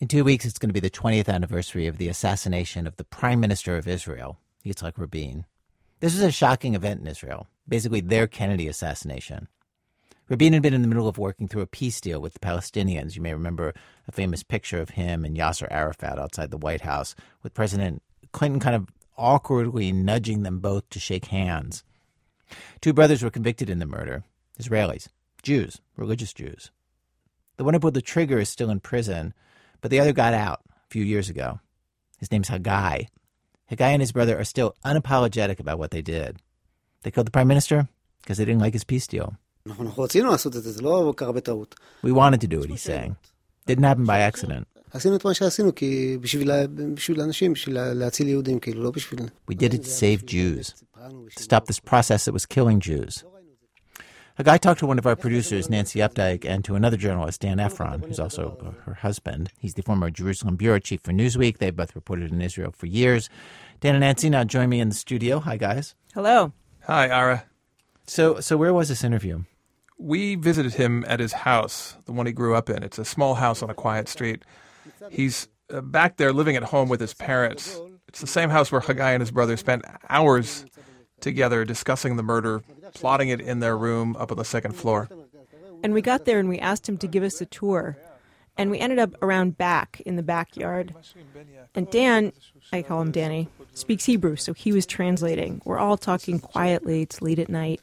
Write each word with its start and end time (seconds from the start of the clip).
In 0.00 0.06
two 0.06 0.22
weeks, 0.22 0.44
it's 0.44 0.60
going 0.60 0.68
to 0.68 0.74
be 0.74 0.78
the 0.78 0.90
20th 0.90 1.28
anniversary 1.28 1.88
of 1.88 1.98
the 1.98 2.06
assassination 2.06 2.86
of 2.86 2.96
the 2.96 3.04
Prime 3.04 3.40
Minister 3.40 3.76
of 3.76 3.88
Israel, 3.88 4.38
Yitzhak 4.64 4.96
Rabin. 4.96 5.44
This 5.98 6.14
was 6.14 6.22
a 6.22 6.30
shocking 6.30 6.76
event 6.76 7.00
in 7.00 7.08
Israel, 7.08 7.48
basically 7.66 8.00
their 8.00 8.28
Kennedy 8.28 8.68
assassination. 8.68 9.48
Rabin 10.28 10.52
had 10.52 10.62
been 10.62 10.72
in 10.72 10.82
the 10.82 10.88
middle 10.88 11.08
of 11.08 11.18
working 11.18 11.48
through 11.48 11.62
a 11.62 11.66
peace 11.66 12.00
deal 12.00 12.20
with 12.20 12.34
the 12.34 12.38
Palestinians. 12.38 13.16
You 13.16 13.22
may 13.22 13.32
remember 13.32 13.74
a 14.06 14.12
famous 14.12 14.44
picture 14.44 14.80
of 14.80 14.90
him 14.90 15.24
and 15.24 15.36
Yasser 15.36 15.66
Arafat 15.68 16.16
outside 16.16 16.52
the 16.52 16.58
White 16.58 16.82
House, 16.82 17.16
with 17.42 17.54
President 17.54 18.00
Clinton 18.30 18.60
kind 18.60 18.76
of 18.76 18.86
awkwardly 19.16 19.90
nudging 19.90 20.44
them 20.44 20.60
both 20.60 20.88
to 20.90 21.00
shake 21.00 21.24
hands. 21.24 21.82
Two 22.80 22.92
brothers 22.92 23.24
were 23.24 23.30
convicted 23.30 23.68
in 23.68 23.80
the 23.80 23.84
murder 23.84 24.22
Israelis, 24.60 25.08
Jews, 25.42 25.80
religious 25.96 26.32
Jews. 26.32 26.70
The 27.56 27.64
one 27.64 27.74
who 27.74 27.80
pulled 27.80 27.94
the 27.94 28.00
trigger 28.00 28.38
is 28.38 28.48
still 28.48 28.70
in 28.70 28.78
prison, 28.78 29.34
but 29.80 29.90
the 29.90 30.00
other 30.00 30.12
got 30.12 30.34
out 30.34 30.60
a 30.68 30.88
few 30.90 31.04
years 31.04 31.28
ago. 31.28 31.60
His 32.18 32.30
name's 32.32 32.48
Haggai. 32.48 33.02
Haggai 33.66 33.88
and 33.90 34.02
his 34.02 34.12
brother 34.12 34.38
are 34.38 34.44
still 34.44 34.74
unapologetic 34.84 35.60
about 35.60 35.78
what 35.78 35.90
they 35.90 36.02
did. 36.02 36.38
They 37.02 37.10
killed 37.10 37.26
the 37.26 37.32
prime 37.32 37.48
minister 37.48 37.88
because 38.22 38.38
they 38.38 38.44
didn't 38.44 38.60
like 38.60 38.72
his 38.72 38.84
peace 38.84 39.06
deal. 39.06 39.36
We 42.02 42.12
wanted 42.12 42.40
to 42.40 42.46
do 42.48 42.62
it, 42.62 42.70
he's 42.70 42.82
saying. 42.82 43.16
Didn't 43.66 43.84
happen 43.84 44.06
by 44.06 44.20
accident. 44.20 44.66
We 49.46 49.54
did 49.54 49.74
it 49.74 49.84
to 49.84 49.90
save 49.90 50.24
Jews, 50.24 50.74
to 51.36 51.42
stop 51.42 51.66
this 51.66 51.78
process 51.78 52.24
that 52.24 52.32
was 52.32 52.46
killing 52.46 52.80
Jews. 52.80 53.22
Haggai 54.38 54.58
talked 54.58 54.78
to 54.78 54.86
one 54.86 55.00
of 55.00 55.06
our 55.06 55.16
producers, 55.16 55.68
Nancy 55.68 55.98
Updike, 55.98 56.44
and 56.44 56.64
to 56.64 56.76
another 56.76 56.96
journalist, 56.96 57.40
Dan 57.40 57.58
Ephron, 57.58 58.02
who's 58.02 58.20
also 58.20 58.76
her 58.84 58.94
husband. 58.94 59.50
He's 59.58 59.74
the 59.74 59.82
former 59.82 60.10
Jerusalem 60.10 60.54
bureau 60.54 60.78
chief 60.78 61.00
for 61.00 61.10
Newsweek. 61.10 61.58
They 61.58 61.72
both 61.72 61.96
reported 61.96 62.30
in 62.30 62.40
Israel 62.40 62.70
for 62.70 62.86
years. 62.86 63.28
Dan 63.80 63.96
and 63.96 64.02
Nancy 64.02 64.30
now 64.30 64.44
join 64.44 64.68
me 64.68 64.78
in 64.78 64.90
the 64.90 64.94
studio. 64.94 65.40
Hi, 65.40 65.56
guys. 65.56 65.96
Hello. 66.14 66.52
Hi, 66.84 67.08
Ira. 67.08 67.46
So, 68.06 68.38
so 68.38 68.56
where 68.56 68.72
was 68.72 68.88
this 68.88 69.02
interview? 69.02 69.42
We 69.98 70.36
visited 70.36 70.74
him 70.74 71.04
at 71.08 71.18
his 71.18 71.32
house, 71.32 71.96
the 72.04 72.12
one 72.12 72.26
he 72.26 72.32
grew 72.32 72.54
up 72.54 72.70
in. 72.70 72.84
It's 72.84 73.00
a 73.00 73.04
small 73.04 73.34
house 73.34 73.60
on 73.60 73.70
a 73.70 73.74
quiet 73.74 74.06
street. 74.06 74.44
He's 75.10 75.48
uh, 75.68 75.80
back 75.80 76.16
there 76.16 76.32
living 76.32 76.54
at 76.54 76.62
home 76.62 76.88
with 76.88 77.00
his 77.00 77.12
parents. 77.12 77.80
It's 78.06 78.20
the 78.20 78.28
same 78.28 78.50
house 78.50 78.70
where 78.70 78.82
Haggai 78.82 79.10
and 79.10 79.20
his 79.20 79.32
brother 79.32 79.56
spent 79.56 79.84
hours 80.08 80.64
together 81.20 81.64
discussing 81.64 82.14
the 82.14 82.22
murder, 82.22 82.62
plotting 82.94 83.28
it 83.28 83.40
in 83.40 83.60
their 83.60 83.76
room 83.76 84.16
up 84.16 84.30
on 84.30 84.38
the 84.38 84.44
second 84.44 84.72
floor. 84.72 85.08
And 85.82 85.94
we 85.94 86.02
got 86.02 86.24
there 86.24 86.38
and 86.38 86.48
we 86.48 86.58
asked 86.58 86.88
him 86.88 86.98
to 86.98 87.06
give 87.06 87.22
us 87.22 87.40
a 87.40 87.46
tour. 87.46 87.96
And 88.56 88.70
we 88.70 88.78
ended 88.80 88.98
up 88.98 89.14
around 89.22 89.56
back 89.56 90.00
in 90.04 90.16
the 90.16 90.22
backyard. 90.22 90.94
And 91.74 91.88
Dan, 91.90 92.32
I 92.72 92.82
call 92.82 93.00
him 93.00 93.12
Danny, 93.12 93.48
speaks 93.72 94.04
Hebrew, 94.04 94.34
so 94.34 94.52
he 94.52 94.72
was 94.72 94.84
translating. 94.84 95.62
We're 95.64 95.78
all 95.78 95.96
talking 95.96 96.40
quietly. 96.40 97.02
It's 97.02 97.22
late 97.22 97.38
at 97.38 97.48
night. 97.48 97.80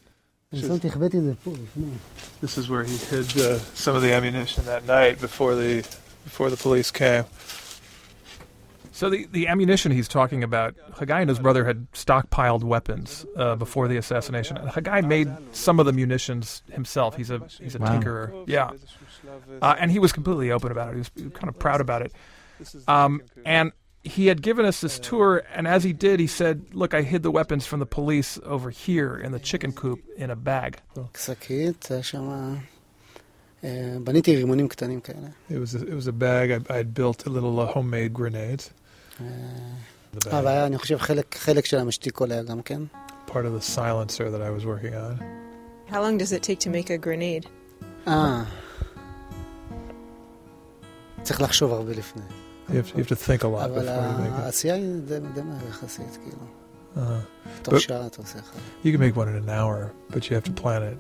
This 2.42 2.58
is 2.58 2.70
where 2.70 2.84
he 2.84 2.98
hid 2.98 3.38
uh, 3.38 3.60
some 3.74 3.96
of 3.96 4.02
the 4.02 4.14
ammunition 4.14 4.66
that 4.66 4.86
night 4.86 5.20
before 5.20 5.56
the 5.56 5.78
before 6.24 6.50
the 6.50 6.58
police 6.58 6.92
came. 6.92 7.24
So 8.96 9.10
the, 9.10 9.28
the 9.30 9.50
ammunition 9.50 9.92
he's 9.92 10.08
talking 10.08 10.42
about, 10.42 10.74
Haggai 10.98 11.20
and 11.20 11.30
his 11.30 11.38
brother 11.38 11.66
had 11.66 11.92
stockpiled 11.92 12.64
weapons 12.64 13.26
uh, 13.36 13.58
before 13.58 13.90
the 13.90 13.98
assassination. 13.98 14.56
Haggai 14.56 15.02
made 15.02 15.30
some 15.52 15.82
of 15.82 15.86
the 15.86 15.92
munitions 15.92 16.64
himself. 16.72 17.18
He's 17.18 17.30
a 17.30 17.42
he's 17.60 17.76
a 17.76 17.80
wow. 17.80 17.88
tinkerer. 17.88 18.46
Yeah, 18.48 18.72
uh, 19.62 19.76
and 19.78 19.92
he 19.92 20.00
was 20.00 20.14
completely 20.14 20.50
open 20.50 20.72
about 20.72 20.88
it. 20.88 20.94
He 20.94 21.24
was 21.24 21.34
kind 21.34 21.50
of 21.50 21.60
proud 21.60 21.82
about 21.82 22.04
it. 22.04 22.14
Um, 22.88 23.22
and 23.46 23.74
he 24.06 24.28
had 24.28 24.42
given 24.42 24.66
us 24.66 24.80
this 24.80 24.98
tour, 24.98 25.44
and 25.54 25.68
as 25.68 25.84
he 25.84 25.92
did, 25.92 26.22
he 26.22 26.28
said, 26.28 26.74
"Look, 26.74 26.94
I 26.94 27.02
hid 27.02 27.22
the 27.22 27.32
weapons 27.32 27.66
from 27.66 27.82
the 27.82 27.86
police 27.86 28.40
over 28.46 28.70
here 28.70 29.18
in 29.18 29.34
the 29.34 29.40
chicken 29.40 29.74
coop 29.74 30.00
in 30.16 30.30
a 30.30 30.38
bag." 30.38 30.80
It 35.50 35.58
was 35.58 35.76
a, 35.76 35.86
it 35.86 35.94
was 35.94 36.08
a 36.08 36.14
bag. 36.14 36.66
I, 36.70 36.78
I 36.78 36.84
built 36.84 37.26
a 37.26 37.30
little 37.30 37.60
uh, 37.60 37.66
homemade 37.66 38.14
grenades. 38.14 38.72
אבל 40.32 40.48
היה, 40.48 40.66
אני 40.66 40.78
חושב, 40.78 40.98
חלק, 41.34 41.66
של 41.66 41.78
המשתיק 41.78 42.18
עולה 42.18 42.44
גם 42.44 42.62
כן. 42.62 42.82
part 43.28 43.46
of 43.46 43.54
the 43.54 43.62
silencer 43.62 44.30
that 44.30 44.42
I 44.42 44.50
was 44.50 44.66
working 44.66 44.96
on. 44.96 45.14
How 45.92 46.02
long 46.02 46.18
does 46.18 46.32
it 46.32 46.42
take 46.44 46.60
to 46.60 46.70
make 46.70 46.90
a 46.90 46.98
grenade? 46.98 47.48
אה. 48.08 48.44
צריך 51.24 51.42
לחשוב 51.42 51.74
הרבה 51.74 51.92
לפני. 51.92 52.22
You 52.70 52.72
have, 52.72 52.90
you 52.96 53.04
have 53.04 53.08
to 53.08 53.16
think 53.16 53.44
a 53.44 53.48
lot 53.48 53.70
before 53.70 53.84
you 53.84 54.18
make 54.20 54.28
it. 54.28 54.34
אבל 54.34 54.44
העשייה 54.44 54.76
היא 54.76 55.02
די 55.06 55.42
מהר 55.42 55.68
יחסית, 55.70 56.18
כאילו. 56.24 56.46
Uh-huh. 56.96 57.20
You 58.84 58.92
can 58.92 59.00
make 59.00 59.16
one 59.16 59.28
in 59.28 59.36
an 59.36 59.50
hour, 59.50 59.92
but 60.12 60.30
you 60.30 60.36
have 60.36 60.46
to 60.46 60.52
plan 60.52 60.82
it. 60.84 60.98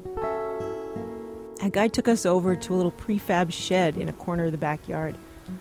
Haggai 1.62 1.88
took 1.88 2.08
us 2.08 2.26
over 2.26 2.56
to 2.56 2.74
a 2.74 2.76
little 2.76 2.92
prefab 2.92 3.52
shed 3.52 3.98
in 3.98 4.10
a 4.10 4.14
corner 4.14 4.46
of 4.46 4.52
the 4.52 4.58
backyard. 4.58 5.16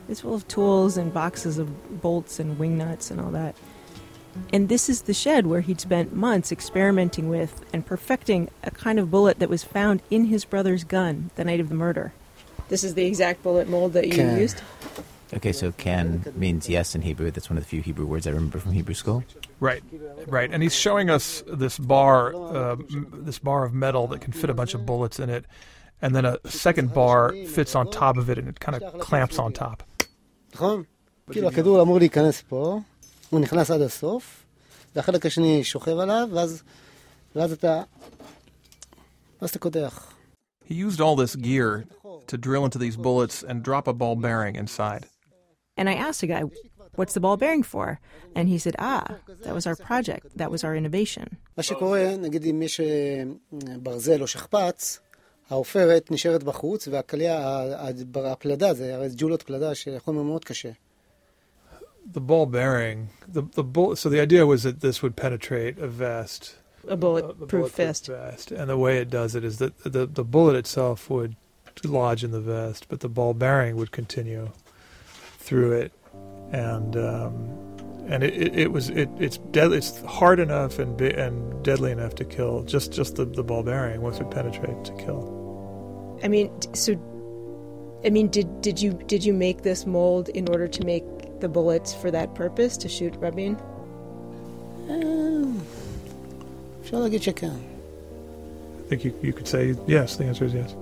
It's 0.08 0.20
full 0.20 0.34
of 0.34 0.46
tools 0.48 0.96
and 0.96 1.12
boxes 1.12 1.58
of 1.58 2.00
bolts 2.00 2.38
and 2.38 2.58
wing 2.58 2.78
nuts 2.78 3.10
and 3.10 3.20
all 3.20 3.30
that. 3.30 3.54
And 4.52 4.68
this 4.68 4.88
is 4.88 5.02
the 5.02 5.14
shed 5.14 5.46
where 5.46 5.60
he'd 5.60 5.80
spent 5.80 6.14
months 6.14 6.50
experimenting 6.50 7.28
with 7.28 7.64
and 7.72 7.86
perfecting 7.86 8.50
a 8.62 8.70
kind 8.70 8.98
of 8.98 9.10
bullet 9.10 9.38
that 9.38 9.48
was 9.48 9.62
found 9.62 10.02
in 10.10 10.26
his 10.26 10.44
brother's 10.44 10.84
gun 10.84 11.30
the 11.36 11.44
night 11.44 11.60
of 11.60 11.68
the 11.68 11.74
murder. 11.74 12.12
This 12.68 12.82
is 12.82 12.94
the 12.94 13.04
exact 13.04 13.42
bullet 13.42 13.68
mold 13.68 13.92
that 13.92 14.06
you 14.06 14.14
ken. 14.14 14.38
used? 14.40 14.60
Okay, 15.32 15.52
so 15.52 15.72
ken 15.72 16.24
means 16.36 16.68
yes 16.68 16.94
in 16.94 17.02
Hebrew. 17.02 17.30
That's 17.30 17.50
one 17.50 17.56
of 17.56 17.64
the 17.64 17.68
few 17.68 17.82
Hebrew 17.82 18.06
words 18.06 18.26
I 18.26 18.30
remember 18.30 18.58
from 18.58 18.72
Hebrew 18.72 18.94
school. 18.94 19.24
Right, 19.60 19.82
right. 20.26 20.50
And 20.50 20.62
he's 20.62 20.74
showing 20.74 21.10
us 21.10 21.42
this 21.46 21.78
bar, 21.78 22.34
uh, 22.34 22.76
this 23.12 23.38
bar 23.38 23.64
of 23.64 23.72
metal 23.72 24.06
that 24.08 24.20
can 24.20 24.32
fit 24.32 24.50
a 24.50 24.54
bunch 24.54 24.74
of 24.74 24.86
bullets 24.86 25.18
in 25.18 25.30
it 25.30 25.44
and 26.02 26.14
then 26.14 26.24
a 26.24 26.38
second 26.48 26.92
bar 26.94 27.32
fits 27.46 27.74
on 27.74 27.90
top 27.90 28.16
of 28.16 28.28
it 28.30 28.38
and 28.38 28.48
it 28.48 28.60
kind 28.60 28.82
of 28.82 28.98
clamps 29.00 29.38
on 29.38 29.52
top. 29.52 29.82
He 40.64 40.74
used 40.74 41.00
all 41.00 41.16
this 41.16 41.36
gear 41.36 41.84
to 42.26 42.38
drill 42.38 42.64
into 42.64 42.78
these 42.78 42.96
bullets 42.96 43.42
and 43.42 43.62
drop 43.62 43.86
a 43.88 43.92
ball 43.92 44.16
bearing 44.16 44.56
inside. 44.56 45.06
And 45.76 45.90
I 45.90 45.94
asked 45.94 46.20
Haggai, 46.20 46.44
what's 46.94 47.14
the 47.14 47.20
ball 47.20 47.36
bearing 47.36 47.62
for? 47.62 48.00
And 48.34 48.48
he 48.48 48.58
said, 48.58 48.76
ah, 48.78 49.16
that 49.42 49.54
was 49.54 49.66
our 49.66 49.76
project, 49.76 50.26
that 50.36 50.50
was 50.50 50.64
our 50.64 50.76
innovation. 50.76 51.36
מה 51.56 51.62
שקורה, 51.62 52.14
העופרת 55.49 56.11
נשארת 56.11 56.43
בחוץ, 56.43 56.87
והקליע, 56.87 57.63
הפלדה, 58.15 58.73
זה 58.73 58.95
הרי 58.95 59.07
ג'ולות 59.17 59.41
פלדה 59.41 59.75
שחומר 59.75 60.21
מאוד 60.21 60.45
קשה. 60.45 60.69
The 62.13 62.21
ball 62.21 62.47
bearing, 62.47 63.09
the, 63.27 63.43
the 63.53 63.63
bull, 63.63 63.95
so 63.95 64.09
the 64.09 64.19
idea 64.19 64.43
was 64.47 64.63
that 64.63 64.81
this 64.81 65.03
would 65.03 65.15
penetrate 65.15 65.77
a 65.77 65.87
vest. 65.87 66.55
A 66.87 66.97
bulletproof 66.97 67.75
vest. 67.75 68.07
vest. 68.07 68.51
And 68.51 68.67
the 68.69 68.77
way 68.77 68.97
it 68.97 69.09
does 69.11 69.35
it 69.35 69.43
is 69.43 69.57
that 69.57 69.73
the, 69.83 70.07
the 70.07 70.23
bullet 70.23 70.55
itself 70.55 71.09
would 71.09 71.35
lodge 71.83 72.23
in 72.23 72.31
the 72.31 72.41
vest, 72.41 72.87
but 72.89 73.01
the 73.01 73.09
ball 73.09 73.33
bearing 73.33 73.75
would 73.75 73.91
continue 73.91 74.49
through 75.37 75.73
it. 75.73 75.91
And 76.51 76.95
um, 76.97 77.33
and 78.08 78.22
it, 78.22 78.34
it, 78.34 78.58
it, 78.58 78.72
was 78.72 78.90
it, 78.90 79.08
it's 79.18 79.38
dead 79.38 79.72
it's 79.72 80.00
hard 80.02 80.38
enough 80.38 80.78
and 80.78 81.00
and 81.00 81.64
deadly 81.64 81.90
enough 81.90 82.14
to 82.14 82.24
kill 82.24 82.62
just 82.62 82.92
just 82.92 83.16
the, 83.16 83.24
the 83.24 83.42
ball 83.42 83.62
bearing 83.62 84.00
once 84.00 84.18
it 84.18 84.30
penetrated 84.30 84.84
to 84.84 84.92
kill. 84.96 86.18
I 86.22 86.28
mean 86.28 86.50
so 86.74 86.92
i 88.04 88.10
mean 88.10 88.28
did 88.28 88.60
did 88.60 88.80
you 88.80 88.92
did 89.06 89.24
you 89.24 89.32
make 89.32 89.62
this 89.62 89.86
mold 89.86 90.28
in 90.30 90.48
order 90.48 90.68
to 90.68 90.84
make 90.84 91.04
the 91.40 91.48
bullets 91.48 91.94
for 91.94 92.10
that 92.10 92.34
purpose 92.34 92.76
to 92.78 92.88
shoot 92.88 93.14
rabin? 93.16 93.56
Um, 94.88 95.64
shall 96.84 97.04
i 97.04 97.08
get 97.08 97.26
you 97.26 97.32
i 97.32 98.88
think 98.88 99.04
you, 99.04 99.18
you 99.22 99.32
could 99.32 99.48
say 99.48 99.74
yes 99.86 100.16
the 100.16 100.24
answer 100.24 100.44
is 100.44 100.52
yes. 100.52 100.74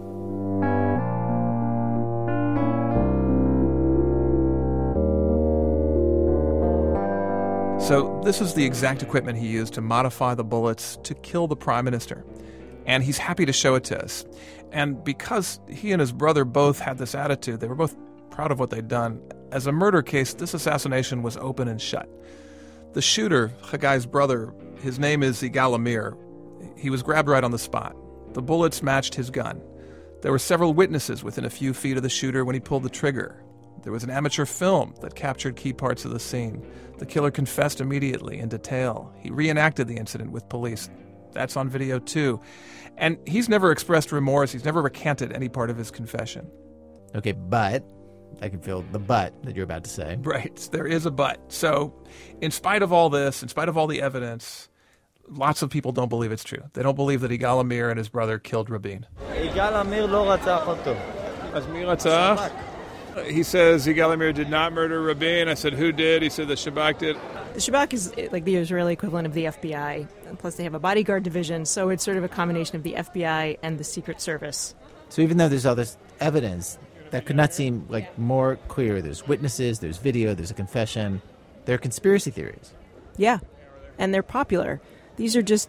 So, 7.92 8.18
this 8.24 8.40
is 8.40 8.54
the 8.54 8.64
exact 8.64 9.02
equipment 9.02 9.36
he 9.36 9.48
used 9.48 9.74
to 9.74 9.82
modify 9.82 10.34
the 10.34 10.42
bullets 10.42 10.96
to 11.02 11.14
kill 11.14 11.46
the 11.46 11.56
prime 11.56 11.84
minister. 11.84 12.24
And 12.86 13.04
he's 13.04 13.18
happy 13.18 13.44
to 13.44 13.52
show 13.52 13.74
it 13.74 13.84
to 13.84 14.02
us. 14.02 14.24
And 14.70 15.04
because 15.04 15.60
he 15.68 15.92
and 15.92 16.00
his 16.00 16.10
brother 16.10 16.46
both 16.46 16.78
had 16.78 16.96
this 16.96 17.14
attitude, 17.14 17.60
they 17.60 17.66
were 17.66 17.74
both 17.74 17.94
proud 18.30 18.50
of 18.50 18.58
what 18.58 18.70
they'd 18.70 18.88
done. 18.88 19.20
As 19.50 19.66
a 19.66 19.72
murder 19.72 20.00
case, 20.00 20.32
this 20.32 20.54
assassination 20.54 21.22
was 21.22 21.36
open 21.36 21.68
and 21.68 21.82
shut. 21.82 22.08
The 22.94 23.02
shooter, 23.02 23.52
Haggai's 23.62 24.06
brother, 24.06 24.54
his 24.80 24.98
name 24.98 25.22
is 25.22 25.42
Yigal 25.42 25.74
Amir. 25.74 26.16
He 26.78 26.88
was 26.88 27.02
grabbed 27.02 27.28
right 27.28 27.44
on 27.44 27.50
the 27.50 27.58
spot. 27.58 27.94
The 28.32 28.40
bullets 28.40 28.82
matched 28.82 29.16
his 29.16 29.28
gun. 29.28 29.60
There 30.22 30.32
were 30.32 30.38
several 30.38 30.72
witnesses 30.72 31.22
within 31.22 31.44
a 31.44 31.50
few 31.50 31.74
feet 31.74 31.98
of 31.98 32.02
the 32.02 32.08
shooter 32.08 32.42
when 32.42 32.54
he 32.54 32.60
pulled 32.60 32.84
the 32.84 32.88
trigger. 32.88 33.44
There 33.83 33.93
was 33.93 34.03
an 34.03 34.09
amateur 34.09 34.45
film 34.45 34.95
that 35.01 35.15
captured 35.15 35.55
key 35.55 35.73
parts 35.73 36.03
of 36.03 36.11
the 36.11 36.19
scene. 36.19 36.65
The 36.97 37.05
killer 37.05 37.31
confessed 37.31 37.79
immediately 37.79 38.39
in 38.39 38.49
detail. 38.49 39.13
He 39.19 39.29
reenacted 39.29 39.87
the 39.87 39.97
incident 39.97 40.31
with 40.31 40.49
police. 40.49 40.89
That's 41.31 41.55
on 41.55 41.69
video 41.69 41.99
too. 41.99 42.41
And 42.97 43.17
he's 43.27 43.47
never 43.47 43.71
expressed 43.71 44.11
remorse. 44.11 44.51
He's 44.51 44.65
never 44.65 44.81
recanted 44.81 45.31
any 45.31 45.49
part 45.49 45.69
of 45.69 45.77
his 45.77 45.91
confession. 45.91 46.47
Okay, 47.15 47.31
but 47.31 47.85
I 48.41 48.49
can 48.49 48.59
feel 48.59 48.83
the 48.91 48.99
but 48.99 49.33
that 49.43 49.55
you're 49.55 49.63
about 49.63 49.83
to 49.83 49.89
say. 49.89 50.17
Right. 50.21 50.67
There 50.71 50.87
is 50.87 51.05
a 51.05 51.11
but. 51.11 51.39
So, 51.51 51.93
in 52.41 52.51
spite 52.51 52.81
of 52.81 52.91
all 52.91 53.09
this, 53.09 53.43
in 53.43 53.49
spite 53.49 53.69
of 53.69 53.77
all 53.77 53.87
the 53.87 54.01
evidence, 54.01 54.67
lots 55.29 55.61
of 55.61 55.69
people 55.69 55.91
don't 55.91 56.09
believe 56.09 56.31
it's 56.31 56.43
true. 56.43 56.63
They 56.73 56.83
don't 56.83 56.95
believe 56.95 57.21
that 57.21 57.31
Yigal 57.31 57.61
Amir 57.61 57.89
and 57.89 57.97
his 57.97 58.09
brother 58.09 58.39
killed 58.39 58.69
Rabin. 58.69 59.05
Yigal 59.31 59.81
Amir 59.81 60.07
לא 60.07 60.31
רצח 60.31 60.67
אותו. 60.67 60.95
אז 61.53 61.67
מי 61.67 61.83
רצח? 61.83 62.41
He 63.26 63.42
says 63.42 63.86
Yigal 63.86 64.12
Amir 64.12 64.32
did 64.32 64.48
not 64.48 64.72
murder 64.72 65.02
Rabin. 65.02 65.48
I 65.48 65.54
said, 65.54 65.74
who 65.74 65.92
did? 65.92 66.22
He 66.22 66.30
said 66.30 66.48
the 66.48 66.54
Shabak 66.54 66.98
did. 66.98 67.16
The 67.54 67.60
Shabak 67.60 67.92
is 67.92 68.12
like 68.32 68.44
the 68.44 68.56
Israeli 68.56 68.94
equivalent 68.94 69.26
of 69.26 69.34
the 69.34 69.44
FBI. 69.44 70.08
Plus, 70.38 70.56
they 70.56 70.64
have 70.64 70.74
a 70.74 70.78
bodyguard 70.78 71.22
division, 71.22 71.66
so 71.66 71.90
it's 71.90 72.02
sort 72.02 72.16
of 72.16 72.24
a 72.24 72.28
combination 72.28 72.76
of 72.76 72.82
the 72.82 72.94
FBI 72.94 73.58
and 73.62 73.78
the 73.78 73.84
Secret 73.84 74.20
Service. 74.20 74.74
So 75.10 75.20
even 75.20 75.36
though 75.36 75.48
there's 75.48 75.66
all 75.66 75.74
this 75.74 75.98
evidence 76.20 76.78
that 77.10 77.26
could 77.26 77.36
not 77.36 77.52
seem 77.52 77.86
like 77.90 78.18
more 78.18 78.56
clear, 78.68 79.02
there's 79.02 79.28
witnesses, 79.28 79.80
there's 79.80 79.98
video, 79.98 80.34
there's 80.34 80.50
a 80.50 80.54
confession, 80.54 81.20
there 81.66 81.74
are 81.74 81.78
conspiracy 81.78 82.30
theories. 82.30 82.72
Yeah, 83.18 83.40
and 83.98 84.14
they're 84.14 84.22
popular. 84.22 84.80
These 85.16 85.36
are 85.36 85.42
just 85.42 85.68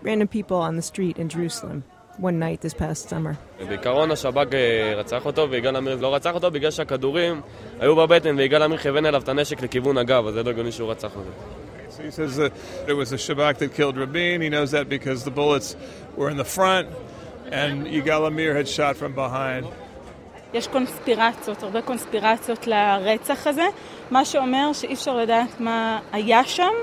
random 0.00 0.28
people 0.28 0.56
on 0.56 0.76
the 0.76 0.82
street 0.82 1.18
in 1.18 1.28
Jerusalem 1.28 1.84
one 2.19 2.39
night 2.39 2.61
this 2.61 2.73
past 2.73 3.09
summer. 3.09 3.65
בעיקרון 3.67 4.11
השב"כ 4.11 4.47
רצח 4.95 5.25
אותו 5.25 5.49
ויגאל 5.49 5.75
עמיר 5.75 5.95
לא 5.95 6.15
רצח 6.15 6.33
אותו 6.33 6.51
בגלל 6.51 6.71
שהכדורים 6.71 7.41
היו 7.79 7.95
בבטן 7.95 8.37
ויגאל 8.37 8.61
עמיר 8.61 8.77
כיוון 8.77 9.05
אליו 9.05 9.21
את 9.21 9.29
הנשק 9.29 9.61
לכיוון 9.61 9.97
הגב, 9.97 10.27
אז 10.27 10.33
זה 10.33 10.43
לא 10.43 10.49
הגיוני 10.49 10.71
שהוא 10.71 10.91
רצח 10.91 11.15
אותו. 11.15 11.29
So 11.89 12.01
he 12.01 12.11
says 12.11 12.37
that 12.37 12.51
it 12.87 12.93
was 12.93 13.09
the 13.11 13.17
Shabak 13.17 13.57
that 13.59 13.75
killed 13.75 13.97
Rabin. 13.97 14.41
He 14.41 14.49
knows 14.49 14.71
that 14.71 14.89
because 14.89 15.23
the 15.23 15.31
bullets 15.39 15.75
were 16.17 16.29
in 16.33 16.37
the 16.37 16.49
front 16.57 16.87
and 17.51 17.85
Yigal 17.85 18.25
Amir 18.27 18.55
had 18.55 18.67
shot 18.67 18.95
from 18.97 19.13
behind. 19.13 19.65
יש 20.53 20.67
קונספירציות, 20.67 21.63
הרבה 21.63 21.81
קונספירציות 21.81 22.67
לרצח 22.67 23.47
הזה, 23.47 23.65
מה 24.11 24.25
שאומר 24.25 24.73
שאי 24.73 24.93
אפשר 24.93 25.17
לדעת 25.17 25.59
מה 25.59 25.99
היה 26.11 26.43
שם, 26.43 26.73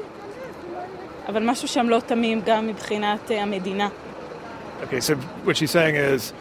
אבל 1.29 1.50
משהו 1.50 1.69
שם 1.69 1.88
לא 1.88 2.00
תמים 2.00 2.41
גם 2.47 2.67
מבחינת 2.67 3.31
המדינה. 3.31 3.88
Okay, 4.83 5.00
so 5.00 5.16
what 5.16 5.57
she's 5.57 5.72
saying 5.72 5.95
is, 5.95 6.33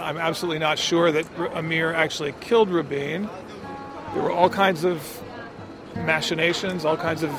I'm 0.00 0.16
absolutely 0.16 0.58
not 0.58 0.78
sure 0.78 1.12
that 1.12 1.26
Amir 1.54 1.92
actually 1.94 2.34
killed 2.40 2.70
Rabin. 2.70 3.28
There 4.12 4.22
were 4.22 4.32
all 4.32 4.48
kinds 4.48 4.84
of 4.84 5.22
machinations, 5.96 6.84
all 6.84 6.96
kinds 6.96 7.22
of 7.22 7.32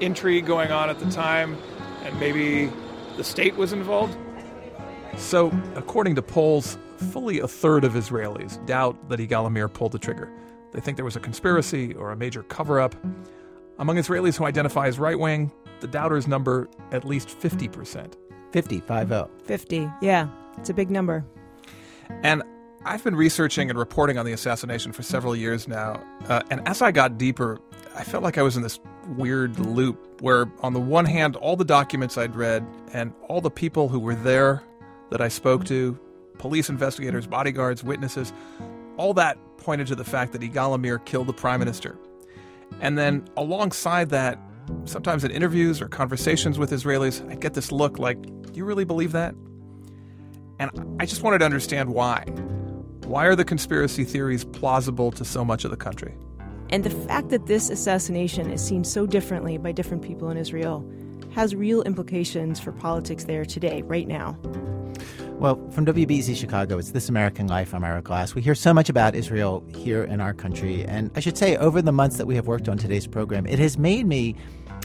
intrigue 0.00 0.46
going 0.46 0.72
on 0.72 0.90
at 0.90 0.98
the 0.98 1.10
time, 1.10 1.56
and 2.02 2.18
maybe 2.18 2.70
the 3.16 3.24
state 3.24 3.56
was 3.56 3.72
involved. 3.72 4.16
So, 5.16 5.52
according 5.76 6.14
to 6.16 6.22
polls, 6.22 6.78
fully 6.96 7.38
a 7.38 7.48
third 7.48 7.84
of 7.84 7.92
Israelis 7.92 8.64
doubt 8.66 9.08
that 9.08 9.20
Yigal 9.20 9.46
Amir 9.46 9.68
pulled 9.68 9.92
the 9.92 9.98
trigger. 9.98 10.30
They 10.72 10.80
think 10.80 10.96
there 10.96 11.04
was 11.04 11.16
a 11.16 11.20
conspiracy 11.20 11.94
or 11.94 12.10
a 12.10 12.16
major 12.16 12.42
cover 12.44 12.80
up. 12.80 12.94
Among 13.78 13.96
Israelis 13.96 14.36
who 14.36 14.44
identify 14.44 14.86
as 14.86 14.98
right 14.98 15.18
wing, 15.18 15.52
the 15.80 15.86
doubters 15.86 16.26
number 16.26 16.68
at 16.92 17.04
least 17.04 17.28
50%. 17.28 18.14
50, 18.52 18.80
5 18.80 19.28
50, 19.44 19.90
yeah. 20.00 20.28
It's 20.58 20.70
a 20.70 20.74
big 20.74 20.90
number. 20.90 21.24
And 22.22 22.42
I've 22.84 23.02
been 23.02 23.16
researching 23.16 23.70
and 23.70 23.78
reporting 23.78 24.18
on 24.18 24.26
the 24.26 24.32
assassination 24.32 24.92
for 24.92 25.02
several 25.02 25.34
years 25.34 25.66
now. 25.66 26.02
Uh, 26.28 26.42
and 26.50 26.66
as 26.68 26.82
I 26.82 26.92
got 26.92 27.16
deeper, 27.16 27.58
I 27.94 28.04
felt 28.04 28.22
like 28.22 28.38
I 28.38 28.42
was 28.42 28.56
in 28.56 28.62
this 28.62 28.78
weird 29.16 29.58
loop 29.58 30.20
where, 30.20 30.46
on 30.60 30.72
the 30.72 30.80
one 30.80 31.06
hand, 31.06 31.36
all 31.36 31.56
the 31.56 31.64
documents 31.64 32.18
I'd 32.18 32.36
read 32.36 32.66
and 32.92 33.12
all 33.28 33.40
the 33.40 33.50
people 33.50 33.88
who 33.88 33.98
were 33.98 34.14
there 34.14 34.62
that 35.10 35.20
I 35.20 35.28
spoke 35.28 35.64
to 35.66 35.98
police 36.38 36.68
investigators, 36.68 37.26
bodyguards, 37.26 37.82
witnesses 37.82 38.32
all 38.96 39.14
that 39.14 39.38
pointed 39.58 39.86
to 39.88 39.94
the 39.94 40.04
fact 40.04 40.32
that 40.32 40.42
Yigal 40.42 40.74
Amir 40.74 40.98
killed 41.00 41.26
the 41.26 41.32
prime 41.32 41.60
minister. 41.60 41.98
And 42.80 42.98
then 42.98 43.28
alongside 43.36 44.10
that, 44.10 44.38
sometimes 44.84 45.24
in 45.24 45.30
interviews 45.30 45.80
or 45.80 45.88
conversations 45.88 46.58
with 46.58 46.70
Israelis, 46.70 47.28
I 47.30 47.34
get 47.34 47.54
this 47.54 47.72
look 47.72 47.98
like, 47.98 48.20
do 48.22 48.52
you 48.54 48.64
really 48.64 48.84
believe 48.84 49.12
that? 49.12 49.34
And 50.58 50.96
I 51.00 51.06
just 51.06 51.22
wanted 51.22 51.38
to 51.38 51.44
understand 51.44 51.90
why. 51.90 52.24
Why 53.04 53.26
are 53.26 53.34
the 53.34 53.44
conspiracy 53.44 54.04
theories 54.04 54.44
plausible 54.44 55.10
to 55.12 55.24
so 55.24 55.44
much 55.44 55.64
of 55.64 55.70
the 55.70 55.76
country? 55.76 56.14
And 56.70 56.84
the 56.84 56.90
fact 56.90 57.28
that 57.30 57.46
this 57.46 57.68
assassination 57.68 58.50
is 58.50 58.64
seen 58.64 58.84
so 58.84 59.06
differently 59.06 59.58
by 59.58 59.72
different 59.72 60.02
people 60.02 60.30
in 60.30 60.36
Israel 60.36 60.88
has 61.34 61.54
real 61.54 61.82
implications 61.82 62.60
for 62.60 62.72
politics 62.72 63.24
there 63.24 63.44
today, 63.44 63.82
right 63.82 64.06
now. 64.06 64.38
Well, 65.42 65.58
from 65.72 65.84
WBEZ 65.86 66.36
Chicago, 66.36 66.78
it's 66.78 66.92
This 66.92 67.08
American 67.08 67.48
Life. 67.48 67.74
I'm 67.74 67.82
Ira 67.82 68.00
Glass. 68.00 68.32
We 68.32 68.42
hear 68.42 68.54
so 68.54 68.72
much 68.72 68.88
about 68.88 69.16
Israel 69.16 69.64
here 69.74 70.04
in 70.04 70.20
our 70.20 70.32
country. 70.32 70.84
And 70.84 71.10
I 71.16 71.18
should 71.18 71.36
say, 71.36 71.56
over 71.56 71.82
the 71.82 71.90
months 71.90 72.16
that 72.18 72.26
we 72.26 72.36
have 72.36 72.46
worked 72.46 72.68
on 72.68 72.78
today's 72.78 73.08
program, 73.08 73.44
it 73.46 73.58
has 73.58 73.76
made 73.76 74.06
me 74.06 74.36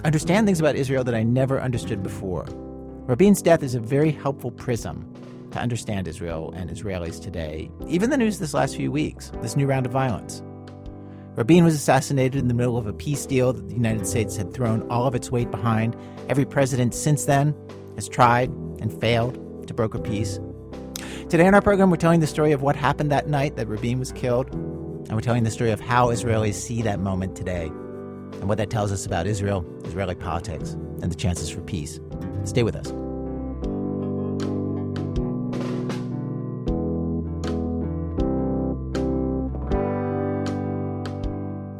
understand 0.04 0.48
things 0.48 0.60
about 0.60 0.76
Israel 0.76 1.04
that 1.04 1.14
I 1.14 1.22
never 1.22 1.62
understood 1.62 2.02
before. 2.02 2.48
Rabin's 3.06 3.44
death 3.44 3.62
is 3.62 3.76
a 3.76 3.80
very 3.80 4.10
helpful 4.10 4.50
prism 4.50 5.08
to 5.52 5.60
understand 5.60 6.08
Israel 6.08 6.52
and 6.56 6.72
Israelis 6.72 7.22
today, 7.22 7.70
even 7.88 8.10
the 8.10 8.18
news 8.18 8.40
this 8.40 8.56
last 8.56 8.76
few 8.76 8.92
weeks, 8.92 9.32
this 9.44 9.56
new 9.56 9.68
round 9.68 9.86
of 9.86 9.92
violence. 9.92 10.42
Rabin 11.36 11.66
was 11.66 11.76
assassinated 11.76 12.42
in 12.42 12.48
the 12.48 12.56
middle 12.56 12.78
of 12.78 12.88
a 12.88 12.94
peace 12.94 13.28
deal 13.28 13.54
that 13.54 13.68
the 13.68 13.76
United 13.76 14.08
States 14.08 14.36
had 14.36 14.56
thrown 14.56 14.90
all 14.90 15.06
of 15.06 15.14
its 15.14 15.30
weight 15.30 15.52
behind. 15.52 15.96
Every 16.30 16.46
president 16.46 16.96
since 16.96 17.26
then 17.26 17.54
has 17.94 18.10
tried 18.10 18.50
and 18.80 18.92
failed 19.00 19.36
to 19.68 19.74
broker 19.76 20.00
peace. 20.00 20.40
Today 21.30 21.46
on 21.46 21.54
our 21.54 21.62
program, 21.62 21.90
we're 21.90 21.98
telling 21.98 22.22
the 22.22 22.28
story 22.28 22.54
of 22.54 22.62
what 22.62 22.78
happened 22.78 23.12
that 23.12 23.28
night 23.28 23.58
that 23.58 23.68
Rabin 23.68 24.00
was 24.00 24.14
killed, 24.14 24.50
and 24.54 25.12
we're 25.12 25.20
telling 25.20 25.44
the 25.44 25.52
story 25.52 25.72
of 25.72 25.82
how 25.82 26.08
Israelis 26.08 26.54
see 26.54 26.82
that 26.84 27.02
moment 27.02 27.36
today, 27.36 27.66
and 27.66 28.48
what 28.48 28.58
that 28.60 28.70
tells 28.70 28.94
us 28.94 29.06
about 29.06 29.28
Israel, 29.28 29.66
Israeli 29.84 30.16
politics, 30.16 30.72
and 31.02 31.12
the 31.12 31.16
chances 31.18 31.50
for 31.50 31.60
peace. 31.60 32.00
Stay 32.46 32.64
with 32.64 32.78
us. 32.78 32.92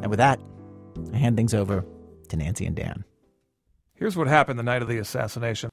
And 0.02 0.10
with 0.10 0.18
that, 0.18 0.42
I 1.14 1.18
hand 1.18 1.38
things 1.38 1.54
over 1.54 1.86
to 2.28 2.36
Nancy 2.36 2.66
and 2.66 2.76
Dan. 2.76 3.06
Here's 3.94 4.18
what 4.18 4.28
happened 4.28 4.60
the 4.60 4.64
night 4.64 4.82
of 4.82 4.90
the 4.90 4.98
assassination. 4.98 5.70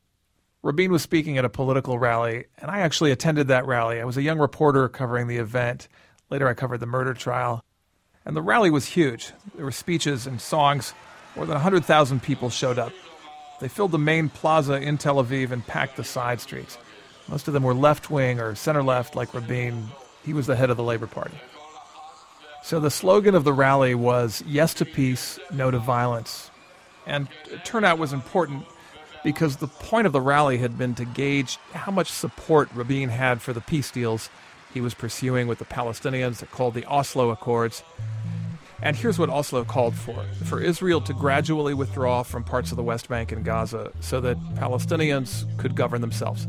Rabin 0.65 0.91
was 0.91 1.03
speaking 1.03 1.37
at 1.37 1.45
a 1.45 1.51
political 1.51 1.99
rally, 1.99 2.47
and 2.57 2.71
I 2.71 2.79
actually 2.79 3.11
attended 3.11 3.49
that 3.49 3.67
rally. 3.67 4.01
I 4.01 4.05
was 4.07 4.17
a 4.17 4.23
young 4.23 4.39
reporter 4.39 4.89
covering 4.89 5.27
the 5.27 5.37
event. 5.37 5.89
Later, 6.31 6.49
I 6.49 6.55
covered 6.55 6.81
the 6.81 6.87
murder 6.87 7.13
trial. 7.13 7.63
And 8.25 8.35
the 8.35 8.41
rally 8.41 8.71
was 8.71 8.87
huge. 8.87 9.33
There 9.55 9.67
were 9.67 9.71
speeches 9.71 10.27
and 10.27 10.41
songs. 10.41 10.95
More 11.37 11.45
than 11.45 11.53
100,000 11.53 12.23
people 12.23 12.49
showed 12.49 12.79
up. 12.79 12.95
They 13.61 13.69
filled 13.69 13.93
the 13.93 13.99
main 13.99 14.31
plaza 14.31 14.81
in 14.81 14.97
Tel 14.97 15.23
Aviv 15.23 15.51
and 15.51 15.67
packed 15.67 15.99
the 15.99 16.05
side 16.05 16.41
streets. 16.41 16.79
Most 17.29 17.47
of 17.47 17.53
them 17.53 17.63
were 17.63 17.75
left 17.75 18.09
wing 18.09 18.41
or 18.41 18.55
center 18.55 18.83
left, 18.83 19.15
like 19.15 19.35
Rabin. 19.35 19.89
He 20.25 20.33
was 20.33 20.47
the 20.47 20.57
head 20.57 20.71
of 20.71 20.79
the 20.79 20.83
Labor 20.83 21.07
Party. 21.07 21.39
So 22.63 22.81
the 22.81 22.91
slogan 22.91 23.35
of 23.35 23.45
the 23.45 23.53
rally 23.53 23.95
was 23.95 24.43
Yes 24.47 24.73
to 24.75 24.87
Peace, 24.87 25.39
No 25.53 25.71
to 25.71 25.79
Violence. 25.79 26.51
And 27.07 27.29
turnout 27.65 27.99
was 27.99 28.15
important 28.15 28.65
because 29.25 29.57
the 29.57 29.67
point 29.67 30.07
of 30.07 30.13
the 30.13 30.21
rally 30.21 30.59
had 30.59 30.79
been 30.79 30.95
to 30.95 31.05
gauge 31.05 31.57
how 31.73 31.91
much 31.91 32.09
support 32.09 32.69
Rabin 32.75 33.09
had 33.09 33.43
for 33.43 33.53
the 33.53 33.61
peace 33.61 33.91
deals 33.91 34.31
he 34.73 34.81
was 34.81 34.93
pursuing 34.93 35.49
with 35.49 35.59
the 35.59 35.65
Palestinians 35.65 36.39
that 36.39 36.51
called 36.51 36.75
the 36.75 36.85
Oslo 36.85 37.31
Accords. 37.31 37.83
And 38.83 38.97
here's 38.97 39.19
what 39.19 39.31
Oslo 39.31 39.65
called 39.65 39.95
for 39.95 40.25
for 40.45 40.61
Israel 40.61 41.01
to 41.01 41.15
gradually 41.15 41.73
withdraw 41.73 42.23
from 42.23 42.45
parts 42.45 42.71
of 42.71 42.77
the 42.77 42.83
West 42.83 43.09
Bank 43.09 43.33
and 43.33 43.45
Gaza 43.45 43.93
so 44.01 44.21
that 44.21 44.37
Palestinians 44.57 45.47
could 45.59 45.75
govern 45.75 46.01
themselves. 46.01 46.47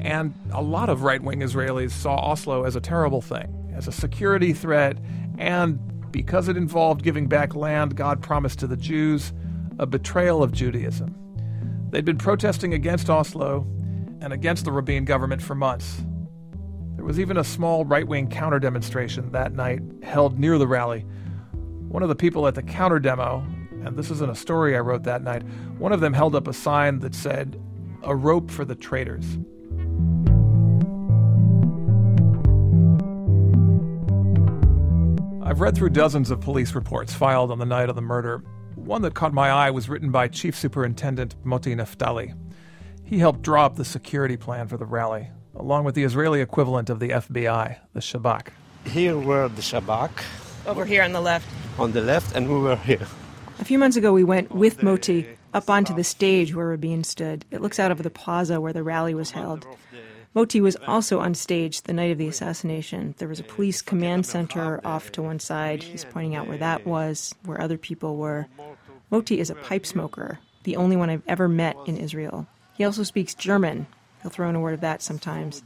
And 0.00 0.34
a 0.52 0.62
lot 0.62 0.88
of 0.88 1.02
right 1.02 1.22
wing 1.22 1.40
Israelis 1.40 1.92
saw 1.92 2.16
Oslo 2.16 2.64
as 2.64 2.74
a 2.74 2.80
terrible 2.80 3.20
thing, 3.20 3.72
as 3.76 3.86
a 3.86 3.92
security 3.92 4.52
threat, 4.52 4.96
and 5.36 5.78
because 6.10 6.48
it 6.48 6.56
involved 6.56 7.02
giving 7.02 7.26
back 7.28 7.54
land 7.54 7.94
God 7.94 8.22
promised 8.22 8.58
to 8.60 8.66
the 8.66 8.76
Jews, 8.76 9.32
a 9.78 9.86
betrayal 9.86 10.42
of 10.42 10.52
Judaism. 10.52 11.14
They'd 11.90 12.04
been 12.04 12.18
protesting 12.18 12.74
against 12.74 13.08
Oslo 13.08 13.66
and 14.20 14.32
against 14.32 14.64
the 14.64 14.72
Rabin 14.72 15.04
government 15.04 15.40
for 15.40 15.54
months. 15.54 16.02
There 16.96 17.04
was 17.04 17.18
even 17.18 17.38
a 17.38 17.44
small 17.44 17.84
right 17.84 18.06
wing 18.06 18.28
counter 18.28 18.58
demonstration 18.58 19.32
that 19.32 19.52
night 19.52 19.80
held 20.02 20.38
near 20.38 20.58
the 20.58 20.66
rally. 20.66 21.06
One 21.88 22.02
of 22.02 22.10
the 22.10 22.14
people 22.14 22.46
at 22.46 22.54
the 22.54 22.62
counter 22.62 22.98
demo, 22.98 23.38
and 23.84 23.96
this 23.96 24.10
isn't 24.10 24.30
a 24.30 24.34
story 24.34 24.76
I 24.76 24.80
wrote 24.80 25.04
that 25.04 25.22
night, 25.22 25.42
one 25.78 25.92
of 25.92 26.00
them 26.00 26.12
held 26.12 26.34
up 26.34 26.46
a 26.46 26.52
sign 26.52 26.98
that 26.98 27.14
said, 27.14 27.58
A 28.02 28.14
rope 28.14 28.50
for 28.50 28.66
the 28.66 28.74
traitors. 28.74 29.38
I've 35.42 35.62
read 35.62 35.74
through 35.74 35.90
dozens 35.90 36.30
of 36.30 36.42
police 36.42 36.74
reports 36.74 37.14
filed 37.14 37.50
on 37.50 37.58
the 37.58 37.64
night 37.64 37.88
of 37.88 37.96
the 37.96 38.02
murder. 38.02 38.42
One 38.88 39.02
that 39.02 39.12
caught 39.12 39.34
my 39.34 39.50
eye 39.50 39.70
was 39.70 39.90
written 39.90 40.10
by 40.10 40.28
Chief 40.28 40.56
Superintendent 40.56 41.34
Moti 41.44 41.74
Naftali. 41.74 42.34
He 43.04 43.18
helped 43.18 43.42
draw 43.42 43.66
up 43.66 43.76
the 43.76 43.84
security 43.84 44.38
plan 44.38 44.66
for 44.66 44.78
the 44.78 44.86
rally, 44.86 45.28
along 45.54 45.84
with 45.84 45.94
the 45.94 46.04
Israeli 46.04 46.40
equivalent 46.40 46.88
of 46.88 46.98
the 46.98 47.10
FBI, 47.10 47.76
the 47.92 48.00
Shabak. 48.00 48.48
Here 48.86 49.18
were 49.18 49.48
the 49.48 49.60
Shabak. 49.60 50.10
Over 50.66 50.86
here 50.86 51.02
on 51.02 51.12
the 51.12 51.20
left. 51.20 51.46
On 51.78 51.92
the 51.92 52.00
left, 52.00 52.34
and 52.34 52.48
we 52.48 52.58
were 52.60 52.76
here. 52.76 53.06
A 53.58 53.64
few 53.66 53.78
months 53.78 53.98
ago, 53.98 54.14
we 54.14 54.24
went 54.24 54.52
with 54.52 54.82
Moti 54.82 55.28
up 55.52 55.68
onto 55.68 55.94
the 55.94 56.02
stage 56.02 56.54
where 56.54 56.68
Rabin 56.68 57.04
stood. 57.04 57.44
It 57.50 57.60
looks 57.60 57.78
out 57.78 57.90
over 57.90 58.02
the 58.02 58.08
plaza 58.08 58.58
where 58.58 58.72
the 58.72 58.82
rally 58.82 59.12
was 59.12 59.32
held. 59.32 59.66
Moti 60.38 60.60
was 60.60 60.76
also 60.86 61.18
on 61.18 61.34
stage 61.34 61.82
the 61.82 61.92
night 61.92 62.12
of 62.12 62.18
the 62.18 62.28
assassination. 62.28 63.12
There 63.18 63.26
was 63.26 63.40
a 63.40 63.42
police 63.42 63.82
command 63.82 64.24
center 64.24 64.80
off 64.86 65.10
to 65.10 65.20
one 65.20 65.40
side. 65.40 65.82
He's 65.82 66.04
pointing 66.04 66.36
out 66.36 66.46
where 66.46 66.58
that 66.58 66.86
was, 66.86 67.34
where 67.44 67.60
other 67.60 67.76
people 67.76 68.16
were. 68.16 68.46
Moti 69.10 69.40
is 69.40 69.50
a 69.50 69.56
pipe 69.56 69.84
smoker, 69.84 70.38
the 70.62 70.76
only 70.76 70.94
one 70.94 71.10
I've 71.10 71.26
ever 71.26 71.48
met 71.48 71.76
in 71.86 71.96
Israel. 71.96 72.46
He 72.74 72.84
also 72.84 73.02
speaks 73.02 73.34
German. 73.34 73.88
He'll 74.22 74.30
throw 74.30 74.48
in 74.48 74.54
a 74.54 74.60
word 74.60 74.74
of 74.74 74.80
that 74.82 75.02
sometimes. 75.02 75.60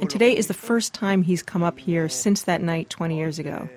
And 0.00 0.10
today 0.10 0.36
is 0.36 0.48
the 0.48 0.54
first 0.54 0.92
time 0.92 1.22
he's 1.22 1.44
come 1.44 1.62
up 1.62 1.78
here 1.78 2.08
since 2.08 2.42
that 2.42 2.62
night 2.62 2.90
20 2.90 3.16
years 3.16 3.38
ago. 3.38 3.68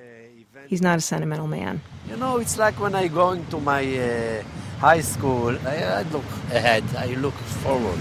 He's 0.65 0.81
not 0.81 0.97
a 0.97 1.01
sentimental 1.01 1.45
man. 1.47 1.79
You 2.09 2.17
know, 2.17 2.37
it's 2.37 2.57
like 2.57 2.79
when 2.79 2.95
I 2.95 3.07
go 3.07 3.33
into 3.33 3.59
my 3.59 3.83
uh, 3.83 4.41
high 4.79 5.01
school, 5.01 5.55
I, 5.67 5.83
I 5.83 6.01
look 6.01 6.25
ahead, 6.49 6.83
I 6.97 7.13
look 7.13 7.35
forward. 7.35 7.99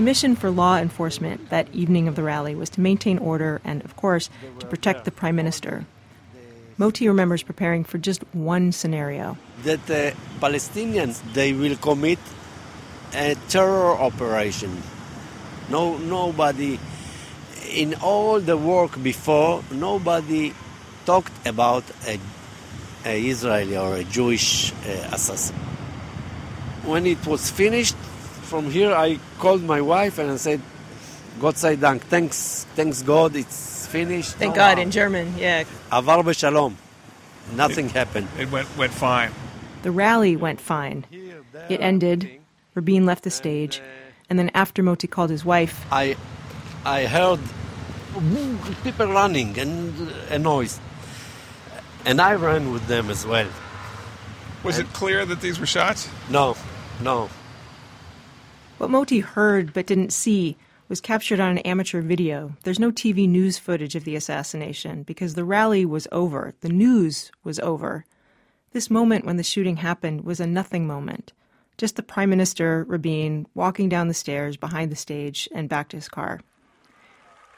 The 0.00 0.06
mission 0.06 0.34
for 0.34 0.50
law 0.50 0.78
enforcement 0.78 1.50
that 1.50 1.68
evening 1.74 2.08
of 2.08 2.16
the 2.16 2.22
rally 2.22 2.54
was 2.54 2.70
to 2.70 2.80
maintain 2.80 3.18
order 3.18 3.60
and, 3.64 3.84
of 3.84 3.96
course, 3.96 4.30
to 4.58 4.64
protect 4.64 5.04
the 5.04 5.10
prime 5.10 5.36
minister. 5.36 5.84
Moti 6.78 7.06
remembers 7.06 7.42
preparing 7.42 7.84
for 7.84 7.98
just 7.98 8.24
one 8.32 8.72
scenario. 8.72 9.36
That 9.64 9.84
the 9.84 10.14
Palestinians, 10.40 11.20
they 11.34 11.52
will 11.52 11.76
commit 11.76 12.18
a 13.12 13.36
terror 13.50 13.92
operation. 13.92 14.82
No, 15.68 15.98
nobody, 15.98 16.80
in 17.68 17.92
all 18.00 18.40
the 18.40 18.56
work 18.56 19.02
before, 19.02 19.62
nobody 19.70 20.54
talked 21.04 21.46
about 21.46 21.84
a, 22.06 22.18
a 23.04 23.20
Israeli 23.20 23.76
or 23.76 23.96
a 23.96 24.04
Jewish 24.04 24.72
uh, 24.72 25.12
assassin. 25.12 25.56
When 26.86 27.04
it 27.04 27.26
was 27.26 27.50
finished, 27.50 27.96
from 28.50 28.68
here 28.68 28.92
I 28.92 29.18
called 29.38 29.62
my 29.62 29.80
wife 29.80 30.18
and 30.18 30.28
I 30.30 30.36
said, 30.36 30.60
"Gott 31.40 31.56
sei 31.56 31.76
Dank, 31.76 32.02
thanks, 32.02 32.66
thanks 32.74 33.02
God, 33.02 33.36
it's 33.36 33.86
finished." 33.86 34.34
Thank 34.42 34.56
no 34.56 34.62
God 34.62 34.74
harm. 34.74 34.86
in 34.86 34.90
German, 34.90 35.38
yeah. 35.38 35.64
Avar 35.92 36.24
b'shalom. 36.24 36.74
Nothing 37.54 37.86
it, 37.86 37.92
happened. 37.92 38.28
It 38.38 38.50
went 38.50 38.68
went 38.76 38.92
fine. 38.92 39.30
The 39.82 39.92
rally 39.92 40.34
went 40.36 40.60
fine. 40.60 41.06
It 41.68 41.80
ended. 41.80 42.28
Rabin 42.74 43.06
left 43.06 43.24
the 43.24 43.30
stage, 43.30 43.80
and 44.28 44.38
then 44.38 44.50
after 44.54 44.82
Moti 44.82 45.06
called 45.06 45.30
his 45.30 45.44
wife, 45.44 45.84
I, 45.90 46.16
I 46.84 47.06
heard 47.06 47.40
people 48.84 49.06
running 49.06 49.58
and 49.58 50.12
a 50.30 50.38
noise, 50.38 50.78
and 52.04 52.20
I 52.20 52.34
ran 52.34 52.72
with 52.72 52.86
them 52.86 53.10
as 53.10 53.26
well. 53.26 53.48
Was 54.62 54.78
and 54.78 54.86
it 54.86 54.92
clear 54.92 55.26
that 55.26 55.40
these 55.40 55.58
were 55.58 55.66
shots? 55.66 56.08
No, 56.28 56.56
no. 57.00 57.28
What 58.80 58.88
Moti 58.88 59.20
heard 59.20 59.74
but 59.74 59.84
didn't 59.84 60.10
see 60.10 60.56
was 60.88 61.02
captured 61.02 61.38
on 61.38 61.50
an 61.50 61.58
amateur 61.58 62.00
video. 62.00 62.56
There's 62.62 62.78
no 62.78 62.90
TV 62.90 63.28
news 63.28 63.58
footage 63.58 63.94
of 63.94 64.04
the 64.04 64.16
assassination 64.16 65.02
because 65.02 65.34
the 65.34 65.44
rally 65.44 65.84
was 65.84 66.08
over. 66.10 66.54
The 66.62 66.70
news 66.70 67.30
was 67.44 67.60
over. 67.60 68.06
This 68.72 68.88
moment 68.88 69.26
when 69.26 69.36
the 69.36 69.42
shooting 69.42 69.76
happened 69.76 70.24
was 70.24 70.40
a 70.40 70.46
nothing 70.46 70.86
moment. 70.86 71.34
Just 71.76 71.96
the 71.96 72.02
Prime 72.02 72.30
Minister, 72.30 72.86
Rabin, 72.88 73.46
walking 73.54 73.90
down 73.90 74.08
the 74.08 74.14
stairs 74.14 74.56
behind 74.56 74.90
the 74.90 74.96
stage 74.96 75.46
and 75.54 75.68
back 75.68 75.90
to 75.90 75.98
his 75.98 76.08
car. 76.08 76.40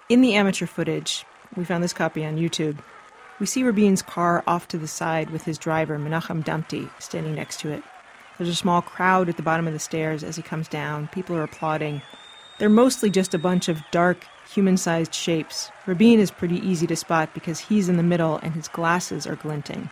In 0.08 0.22
the 0.22 0.34
amateur 0.34 0.66
footage, 0.66 1.24
we 1.54 1.64
found 1.64 1.84
this 1.84 1.92
copy 1.92 2.24
on 2.24 2.36
YouTube, 2.36 2.80
we 3.38 3.46
see 3.46 3.62
Rabin's 3.62 4.02
car 4.02 4.42
off 4.48 4.66
to 4.68 4.76
the 4.76 4.88
side 4.88 5.30
with 5.30 5.44
his 5.44 5.56
driver, 5.56 6.00
Menachem 6.00 6.42
Damti, 6.42 6.90
standing 7.00 7.36
next 7.36 7.60
to 7.60 7.70
it. 7.70 7.84
There's 8.38 8.48
a 8.48 8.54
small 8.54 8.82
crowd 8.82 9.28
at 9.28 9.36
the 9.36 9.42
bottom 9.42 9.66
of 9.66 9.72
the 9.72 9.78
stairs 9.78 10.24
as 10.24 10.36
he 10.36 10.42
comes 10.42 10.68
down. 10.68 11.08
People 11.08 11.36
are 11.36 11.42
applauding. 11.42 12.02
They're 12.58 12.68
mostly 12.68 13.10
just 13.10 13.34
a 13.34 13.38
bunch 13.38 13.68
of 13.68 13.82
dark, 13.90 14.26
human 14.48 14.76
sized 14.76 15.14
shapes. 15.14 15.70
Rabin 15.86 16.20
is 16.20 16.30
pretty 16.30 16.56
easy 16.66 16.86
to 16.86 16.96
spot 16.96 17.34
because 17.34 17.58
he's 17.58 17.88
in 17.88 17.96
the 17.96 18.02
middle 18.02 18.38
and 18.38 18.54
his 18.54 18.68
glasses 18.68 19.26
are 19.26 19.36
glinting. 19.36 19.90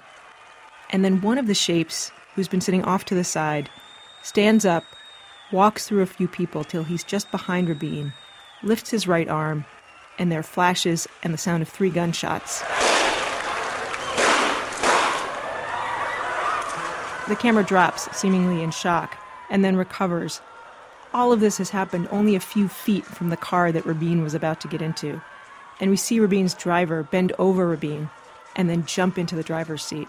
And 0.91 1.05
then 1.05 1.21
one 1.21 1.39
of 1.39 1.47
the 1.47 1.55
shapes, 1.55 2.11
who's 2.35 2.49
been 2.49 2.61
sitting 2.61 2.85
off 2.85 3.05
to 3.07 3.15
the 3.15 3.25
side, 3.25 3.71
stands 4.23 4.65
up, 4.65 4.85
walks 5.53 5.87
through 5.87 6.03
a 6.03 6.07
few 6.07 6.29
people 6.29 6.65
till 6.65 6.85
he's 6.85 7.05
just 7.05 7.31
behind 7.31 7.69
Rabin, 7.69 8.13
lifts 8.63 8.91
his 8.91 9.07
right 9.07 9.29
arm, 9.29 9.65
and 10.19 10.31
there 10.31 10.43
flashes 10.43 11.09
and 11.23 11.33
the 11.33 11.39
sound 11.39 11.63
of 11.63 11.69
three 11.69 11.91
gunshots. 11.91 12.63
The 17.31 17.37
camera 17.37 17.63
drops, 17.63 18.09
seemingly 18.11 18.61
in 18.61 18.73
shock, 18.73 19.17
and 19.51 19.65
then 19.65 19.77
recovers. 19.77 20.41
All 21.15 21.33
of 21.33 21.39
this 21.39 21.59
has 21.59 21.71
happened 21.71 22.09
only 22.11 22.35
a 22.35 22.41
few 22.41 22.67
feet 22.67 23.05
from 23.05 23.31
the 23.31 23.37
car 23.37 23.71
that 23.71 23.87
Rabin 23.87 24.25
was 24.25 24.35
about 24.35 24.61
to 24.63 24.69
get 24.69 24.83
into. 24.83 25.23
And 25.79 25.93
we 25.93 25.97
see 25.97 26.19
Rabin's 26.19 26.55
driver 26.55 27.05
bend 27.05 27.33
over 27.39 27.69
Rabin 27.69 28.11
and 28.57 28.69
then 28.69 28.85
jump 28.85 29.17
into 29.17 29.37
the 29.37 29.45
driver's 29.45 29.85
seat. 29.85 30.09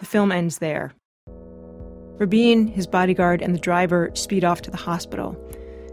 The 0.00 0.06
film 0.06 0.32
ends 0.32 0.56
there. 0.56 0.94
Rabin, 1.26 2.68
his 2.68 2.86
bodyguard, 2.86 3.42
and 3.42 3.54
the 3.54 3.60
driver 3.60 4.10
speed 4.14 4.42
off 4.42 4.62
to 4.62 4.70
the 4.70 4.78
hospital. 4.78 5.36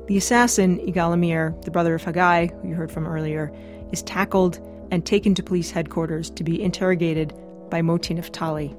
The 0.08 0.15
assassin, 0.15 0.80
Yigal 0.80 1.12
Amir, 1.12 1.53
the 1.63 1.72
brother 1.72 1.96
of 1.96 2.03
Hagai, 2.03 2.50
who 2.62 2.70
you 2.70 2.75
heard 2.75 2.94
from 2.94 3.08
earlier, 3.08 3.51
is 3.92 4.01
tackled 4.03 4.58
and 4.89 5.06
taken 5.06 5.36
to 5.36 5.44
police 5.44 5.72
headquarters 5.72 6.30
to 6.30 6.46
be 6.46 6.63
interrogated 6.63 7.34
by 7.70 7.82
Moti 7.82 8.15
Naftali, 8.15 8.74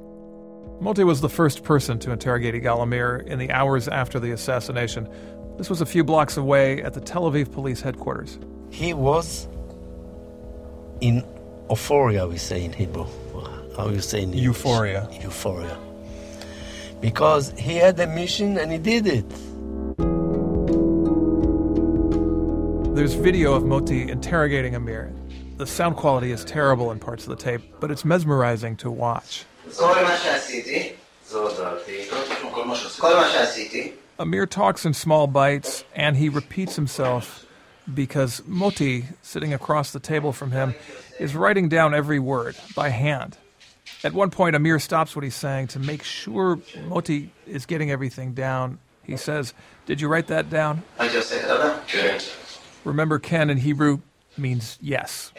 Moti 0.85 1.03
was 1.03 1.23
the 1.23 1.31
first 1.31 1.65
person 1.65 1.99
to 2.01 2.13
interrogate 2.13 2.53
Yigal 2.55 3.23
in 3.27 3.39
the 3.39 3.51
hours 3.51 3.89
after 3.89 4.21
the 4.21 4.33
assassination. 4.33 5.09
This 5.57 5.71
was 5.71 5.81
a 5.81 5.87
few 5.87 6.05
blocks 6.05 6.37
away 6.37 6.83
at 6.83 6.93
the 6.93 7.01
Tel 7.01 7.23
Aviv 7.23 7.51
police 7.51 7.81
headquarters. 7.81 8.39
He 8.69 8.93
was 8.93 9.49
in 11.01 11.25
euphoria, 11.71 12.27
we 12.27 12.37
say 12.37 12.67
in 12.67 12.75
Hebrew. 12.75 13.07
How 13.75 13.89
you 13.89 14.03
say 14.03 14.19
in 14.19 14.25
English? 14.25 14.43
Euphoria. 14.43 15.09
Euphoria. 15.23 15.79
Because 17.01 17.59
he 17.59 17.77
had 17.77 17.99
a 17.99 18.07
mission 18.07 18.59
and 18.59 18.71
he 18.71 18.77
did 18.77 19.07
it. 19.07 19.31
There's 22.95 23.15
video 23.15 23.55
of 23.55 23.65
Moti 23.65 24.11
interrogating 24.11 24.75
Amir. 24.75 25.15
The 25.57 25.67
sound 25.67 25.97
quality 25.97 26.31
is 26.31 26.45
terrible 26.45 26.93
in 26.93 26.99
parts 26.99 27.23
of 27.23 27.31
the 27.31 27.43
tape, 27.43 27.63
but 27.81 27.91
it's 27.91 28.05
mesmerizing 28.05 28.77
to 28.77 28.91
watch. 28.91 29.47
Amir 34.19 34.47
talks 34.47 34.85
in 34.85 34.95
small 34.95 35.27
bites 35.27 35.85
and 35.95 36.17
he 36.17 36.29
repeats 36.29 36.77
himself 36.77 37.47
because 37.93 38.43
Moti, 38.47 39.07
sitting 39.23 39.53
across 39.53 39.93
the 39.93 40.01
table 40.01 40.33
from 40.33 40.53
him, 40.53 40.75
is 41.19 41.35
writing 41.35 41.69
down 41.69 41.95
every 41.95 42.19
word 42.19 42.57
by 42.75 42.89
hand. 42.91 43.37
At 44.03 44.13
one 44.13 44.31
point, 44.31 44.55
Amir 44.57 44.79
stops 44.79 45.17
what 45.17 45.23
he's 45.25 45.35
saying 45.35 45.69
to 45.69 45.79
make 45.79 46.03
sure 46.03 46.61
Moti 46.87 47.33
is 47.47 47.67
getting 47.67 47.91
everything 47.91 48.35
down. 48.35 48.79
He 49.03 49.17
says, 49.17 49.55
Did 49.87 50.01
you 50.01 50.09
write 50.09 50.29
that 50.29 50.49
down? 50.51 50.83
I 50.99 51.09
just 51.09 51.29
said 51.31 51.45
Remember, 52.85 53.19
Ken 53.19 53.51
in 53.51 53.59
Hebrew 53.59 54.01
means 54.37 54.79
yes. 54.81 55.33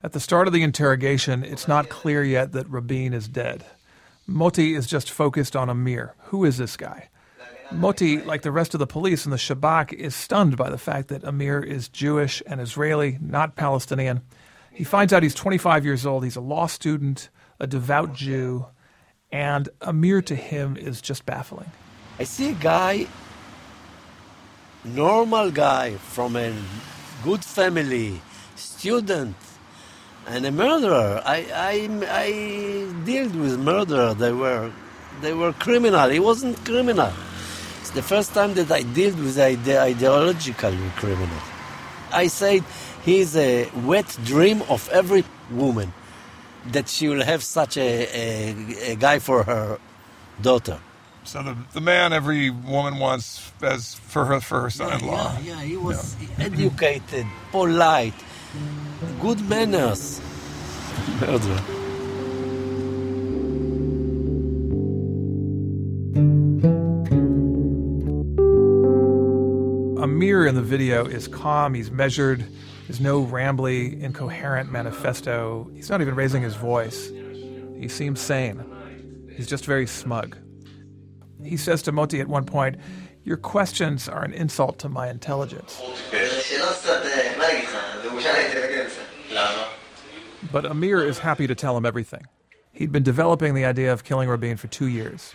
At 0.00 0.12
the 0.12 0.20
start 0.20 0.46
of 0.46 0.52
the 0.52 0.62
interrogation, 0.62 1.42
it's 1.42 1.66
not 1.66 1.88
clear 1.88 2.22
yet 2.22 2.52
that 2.52 2.70
Rabin 2.70 3.12
is 3.12 3.26
dead. 3.26 3.64
Moti 4.28 4.76
is 4.76 4.86
just 4.86 5.10
focused 5.10 5.56
on 5.56 5.68
Amir. 5.68 6.14
Who 6.26 6.44
is 6.44 6.56
this 6.56 6.76
guy? 6.76 7.08
Moti, 7.72 8.22
like 8.22 8.42
the 8.42 8.52
rest 8.52 8.74
of 8.74 8.78
the 8.78 8.86
police 8.86 9.24
and 9.24 9.32
the 9.32 9.36
Shabak, 9.36 9.92
is 9.92 10.14
stunned 10.14 10.56
by 10.56 10.70
the 10.70 10.78
fact 10.78 11.08
that 11.08 11.24
Amir 11.24 11.58
is 11.58 11.88
Jewish 11.88 12.40
and 12.46 12.60
Israeli, 12.60 13.18
not 13.20 13.56
Palestinian. 13.56 14.20
He 14.70 14.84
finds 14.84 15.12
out 15.12 15.24
he's 15.24 15.34
25 15.34 15.84
years 15.84 16.06
old, 16.06 16.22
he's 16.22 16.36
a 16.36 16.40
law 16.40 16.68
student, 16.68 17.28
a 17.58 17.66
devout 17.66 18.14
Jew, 18.14 18.66
and 19.32 19.68
Amir 19.80 20.22
to 20.22 20.36
him 20.36 20.76
is 20.76 21.00
just 21.00 21.26
baffling. 21.26 21.72
I 22.20 22.22
see 22.22 22.50
a 22.50 22.54
guy, 22.54 23.08
normal 24.84 25.50
guy 25.50 25.94
from 25.94 26.36
a 26.36 26.54
good 27.24 27.44
family, 27.44 28.20
student, 28.54 29.34
and 30.28 30.46
a 30.46 30.52
murderer. 30.52 31.22
I, 31.24 31.38
I, 31.54 31.74
I 32.26 33.04
dealt 33.04 33.34
with 33.34 33.58
murderer. 33.58 34.14
They 34.14 34.32
were, 34.32 34.70
they 35.22 35.32
were 35.34 35.52
criminal. 35.54 36.08
He 36.08 36.20
wasn't 36.20 36.56
criminal. 36.64 37.12
It's 37.80 37.90
the 37.90 38.02
first 38.02 38.34
time 38.34 38.54
that 38.54 38.70
I 38.70 38.82
dealt 38.82 39.16
with 39.16 39.38
ide- 39.38 39.68
ideological 39.68 40.74
criminal. 40.96 41.42
I 42.12 42.28
said 42.28 42.62
he's 43.04 43.36
a 43.36 43.68
wet 43.84 44.08
dream 44.24 44.62
of 44.68 44.88
every 44.90 45.24
woman. 45.50 45.92
that 46.72 46.88
she 46.88 47.08
will 47.08 47.24
have 47.24 47.42
such 47.42 47.78
a, 47.78 47.90
a, 48.12 48.92
a 48.92 48.94
guy 48.96 49.18
for 49.20 49.42
her 49.44 49.78
daughter. 50.42 50.78
So 51.24 51.42
the 51.42 51.54
the 51.72 51.80
man 51.80 52.12
every 52.12 52.50
woman 52.50 52.98
wants 52.98 53.52
as 53.62 53.94
for 54.12 54.24
her 54.26 54.40
for 54.40 54.58
her 54.64 54.70
son-in-law. 54.70 55.38
Yeah, 55.40 55.48
yeah, 55.50 55.60
he 55.62 55.76
was 55.76 56.16
educated, 56.38 57.26
polite, 57.52 58.18
good 59.20 59.40
manners. 59.48 60.20
Murderer. 61.20 61.62
Amir 70.02 70.46
in 70.46 70.54
the 70.54 70.62
video 70.62 71.04
is 71.04 71.28
calm, 71.28 71.74
he's 71.74 71.90
measured, 71.90 72.44
there's 72.88 73.00
no 73.00 73.22
rambly, 73.22 74.00
incoherent 74.00 74.72
manifesto. 74.72 75.70
He's 75.74 75.90
not 75.90 76.00
even 76.00 76.14
raising 76.14 76.42
his 76.42 76.54
voice. 76.54 77.10
He 77.78 77.86
seems 77.86 78.18
sane. 78.18 78.64
He's 79.36 79.46
just 79.46 79.66
very 79.66 79.86
smug. 79.86 80.38
He 81.44 81.58
says 81.58 81.82
to 81.82 81.92
Moti 81.92 82.20
at 82.20 82.28
one 82.28 82.46
point, 82.46 82.76
Your 83.24 83.36
questions 83.36 84.08
are 84.08 84.24
an 84.24 84.32
insult 84.32 84.78
to 84.78 84.88
my 84.88 85.10
intelligence. 85.10 85.82
But 90.52 90.66
Amir 90.66 91.04
is 91.04 91.18
happy 91.18 91.46
to 91.46 91.54
tell 91.54 91.76
him 91.76 91.84
everything. 91.84 92.26
He'd 92.72 92.92
been 92.92 93.02
developing 93.02 93.54
the 93.54 93.64
idea 93.64 93.92
of 93.92 94.04
killing 94.04 94.28
Rabin 94.28 94.56
for 94.56 94.68
two 94.68 94.86
years. 94.86 95.34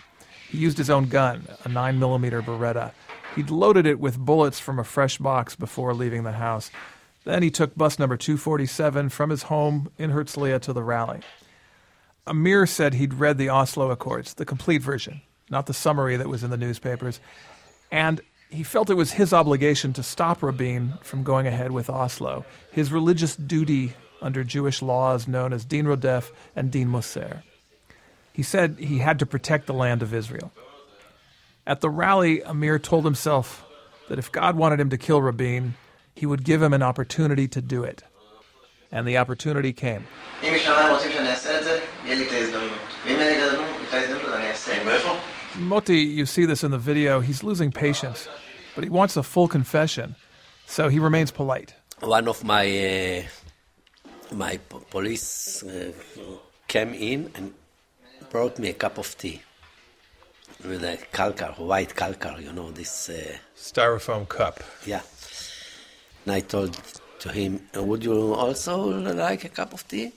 He 0.49 0.57
used 0.57 0.77
his 0.77 0.89
own 0.89 1.07
gun, 1.07 1.47
a 1.65 1.69
9mm 1.69 2.43
Beretta. 2.43 2.91
He'd 3.35 3.49
loaded 3.49 3.85
it 3.85 3.99
with 3.99 4.17
bullets 4.17 4.59
from 4.59 4.79
a 4.79 4.83
fresh 4.83 5.17
box 5.17 5.55
before 5.55 5.93
leaving 5.93 6.23
the 6.23 6.33
house. 6.33 6.71
Then 7.25 7.41
he 7.41 7.49
took 7.49 7.75
bus 7.75 7.99
number 7.99 8.17
247 8.17 9.09
from 9.09 9.29
his 9.29 9.43
home 9.43 9.89
in 9.97 10.11
Herzliya 10.11 10.61
to 10.61 10.73
the 10.73 10.83
rally. 10.83 11.21
Amir 12.25 12.65
said 12.65 12.93
he'd 12.93 13.15
read 13.15 13.37
the 13.37 13.49
Oslo 13.49 13.91
Accords, 13.91 14.35
the 14.35 14.45
complete 14.45 14.81
version, 14.81 15.21
not 15.49 15.65
the 15.65 15.73
summary 15.73 16.15
that 16.15 16.29
was 16.29 16.43
in 16.43 16.51
the 16.51 16.57
newspapers, 16.57 17.19
and 17.91 18.21
he 18.53 18.63
felt 18.63 18.89
it 18.89 18.93
was 18.93 19.13
his 19.13 19.33
obligation 19.33 19.93
to 19.93 20.03
stop 20.03 20.43
Rabin 20.43 20.93
from 21.01 21.23
going 21.23 21.47
ahead 21.47 21.71
with 21.71 21.89
Oslo, 21.89 22.45
his 22.71 22.91
religious 22.91 23.35
duty 23.35 23.93
under 24.21 24.43
Jewish 24.43 24.81
laws 24.81 25.27
known 25.27 25.53
as 25.53 25.65
Din 25.65 25.85
Rodef 25.85 26.31
and 26.55 26.71
Din 26.71 26.87
Moser. 26.87 27.43
He 28.31 28.43
said 28.43 28.77
he 28.77 28.99
had 28.99 29.17
to 29.19 29.25
protect 29.25 29.65
the 29.65 29.73
land 29.73 30.03
of 30.03 30.13
Israel. 30.13 30.51
At 31.65 31.81
the 31.81 31.89
rally, 31.89 32.43
Amir 32.43 32.77
told 32.77 33.05
himself 33.05 33.65
that 34.07 34.19
if 34.19 34.31
God 34.31 34.55
wanted 34.55 34.79
him 34.79 34.91
to 34.91 34.97
kill 34.97 35.21
Rabin, 35.21 35.73
he 36.15 36.25
would 36.25 36.43
give 36.43 36.61
him 36.61 36.73
an 36.73 36.83
opportunity 36.83 37.47
to 37.47 37.61
do 37.61 37.83
it. 37.83 38.03
And 38.91 39.07
the 39.07 39.17
opportunity 39.17 39.73
came. 39.73 40.05
Moti, 45.57 45.99
you 45.99 46.25
see 46.25 46.45
this 46.45 46.63
in 46.63 46.71
the 46.71 46.77
video, 46.77 47.19
he's 47.19 47.43
losing 47.43 47.71
patience, 47.71 48.27
but 48.75 48.83
he 48.83 48.89
wants 48.89 49.17
a 49.17 49.23
full 49.23 49.47
confession, 49.47 50.15
so 50.65 50.89
he 50.89 50.99
remains 50.99 51.31
polite. 51.31 51.73
One 51.99 52.27
of 52.27 52.43
my 52.43 52.65
uh, 52.65 53.23
my 54.35 54.57
po- 54.69 54.83
police 54.89 55.63
uh, 55.63 55.91
came 56.67 56.93
in 56.93 57.31
and 57.35 57.53
brought 58.29 58.57
me 58.59 58.69
a 58.69 58.73
cup 58.73 58.97
of 58.97 59.17
tea 59.17 59.41
with 60.65 60.83
a 60.83 60.97
kalkar, 61.11 61.57
white 61.57 61.95
calcar, 61.95 62.35
you 62.39 62.51
know, 62.53 62.71
this, 62.71 63.09
uh, 63.09 63.37
Styrofoam 63.57 64.27
cup. 64.27 64.63
yeah. 64.85 65.01
And 66.25 66.33
I 66.35 66.39
told 66.39 66.79
to 67.19 67.29
him, 67.29 67.59
would 67.75 68.03
you 68.03 68.33
also 68.33 68.77
like 69.13 69.43
a 69.43 69.49
cup 69.49 69.73
of 69.73 69.85
tea? 69.87 70.11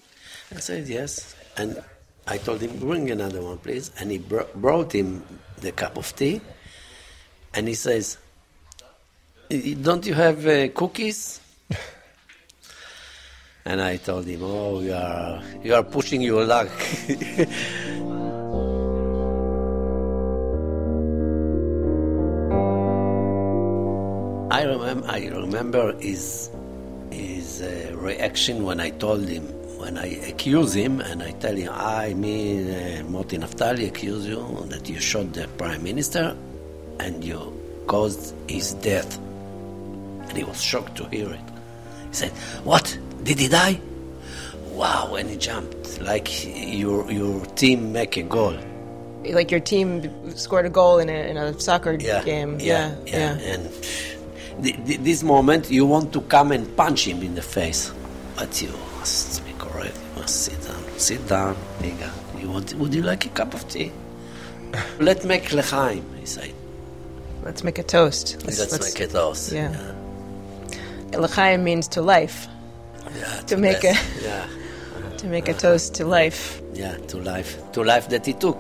I 0.55 0.61
said, 0.61 0.87
yes. 0.89 1.35
And 1.57 1.83
I 2.29 2.39
told 2.39 2.61
him, 2.61 2.79
bring 2.79 3.11
another 3.11 3.43
one, 3.43 3.59
please. 3.59 3.91
And 3.99 4.11
he 4.13 4.19
br- 4.19 4.43
brought 4.55 4.93
him 4.93 5.25
the 5.59 5.73
cup 5.73 5.97
of 5.97 6.15
tea. 6.15 6.41
And 7.55 7.67
he 7.67 7.75
says, 7.75 8.19
don't 9.49 10.05
you 10.07 10.15
have 10.15 10.47
uh, 10.47 10.69
cookies? 10.69 11.41
and 13.65 13.81
I 13.81 13.97
told 13.97 14.27
him, 14.27 14.41
oh, 14.43 14.81
you 14.81 14.93
are, 14.93 15.43
you 15.63 15.75
are 15.75 15.83
pushing 15.83 16.21
your 16.21 16.45
luck. 16.45 16.69
I 24.51 24.63
remember, 24.63 25.07
I 25.09 25.27
remember 25.27 25.99
his, 26.01 26.51
his 27.11 27.63
uh, 27.63 27.93
reaction 27.97 28.65
when 28.65 28.81
I 28.81 28.91
told 28.91 29.29
him, 29.29 29.45
when 29.79 29.99
I 29.99 30.07
accuse 30.29 30.73
him, 30.75 31.01
and 31.01 31.23
I 31.23 31.33
tell 31.33 31.55
him, 31.55 31.71
I, 31.73 32.15
me, 32.15 32.99
uh, 32.99 33.05
Moti 33.05 33.37
Naftali, 33.39 33.89
accuse 33.89 34.27
you 34.27 34.65
that 34.71 34.89
you 34.89 34.99
shot 34.99 35.33
the 35.35 35.47
prime 35.59 35.83
minister 35.83 36.37
and 36.99 37.23
you 37.23 37.53
caused 37.87 38.35
his 38.49 38.75
death. 38.75 39.21
And 40.29 40.37
he 40.37 40.45
was 40.45 40.63
shocked 40.63 40.97
to 40.97 41.05
hear 41.09 41.31
it. 41.31 41.41
He 42.11 42.15
said, 42.15 42.33
What? 42.65 42.99
Did 43.23 43.41
he 43.41 43.49
die? 43.49 43.81
Wow, 44.71 45.15
and 45.15 45.31
he 45.31 45.37
jumped 45.37 46.01
like 46.01 46.45
your, 46.45 47.11
your 47.11 47.45
team 47.47 47.93
make 47.93 48.17
a 48.17 48.23
goal. 48.23 48.57
Like 49.25 49.51
your 49.51 49.61
team 49.61 50.37
scored 50.37 50.67
a 50.67 50.71
goal 50.71 50.99
in 50.99 51.09
a, 51.09 51.31
in 51.31 51.37
a 51.37 51.59
soccer 51.59 51.97
yeah, 51.99 52.23
game. 52.23 52.61
Yeah, 52.61 52.95
yeah. 53.07 53.33
And 53.39 53.73
th- 54.63 54.77
th- 54.87 55.01
this 55.01 55.23
moment, 55.23 55.71
you 55.71 55.87
want 55.87 56.13
to 56.13 56.21
come 56.21 56.53
and 56.53 56.77
punch 56.77 57.07
him 57.09 57.23
in 57.23 57.35
the 57.35 57.43
face, 57.43 57.93
but 58.37 58.61
you 58.61 58.69
must 58.99 59.45
be 59.45 59.53
correct. 59.59 59.97
You 60.15 60.21
must 60.21 60.45
sit 60.45 60.63
down. 60.63 60.99
Sit 60.99 61.27
down, 61.27 61.57
nigga. 61.81 62.11
You 62.41 62.51
want? 62.51 62.75
Would 62.75 62.95
you 62.95 63.03
like 63.03 63.25
a 63.27 63.31
cup 63.31 63.55
of 63.55 63.67
tea? 63.69 63.91
Let's 65.01 65.25
make 65.25 65.45
lechaim. 65.45 66.03
He 66.21 66.27
said. 66.27 66.53
Let's 67.43 67.65
make 67.65 67.79
a 67.79 67.83
toast. 67.83 68.45
Let's, 68.45 68.59
make 68.79 69.09
a 69.09 69.11
toast. 69.11 69.53
yeah. 69.53 69.95
L'chaim 71.15 71.63
means 71.65 71.89
to 71.89 72.03
life. 72.03 72.49
Yeah, 73.17 73.41
To 73.47 73.57
make 73.57 73.79
a- 73.79 73.93
death. 73.93 74.23
Yeah, 74.23 74.47
To 75.19 75.27
make 75.27 75.49
a 75.49 75.55
toast 75.55 75.95
to 75.95 76.05
life. 76.07 76.61
yeah, 76.75 76.97
to 77.09 77.19
life, 77.19 77.57
to 77.73 77.83
life 77.83 78.09
that 78.11 78.27
he 78.27 78.33
took. 78.33 78.59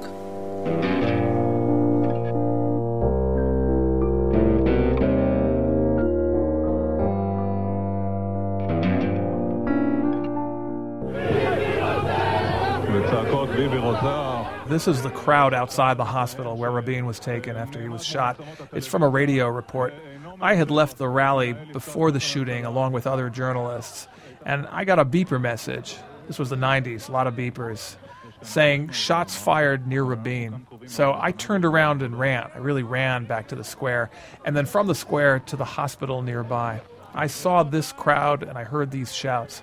This 14.68 14.88
is 14.88 15.02
the 15.02 15.10
crowd 15.10 15.54
outside 15.54 15.96
the 15.96 16.04
hospital 16.04 16.56
where 16.56 16.70
Rabin 16.70 17.06
was 17.06 17.18
taken 17.20 17.56
after 17.56 17.80
he 17.80 17.88
was 17.88 18.04
shot. 18.04 18.38
It's 18.72 18.86
from 18.86 19.02
a 19.02 19.08
radio 19.08 19.48
report. 19.48 19.94
I 20.40 20.54
had 20.54 20.70
left 20.70 20.98
the 20.98 21.08
rally 21.08 21.54
before 21.72 22.10
the 22.10 22.20
shooting 22.20 22.64
along 22.64 22.92
with 22.92 23.06
other 23.06 23.30
journalists, 23.30 24.06
and 24.44 24.66
I 24.68 24.84
got 24.84 24.98
a 24.98 25.04
beeper 25.04 25.40
message. 25.40 25.96
This 26.26 26.38
was 26.38 26.50
the 26.50 26.56
90s, 26.56 27.08
a 27.08 27.12
lot 27.12 27.26
of 27.26 27.34
beepers, 27.34 27.96
saying 28.42 28.90
shots 28.90 29.36
fired 29.36 29.86
near 29.86 30.04
Rabin. 30.04 30.66
So 30.86 31.16
I 31.18 31.32
turned 31.32 31.64
around 31.64 32.02
and 32.02 32.18
ran. 32.18 32.50
I 32.54 32.58
really 32.58 32.82
ran 32.82 33.24
back 33.24 33.48
to 33.48 33.56
the 33.56 33.64
square, 33.64 34.10
and 34.44 34.56
then 34.56 34.66
from 34.66 34.86
the 34.86 34.94
square 34.94 35.40
to 35.40 35.56
the 35.56 35.64
hospital 35.64 36.22
nearby. 36.22 36.80
I 37.14 37.28
saw 37.28 37.62
this 37.62 37.92
crowd 37.92 38.42
and 38.42 38.58
I 38.58 38.64
heard 38.64 38.90
these 38.90 39.14
shouts. 39.14 39.62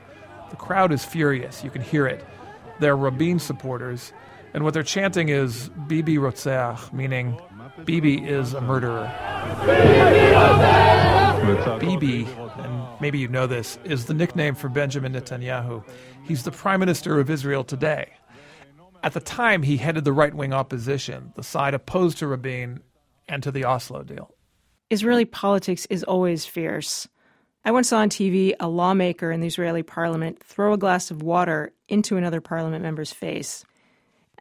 The 0.50 0.56
crowd 0.56 0.92
is 0.92 1.06
furious. 1.06 1.64
You 1.64 1.70
can 1.70 1.84
hear 1.84 2.08
it. 2.08 2.26
They're 2.80 2.98
Rabin 2.98 3.38
supporters, 3.38 4.12
and 4.54 4.64
what 4.64 4.74
they're 4.74 4.84
chanting 4.84 5.30
is 5.30 5.70
Bibi 5.88 6.18
Rotzeach, 6.18 6.92
meaning 6.92 7.40
Bibi 7.86 8.24
is 8.24 8.54
a 8.54 8.62
murderer. 8.62 9.12
Bibi, 11.80 12.26
and 12.58 12.88
maybe 13.02 13.18
you 13.18 13.28
know 13.28 13.48
this, 13.48 13.80
is 13.84 14.06
the 14.06 14.14
nickname 14.14 14.54
for 14.54 14.70
Benjamin 14.70 15.14
Netanyahu. 15.14 15.84
He's 16.24 16.44
the 16.44 16.52
prime 16.52 16.80
minister 16.80 17.20
of 17.20 17.32
Israel 17.32 17.64
today. 17.64 18.14
At 19.02 19.14
the 19.14 19.20
time, 19.20 19.64
he 19.64 19.78
headed 19.78 20.06
the 20.06 20.14
right 20.14 20.34
wing 20.34 20.54
opposition, 20.54 21.34
the 21.36 21.44
side 21.44 21.74
opposed 21.74 22.20
to 22.20 22.28
Rabin 22.28 22.82
and 23.28 23.42
to 23.42 23.52
the 23.52 23.66
Oslo 23.66 24.04
deal. 24.04 24.32
Israeli 24.92 25.26
politics 25.26 25.88
is 25.90 26.04
always 26.04 26.46
fierce. 26.46 27.08
I 27.66 27.72
once 27.72 27.90
saw 27.90 27.98
on 27.98 28.10
TV 28.10 28.54
a 28.60 28.68
lawmaker 28.68 29.32
in 29.32 29.42
the 29.42 29.48
Israeli 29.48 29.84
parliament 29.84 30.44
throw 30.44 30.74
a 30.74 30.78
glass 30.78 31.10
of 31.10 31.24
water 31.24 31.74
into 31.90 32.18
another 32.18 32.40
parliament 32.40 32.84
member's 32.84 33.12
face. 33.12 33.66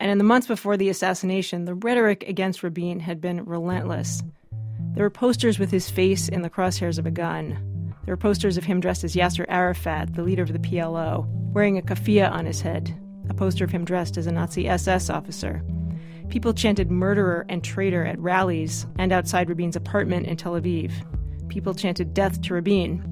And 0.02 0.10
in 0.10 0.18
the 0.18 0.24
months 0.24 0.48
before 0.48 0.76
the 0.76 0.88
assassination, 0.88 1.64
the 1.64 1.76
rhetoric 1.76 2.24
against 2.26 2.64
Rabin 2.64 2.98
had 2.98 3.20
been 3.20 3.44
relentless. 3.44 4.20
There 4.94 5.04
were 5.04 5.10
posters 5.10 5.60
with 5.60 5.70
his 5.70 5.90
face 5.90 6.28
in 6.28 6.42
the 6.42 6.50
crosshairs 6.50 6.98
of 6.98 7.06
a 7.06 7.12
gun. 7.12 7.94
There 8.04 8.12
were 8.12 8.16
posters 8.16 8.56
of 8.56 8.64
him 8.64 8.80
dressed 8.80 9.04
as 9.04 9.14
Yasser 9.14 9.44
Arafat, 9.48 10.14
the 10.16 10.24
leader 10.24 10.42
of 10.42 10.52
the 10.52 10.58
PLO, 10.58 11.24
wearing 11.52 11.78
a 11.78 11.82
kafia 11.82 12.28
on 12.32 12.46
his 12.46 12.60
head, 12.60 12.92
a 13.28 13.34
poster 13.34 13.62
of 13.62 13.70
him 13.70 13.84
dressed 13.84 14.16
as 14.16 14.26
a 14.26 14.32
Nazi 14.32 14.68
SS 14.68 15.08
officer. 15.08 15.62
People 16.30 16.52
chanted 16.52 16.90
murderer 16.90 17.46
and 17.48 17.62
traitor 17.62 18.04
at 18.04 18.18
rallies 18.18 18.86
and 18.98 19.12
outside 19.12 19.48
Rabin's 19.48 19.76
apartment 19.76 20.26
in 20.26 20.36
Tel 20.36 20.60
Aviv. 20.60 20.90
People 21.48 21.74
chanted 21.74 22.12
death 22.12 22.42
to 22.42 22.54
Rabin. 22.54 23.04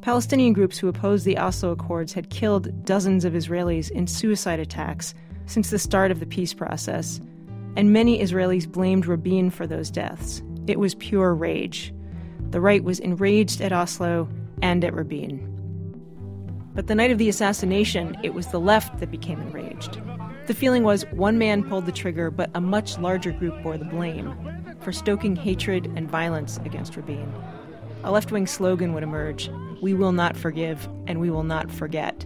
Palestinian 0.00 0.54
groups 0.54 0.78
who 0.78 0.88
opposed 0.88 1.26
the 1.26 1.36
Oslo 1.36 1.72
Accords 1.72 2.14
had 2.14 2.30
killed 2.30 2.86
dozens 2.86 3.26
of 3.26 3.34
Israelis 3.34 3.90
in 3.90 4.06
suicide 4.06 4.60
attacks 4.60 5.12
since 5.50 5.70
the 5.70 5.78
start 5.80 6.12
of 6.12 6.20
the 6.20 6.26
peace 6.26 6.54
process, 6.54 7.20
and 7.74 7.92
many 7.92 8.20
Israelis 8.20 8.70
blamed 8.70 9.06
Rabin 9.06 9.50
for 9.50 9.66
those 9.66 9.90
deaths. 9.90 10.42
It 10.68 10.78
was 10.78 10.94
pure 10.94 11.34
rage. 11.34 11.92
The 12.50 12.60
right 12.60 12.84
was 12.84 13.00
enraged 13.00 13.60
at 13.60 13.72
Oslo 13.72 14.28
and 14.62 14.84
at 14.84 14.94
Rabin. 14.94 15.46
But 16.72 16.86
the 16.86 16.94
night 16.94 17.10
of 17.10 17.18
the 17.18 17.28
assassination, 17.28 18.16
it 18.22 18.32
was 18.32 18.46
the 18.46 18.60
left 18.60 19.00
that 19.00 19.10
became 19.10 19.40
enraged. 19.40 20.00
The 20.46 20.54
feeling 20.54 20.84
was 20.84 21.04
one 21.10 21.36
man 21.36 21.64
pulled 21.64 21.86
the 21.86 21.92
trigger, 21.92 22.30
but 22.30 22.50
a 22.54 22.60
much 22.60 22.96
larger 22.98 23.32
group 23.32 23.60
bore 23.64 23.76
the 23.76 23.84
blame 23.84 24.32
for 24.80 24.92
stoking 24.92 25.34
hatred 25.34 25.86
and 25.96 26.08
violence 26.08 26.58
against 26.64 26.96
Rabin. 26.96 27.32
A 28.04 28.12
left 28.12 28.30
wing 28.30 28.46
slogan 28.46 28.94
would 28.94 29.02
emerge 29.02 29.50
We 29.82 29.94
will 29.94 30.12
not 30.12 30.36
forgive, 30.36 30.88
and 31.08 31.20
we 31.20 31.28
will 31.28 31.42
not 31.42 31.72
forget. 31.72 32.24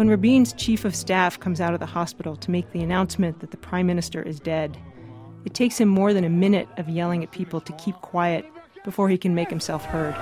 When 0.00 0.08
Rabin's 0.08 0.54
chief 0.54 0.86
of 0.86 0.96
staff 0.96 1.38
comes 1.38 1.60
out 1.60 1.74
of 1.74 1.80
the 1.80 1.84
hospital 1.84 2.34
to 2.34 2.50
make 2.50 2.72
the 2.72 2.80
announcement 2.80 3.40
that 3.40 3.50
the 3.50 3.58
prime 3.58 3.86
minister 3.86 4.22
is 4.22 4.40
dead, 4.40 4.78
it 5.44 5.52
takes 5.52 5.78
him 5.78 5.90
more 5.90 6.14
than 6.14 6.24
a 6.24 6.30
minute 6.30 6.66
of 6.78 6.88
yelling 6.88 7.22
at 7.22 7.32
people 7.32 7.60
to 7.60 7.72
keep 7.74 7.96
quiet 7.96 8.46
before 8.82 9.10
he 9.10 9.18
can 9.18 9.34
make 9.34 9.50
himself 9.50 9.84
heard. 9.84 10.14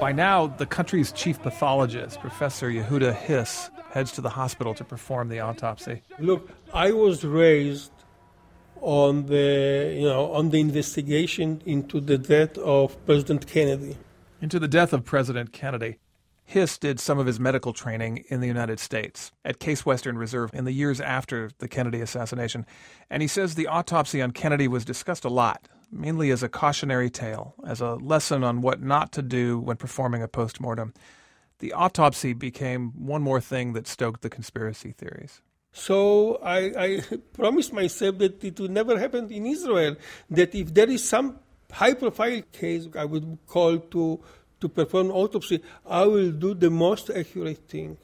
By 0.00 0.12
now, 0.12 0.46
the 0.46 0.66
country's 0.66 1.12
chief 1.12 1.42
pathologist, 1.42 2.20
Professor 2.20 2.70
Yehuda 2.70 3.14
Hiss, 3.14 3.68
heads 3.90 4.12
to 4.12 4.22
the 4.22 4.30
hospital 4.30 4.72
to 4.72 4.84
perform 4.84 5.28
the 5.28 5.40
autopsy. 5.40 6.00
Look, 6.18 6.48
I 6.72 6.90
was 6.90 7.22
raised 7.22 7.92
on 8.84 9.26
the 9.26 9.94
you 9.96 10.06
know 10.06 10.30
on 10.32 10.50
the 10.50 10.60
investigation 10.60 11.62
into 11.64 12.00
the 12.00 12.18
death 12.18 12.56
of 12.58 13.04
President 13.06 13.46
Kennedy. 13.46 13.96
Into 14.40 14.58
the 14.58 14.68
death 14.68 14.92
of 14.92 15.04
President 15.04 15.52
Kennedy. 15.52 15.98
Hiss 16.44 16.76
did 16.76 17.00
some 17.00 17.18
of 17.18 17.26
his 17.26 17.40
medical 17.40 17.72
training 17.72 18.24
in 18.28 18.40
the 18.40 18.46
United 18.46 18.78
States 18.78 19.32
at 19.46 19.58
Case 19.58 19.86
Western 19.86 20.18
Reserve 20.18 20.50
in 20.52 20.66
the 20.66 20.72
years 20.72 21.00
after 21.00 21.50
the 21.58 21.68
Kennedy 21.68 22.02
assassination, 22.02 22.66
and 23.08 23.22
he 23.22 23.28
says 23.28 23.54
the 23.54 23.66
autopsy 23.66 24.20
on 24.20 24.32
Kennedy 24.32 24.68
was 24.68 24.84
discussed 24.84 25.24
a 25.24 25.30
lot, 25.30 25.66
mainly 25.90 26.30
as 26.30 26.42
a 26.42 26.50
cautionary 26.50 27.08
tale, 27.08 27.54
as 27.66 27.80
a 27.80 27.94
lesson 27.94 28.44
on 28.44 28.60
what 28.60 28.82
not 28.82 29.10
to 29.12 29.22
do 29.22 29.58
when 29.58 29.78
performing 29.78 30.22
a 30.22 30.28
postmortem. 30.28 30.92
The 31.60 31.72
autopsy 31.72 32.34
became 32.34 32.90
one 32.90 33.22
more 33.22 33.40
thing 33.40 33.72
that 33.72 33.86
stoked 33.86 34.20
the 34.20 34.28
conspiracy 34.28 34.92
theories. 34.92 35.40
So 35.74 36.36
I, 36.42 36.58
I 36.78 37.00
promised 37.34 37.72
myself 37.72 38.16
that 38.18 38.42
it 38.42 38.58
would 38.60 38.70
never 38.70 38.98
happen 38.98 39.30
in 39.30 39.44
Israel. 39.46 39.96
That 40.30 40.54
if 40.54 40.72
there 40.72 40.88
is 40.88 41.06
some 41.06 41.38
high-profile 41.70 42.42
case, 42.52 42.88
I 42.96 43.04
would 43.04 43.38
call 43.46 43.78
to 43.78 44.20
to 44.64 44.68
perform 44.70 45.10
autopsy, 45.10 45.60
I 45.84 46.06
will 46.06 46.30
do 46.30 46.54
the 46.54 46.70
most 46.70 47.10
accurate 47.10 47.68
thing. 47.68 47.98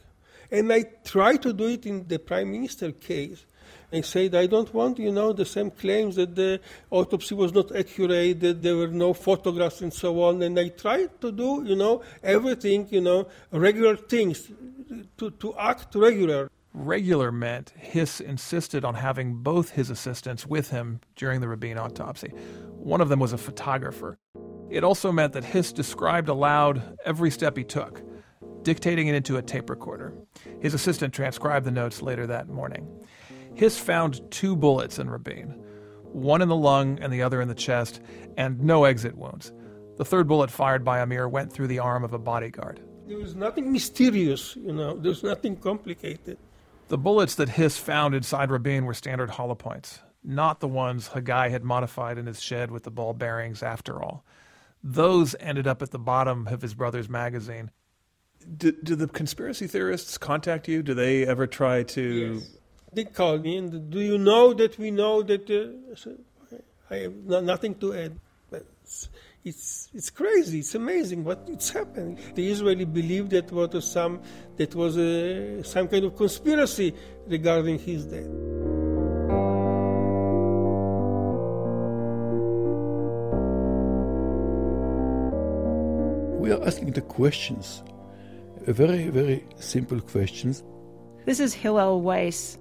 And 0.51 0.71
I 0.71 0.85
try 1.05 1.37
to 1.37 1.55
do 1.55 1.69
it 1.69 1.87
in 1.87 2.07
the 2.07 2.19
prime 2.19 2.53
minister 2.53 2.93
case. 2.93 3.47
I 3.91 4.03
said 4.03 4.35
I 4.35 4.47
don't 4.47 4.73
want, 4.75 4.99
you 4.99 5.11
know, 5.11 5.33
the 5.33 5.47
same 5.47 5.71
claims 5.71 6.17
that 6.17 6.35
the 6.35 6.61
autopsy 6.91 7.35
was 7.35 7.55
not 7.55 7.75
accurate, 7.75 8.41
that 8.41 8.63
there 8.63 8.77
were 8.77 8.89
no 8.89 9.15
photographs 9.15 9.81
and 9.81 9.93
so 9.93 10.23
on. 10.23 10.43
And 10.43 10.61
I 10.61 10.69
tried 10.69 11.19
to 11.23 11.33
do, 11.33 11.65
you 11.65 11.77
know, 11.77 12.03
everything, 12.23 12.87
you 12.91 13.01
know, 13.01 13.27
regular 13.51 13.97
things, 13.97 14.51
to, 15.17 15.31
to 15.31 15.57
act 15.57 15.95
regular. 15.95 16.51
Regular 16.73 17.33
meant 17.33 17.71
Hiss 17.77 18.21
insisted 18.21 18.85
on 18.85 18.95
having 18.95 19.35
both 19.35 19.71
his 19.71 19.91
assistants 19.91 20.47
with 20.47 20.71
him 20.71 21.01
during 21.17 21.41
the 21.41 21.49
Rabin 21.49 21.79
autopsy. 21.79 22.29
One 22.69 23.01
of 23.01 23.09
them 23.09 23.19
was 23.19 23.33
a 23.33 23.39
photographer. 23.39 24.19
It 24.71 24.85
also 24.85 25.11
meant 25.11 25.33
that 25.33 25.45
Hiss 25.45 25.73
described 25.73 26.29
aloud 26.29 26.97
every 27.05 27.31
step 27.33 27.57
he 27.57 27.65
took, 27.65 28.03
dictating 28.63 29.09
it 29.09 29.17
into 29.17 29.37
a 29.37 29.43
tape 29.43 29.69
recorder. 29.69 30.15
His 30.61 30.73
assistant 30.75 31.13
transcribed 31.13 31.67
the 31.67 31.73
notes 31.73 32.03
later 32.03 32.27
that 32.29 32.49
morning. 32.49 32.89
Hiss 33.55 33.77
found 33.77 34.21
two 34.31 34.55
bullets 34.55 35.01
in 35.01 35.11
Rabin, 35.11 35.61
one 36.05 36.41
in 36.41 36.49
the 36.49 36.57
lung 36.57 37.01
and 37.01 37.13
the 37.13 37.23
other 37.23 37.41
in 37.41 37.49
the 37.49 37.55
chest, 37.55 38.01
and 38.37 38.61
no 38.61 38.85
exit 38.85 39.17
wounds. 39.17 39.53
The 39.97 40.05
third 40.05 40.29
bullet 40.29 40.53
fired 40.53 40.85
by 40.85 41.01
Amir 41.01 41.29
went 41.29 41.53
through 41.53 41.67
the 41.67 41.81
arm 41.81 42.05
of 42.05 42.13
a 42.13 42.19
bodyguard. 42.19 42.81
There 43.09 43.19
was 43.19 43.35
nothing 43.35 43.73
mysterious, 43.73 44.55
you 44.55 44.73
know, 44.73 44.97
there's 44.97 45.25
nothing 45.25 45.57
complicated. 45.57 46.39
The 46.91 46.99
bullets 46.99 47.37
that 47.37 47.51
Hiss 47.51 47.79
found 47.79 48.17
inside 48.17 48.51
Rabin 48.51 48.85
were 48.85 48.95
standard 48.95 49.31
hollow 49.31 49.55
points, 49.55 50.01
not 50.25 50.59
the 50.59 50.67
ones 50.67 51.07
Haggai 51.07 51.49
had 51.51 51.63
modified 51.63 52.19
in 52.19 52.27
his 52.27 52.43
shed 52.43 52.73
with 52.73 52.83
the 52.83 52.91
ball 52.91 53.15
bearings 53.15 53.63
after 53.63 54.03
all. 54.03 54.25
Those 54.83 55.37
ended 55.39 55.69
up 55.69 55.83
at 55.83 55.93
the 55.93 56.01
bottom 56.01 56.49
of 56.49 56.63
his 56.63 56.75
brother's 56.75 57.09
magazine. 57.09 57.71
Do, 58.57 58.73
do 58.73 58.97
the 58.97 59.07
conspiracy 59.07 59.69
theorists 59.69 60.19
contact 60.19 60.67
you? 60.67 60.83
Do 60.83 60.95
they 60.95 61.25
ever 61.25 61.47
try 61.47 61.85
to? 61.85 62.03
Yes. 62.03 62.51
They 62.93 63.05
call 63.05 63.39
me 63.39 63.59
and 63.59 63.89
do 63.89 64.01
you 64.01 64.19
know 64.19 64.53
that 64.53 64.77
we 64.77 64.91
know 64.91 65.23
that? 65.23 65.49
Uh, 65.49 66.57
I 66.91 66.97
have 66.97 67.15
nothing 67.15 67.77
to 67.77 67.95
add. 67.95 68.19
But 69.43 69.49
it's, 69.49 69.89
it's 69.95 69.95
it's 69.95 70.11
crazy. 70.11 70.59
It's 70.61 70.75
amazing 70.75 71.25
what 71.25 71.49
it's 71.49 71.71
happening. 71.71 72.19
The 72.35 72.51
Israeli 72.51 72.85
believe 72.85 73.31
that 73.31 73.51
was 73.53 73.91
some 73.91 74.21
that 74.57 74.75
was 74.75 74.97
a, 74.97 75.63
some 75.65 75.89
kind 75.89 76.05
of 76.05 76.17
conspiracy 76.17 76.95
regarding 77.27 77.79
his 77.79 78.05
death. 78.07 78.29
we 86.41 86.57
are 86.57 86.67
asking 86.67 86.91
the 86.93 87.01
questions, 87.03 87.83
very, 88.63 89.09
very 89.09 89.45
simple 89.61 90.01
questions. 90.01 90.65
This 91.25 91.39
is 91.39 91.55
Hillel 91.55 92.01
Weiss. 92.01 92.59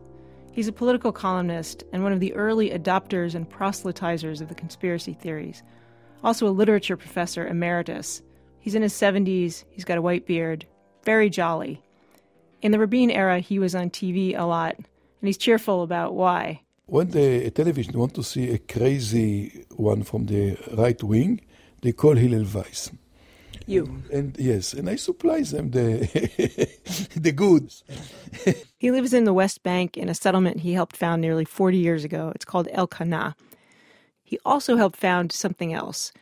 He's 0.51 0.67
a 0.67 0.71
political 0.71 1.11
columnist 1.11 1.83
and 1.91 2.03
one 2.03 2.11
of 2.11 2.19
the 2.19 2.33
early 2.35 2.69
adopters 2.69 3.33
and 3.33 3.49
proselytizers 3.49 4.41
of 4.41 4.49
the 4.49 4.53
conspiracy 4.53 5.13
theories. 5.13 5.63
Also, 6.23 6.47
a 6.47 6.49
literature 6.49 6.97
professor 6.97 7.47
emeritus. 7.47 8.21
He's 8.59 8.75
in 8.75 8.81
his 8.81 8.93
70s, 8.93 9.63
he's 9.69 9.85
got 9.85 9.97
a 9.97 10.01
white 10.01 10.25
beard, 10.25 10.65
very 11.03 11.29
jolly. 11.29 11.81
In 12.61 12.71
the 12.71 12.79
Rabin 12.79 13.09
era, 13.09 13.39
he 13.39 13.57
was 13.57 13.73
on 13.73 13.89
TV 13.89 14.37
a 14.37 14.43
lot, 14.43 14.75
and 14.75 15.27
he's 15.27 15.37
cheerful 15.37 15.81
about 15.81 16.13
why. 16.13 16.61
When 16.87 17.11
the 17.11 17.49
television 17.51 17.97
want 17.97 18.15
to 18.15 18.23
see 18.23 18.49
a 18.49 18.57
crazy 18.57 19.65
one 19.75 20.03
from 20.03 20.25
the 20.25 20.57
right 20.73 21.01
wing, 21.01 21.41
they 21.81 21.93
call 21.93 22.15
Hillel 22.15 22.45
Weiss. 22.53 22.91
You. 23.65 24.01
And 24.11 24.35
yes, 24.39 24.73
and 24.73 24.89
I 24.89 24.95
supply 24.95 25.41
them 25.43 25.69
the 25.69 25.99
the 27.15 27.31
goods. 27.31 27.83
he 28.79 28.89
lives 28.89 29.13
in 29.13 29.25
the 29.25 29.33
West 29.33 29.61
Bank 29.61 29.95
in 29.95 30.09
a 30.09 30.15
settlement 30.15 30.61
he 30.61 30.73
helped 30.73 30.97
found 30.97 31.21
nearly 31.21 31.45
40 31.45 31.77
years 31.77 32.03
ago. 32.03 32.31
It's 32.33 32.45
called 32.45 32.67
El 32.71 32.81
Elkanah. 32.81 33.35
He 34.29 34.37
also 34.45 34.77
helped 34.77 34.95
found 34.95 35.31
something 35.31 35.73
else, 35.73 36.13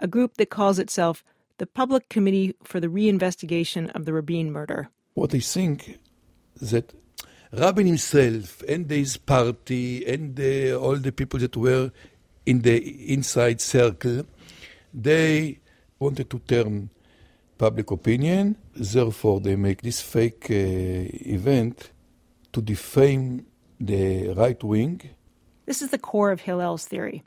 a 0.00 0.08
group 0.08 0.36
that 0.38 0.50
calls 0.50 0.80
itself 0.80 1.22
the 1.58 1.66
Public 1.80 2.08
Committee 2.08 2.56
for 2.64 2.80
the 2.80 2.88
Reinvestigation 2.88 3.88
of 3.94 4.04
the 4.04 4.12
Rabin 4.12 4.50
Murder. 4.50 4.88
What 5.14 5.30
they 5.30 5.38
think 5.38 6.00
that 6.60 6.92
Rabin 7.52 7.86
himself 7.86 8.62
and 8.68 8.90
his 8.90 9.16
party 9.16 10.04
and 10.04 10.34
the, 10.34 10.74
all 10.74 10.96
the 10.96 11.12
people 11.12 11.38
that 11.38 11.56
were 11.56 11.92
in 12.46 12.62
the 12.62 12.76
inside 13.12 13.60
circle, 13.60 14.26
they 14.92 15.60
wanted 16.00 16.30
to 16.30 16.40
turn 16.40 16.90
public 17.58 17.92
opinion. 17.92 18.56
Therefore, 18.74 19.38
they 19.38 19.54
make 19.54 19.82
this 19.82 20.00
fake 20.00 20.46
uh, 20.50 20.54
event 21.36 21.92
to 22.54 22.60
defame 22.60 23.46
the 23.78 24.30
right 24.34 24.60
wing. 24.64 25.00
This 25.66 25.80
is 25.80 25.90
the 25.90 25.98
core 25.98 26.32
of 26.32 26.40
Hillel's 26.40 26.86
theory. 26.86 27.22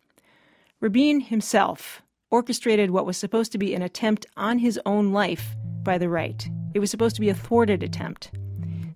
Rabin 0.82 1.22
himself 1.22 2.02
orchestrated 2.30 2.92
what 2.92 3.06
was 3.06 3.16
supposed 3.16 3.54
to 3.54 3.58
be 3.58 3.74
an 3.74 3.82
attempt 3.82 4.26
on 4.36 4.60
his 4.60 4.80
own 4.86 5.14
life 5.14 5.56
by 5.84 5.98
the 5.98 6.10
right. 6.10 6.48
It 6.74 6.80
was 6.80 6.92
supposed 6.92 7.16
to 7.16 7.22
be 7.22 7.30
a 7.30 7.34
thwarted 7.34 7.82
attempt. 7.82 8.32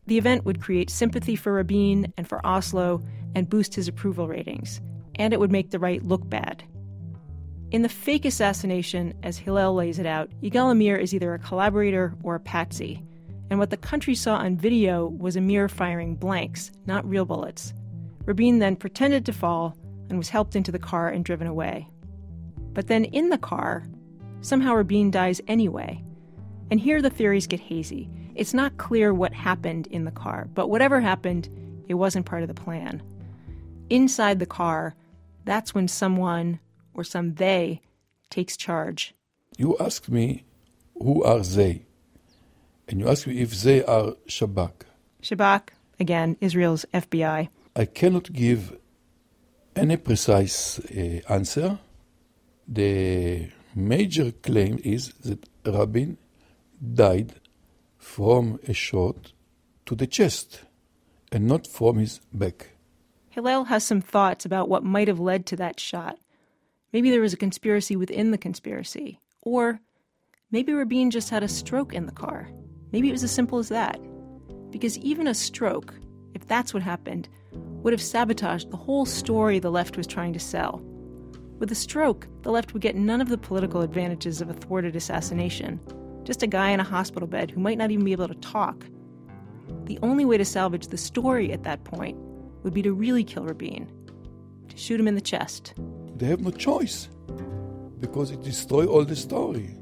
The 0.05 0.17
event 0.17 0.43
would 0.43 0.61
create 0.61 0.89
sympathy 0.89 1.37
for 1.37 1.53
Rabin 1.53 2.11
and 2.17 2.27
for 2.27 2.45
Oslo 2.45 3.01
and 3.33 3.49
boost 3.49 3.75
his 3.75 3.87
approval 3.87 4.27
ratings, 4.27 4.81
and 5.15 5.33
it 5.33 5.39
would 5.39 5.51
make 5.51 5.71
the 5.71 5.79
right 5.79 6.03
look 6.03 6.27
bad. 6.29 6.63
In 7.71 7.81
the 7.83 7.89
fake 7.89 8.25
assassination, 8.25 9.13
as 9.23 9.37
Hillel 9.37 9.75
lays 9.75 9.99
it 9.99 10.05
out, 10.05 10.29
Yigal 10.41 10.71
Amir 10.71 10.97
is 10.97 11.13
either 11.13 11.33
a 11.33 11.39
collaborator 11.39 12.13
or 12.23 12.35
a 12.35 12.39
patsy. 12.39 13.03
And 13.49 13.57
what 13.57 13.69
the 13.69 13.77
country 13.77 14.15
saw 14.15 14.35
on 14.35 14.57
video 14.57 15.07
was 15.07 15.37
Amir 15.37 15.69
firing 15.69 16.15
blanks, 16.15 16.71
not 16.87 17.07
real 17.07 17.25
bullets. 17.25 17.73
Rabin 18.25 18.59
then 18.59 18.75
pretended 18.75 19.25
to 19.27 19.33
fall 19.33 19.77
and 20.09 20.17
was 20.17 20.29
helped 20.29 20.55
into 20.55 20.71
the 20.71 20.79
car 20.79 21.09
and 21.09 21.23
driven 21.23 21.47
away. 21.47 21.87
But 22.73 22.87
then 22.87 23.05
in 23.05 23.29
the 23.29 23.37
car, 23.37 23.85
somehow 24.41 24.73
Rabin 24.73 25.11
dies 25.11 25.41
anyway. 25.47 26.03
And 26.71 26.79
here 26.79 27.01
the 27.01 27.09
theories 27.09 27.47
get 27.47 27.59
hazy. 27.59 28.09
It's 28.35 28.53
not 28.53 28.77
clear 28.77 29.13
what 29.13 29.33
happened 29.33 29.87
in 29.87 30.05
the 30.05 30.11
car, 30.11 30.47
but 30.53 30.69
whatever 30.69 30.99
happened, 31.01 31.49
it 31.87 31.95
wasn't 31.95 32.25
part 32.25 32.41
of 32.41 32.47
the 32.47 32.53
plan. 32.53 33.01
inside 33.89 34.39
the 34.39 34.45
car, 34.45 34.95
that's 35.45 35.73
when 35.73 35.87
someone 35.87 36.59
or 36.93 37.03
some 37.03 37.33
they 37.35 37.81
takes 38.29 38.55
charge. 38.55 39.13
You 39.57 39.75
ask 39.79 40.07
me 40.07 40.43
who 41.01 41.23
are 41.23 41.39
they, 41.39 41.85
and 42.87 42.99
you 42.99 43.09
ask 43.09 43.27
me 43.27 43.39
if 43.41 43.51
they 43.61 43.83
are 43.83 44.13
Shabak. 44.27 44.83
Shabak, 45.21 45.69
again, 45.99 46.37
Israel's 46.39 46.85
FBI. 46.93 47.49
I 47.75 47.85
cannot 47.85 48.31
give 48.31 48.77
any 49.79 49.97
precise 49.97 50.79
uh, 50.79 51.21
answer. 51.29 51.79
The 52.67 53.49
major 53.75 54.31
claim 54.31 54.79
is 54.83 55.13
that 55.23 55.47
Rabin 55.65 56.17
died 56.93 57.35
from 57.97 58.59
a 58.67 58.73
shot 58.73 59.33
to 59.85 59.95
the 59.95 60.07
chest 60.07 60.61
and 61.31 61.47
not 61.47 61.67
from 61.67 61.97
his 61.97 62.19
back. 62.33 62.71
Hillel 63.29 63.65
has 63.65 63.83
some 63.83 64.01
thoughts 64.01 64.45
about 64.45 64.69
what 64.69 64.83
might 64.83 65.07
have 65.07 65.19
led 65.19 65.45
to 65.47 65.55
that 65.57 65.79
shot. 65.79 66.17
Maybe 66.91 67.11
there 67.11 67.21
was 67.21 67.33
a 67.33 67.37
conspiracy 67.37 67.95
within 67.95 68.31
the 68.31 68.37
conspiracy. 68.37 69.19
Or 69.41 69.79
maybe 70.51 70.73
Rabin 70.73 71.11
just 71.11 71.29
had 71.29 71.43
a 71.43 71.47
stroke 71.47 71.93
in 71.93 72.05
the 72.05 72.11
car. 72.11 72.49
Maybe 72.91 73.09
it 73.09 73.13
was 73.13 73.23
as 73.23 73.31
simple 73.31 73.59
as 73.59 73.69
that. 73.69 73.99
Because 74.71 74.97
even 74.99 75.27
a 75.27 75.33
stroke, 75.33 75.93
if 76.33 76.47
that's 76.47 76.73
what 76.73 76.83
happened, 76.83 77.29
would 77.83 77.93
have 77.93 78.01
sabotaged 78.01 78.71
the 78.71 78.77
whole 78.77 79.05
story 79.05 79.59
the 79.59 79.71
left 79.71 79.97
was 79.97 80.07
trying 80.07 80.33
to 80.33 80.39
sell. 80.39 80.81
With 81.59 81.71
a 81.71 81.75
stroke, 81.75 82.27
the 82.43 82.51
left 82.51 82.73
would 82.73 82.81
get 82.81 82.95
none 82.95 83.21
of 83.21 83.29
the 83.29 83.37
political 83.37 83.81
advantages 83.81 84.41
of 84.41 84.49
a 84.49 84.53
thwarted 84.53 84.95
assassination. 84.95 85.79
Just 86.23 86.43
a 86.43 86.47
guy 86.47 86.69
in 86.69 86.79
a 86.79 86.83
hospital 86.85 87.27
bed 87.27 87.51
who 87.51 87.59
might 87.59 87.77
not 87.77 87.91
even 87.91 88.05
be 88.05 88.11
able 88.11 88.27
to 88.27 88.35
talk. 88.35 88.85
The 89.85 89.99
only 90.01 90.25
way 90.25 90.37
to 90.37 90.45
salvage 90.45 90.87
the 90.87 90.97
story 90.97 91.51
at 91.51 91.63
that 91.63 91.83
point 91.83 92.17
would 92.63 92.73
be 92.73 92.81
to 92.81 92.93
really 92.93 93.23
kill 93.23 93.45
Rabin, 93.45 93.89
to 94.67 94.77
shoot 94.77 94.99
him 94.99 95.07
in 95.07 95.15
the 95.15 95.21
chest. 95.21 95.73
They 96.15 96.27
have 96.27 96.41
no 96.41 96.51
choice 96.51 97.09
because 97.99 98.31
it 98.31 98.41
destroys 98.43 98.87
all 98.87 99.03
the 99.03 99.15
story. 99.15 99.75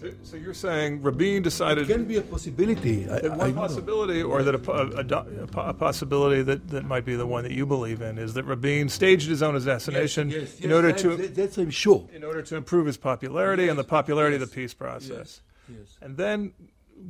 So, 0.00 0.12
so, 0.22 0.36
you're 0.36 0.54
saying 0.54 1.02
Rabin 1.02 1.42
decided 1.42 1.90
it 1.90 1.92
can 1.92 2.04
be 2.04 2.16
a 2.16 2.22
possibility. 2.22 3.04
That 3.04 3.36
one 3.36 3.52
possibility, 3.54 4.22
or 4.22 4.44
that 4.44 4.54
a, 4.54 4.72
a, 4.72 5.70
a, 5.70 5.74
possibility 5.74 6.42
that, 6.42 6.68
that 6.68 6.84
might 6.84 7.04
be 7.04 7.16
the 7.16 7.26
one 7.26 7.42
that 7.42 7.52
you 7.52 7.66
believe 7.66 8.00
in, 8.00 8.16
is 8.16 8.34
that 8.34 8.44
Rabin 8.44 8.88
staged 8.90 9.28
his 9.28 9.42
own 9.42 9.56
assassination 9.56 10.30
yes, 10.30 10.40
yes, 10.40 10.60
in 10.60 10.70
yes, 10.70 10.76
order 10.76 10.88
I, 10.88 10.92
to 10.92 11.16
that's 11.28 11.58
I'm 11.58 11.70
sure 11.70 12.08
in 12.12 12.22
order 12.22 12.42
to 12.42 12.56
improve 12.56 12.86
his 12.86 12.96
popularity 12.96 13.68
and 13.68 13.78
the 13.78 13.84
popularity 13.84 14.36
of 14.36 14.40
the 14.40 14.46
peace 14.46 14.72
process. 14.72 15.40
Yes. 15.68 15.98
And 16.00 16.16
then 16.16 16.52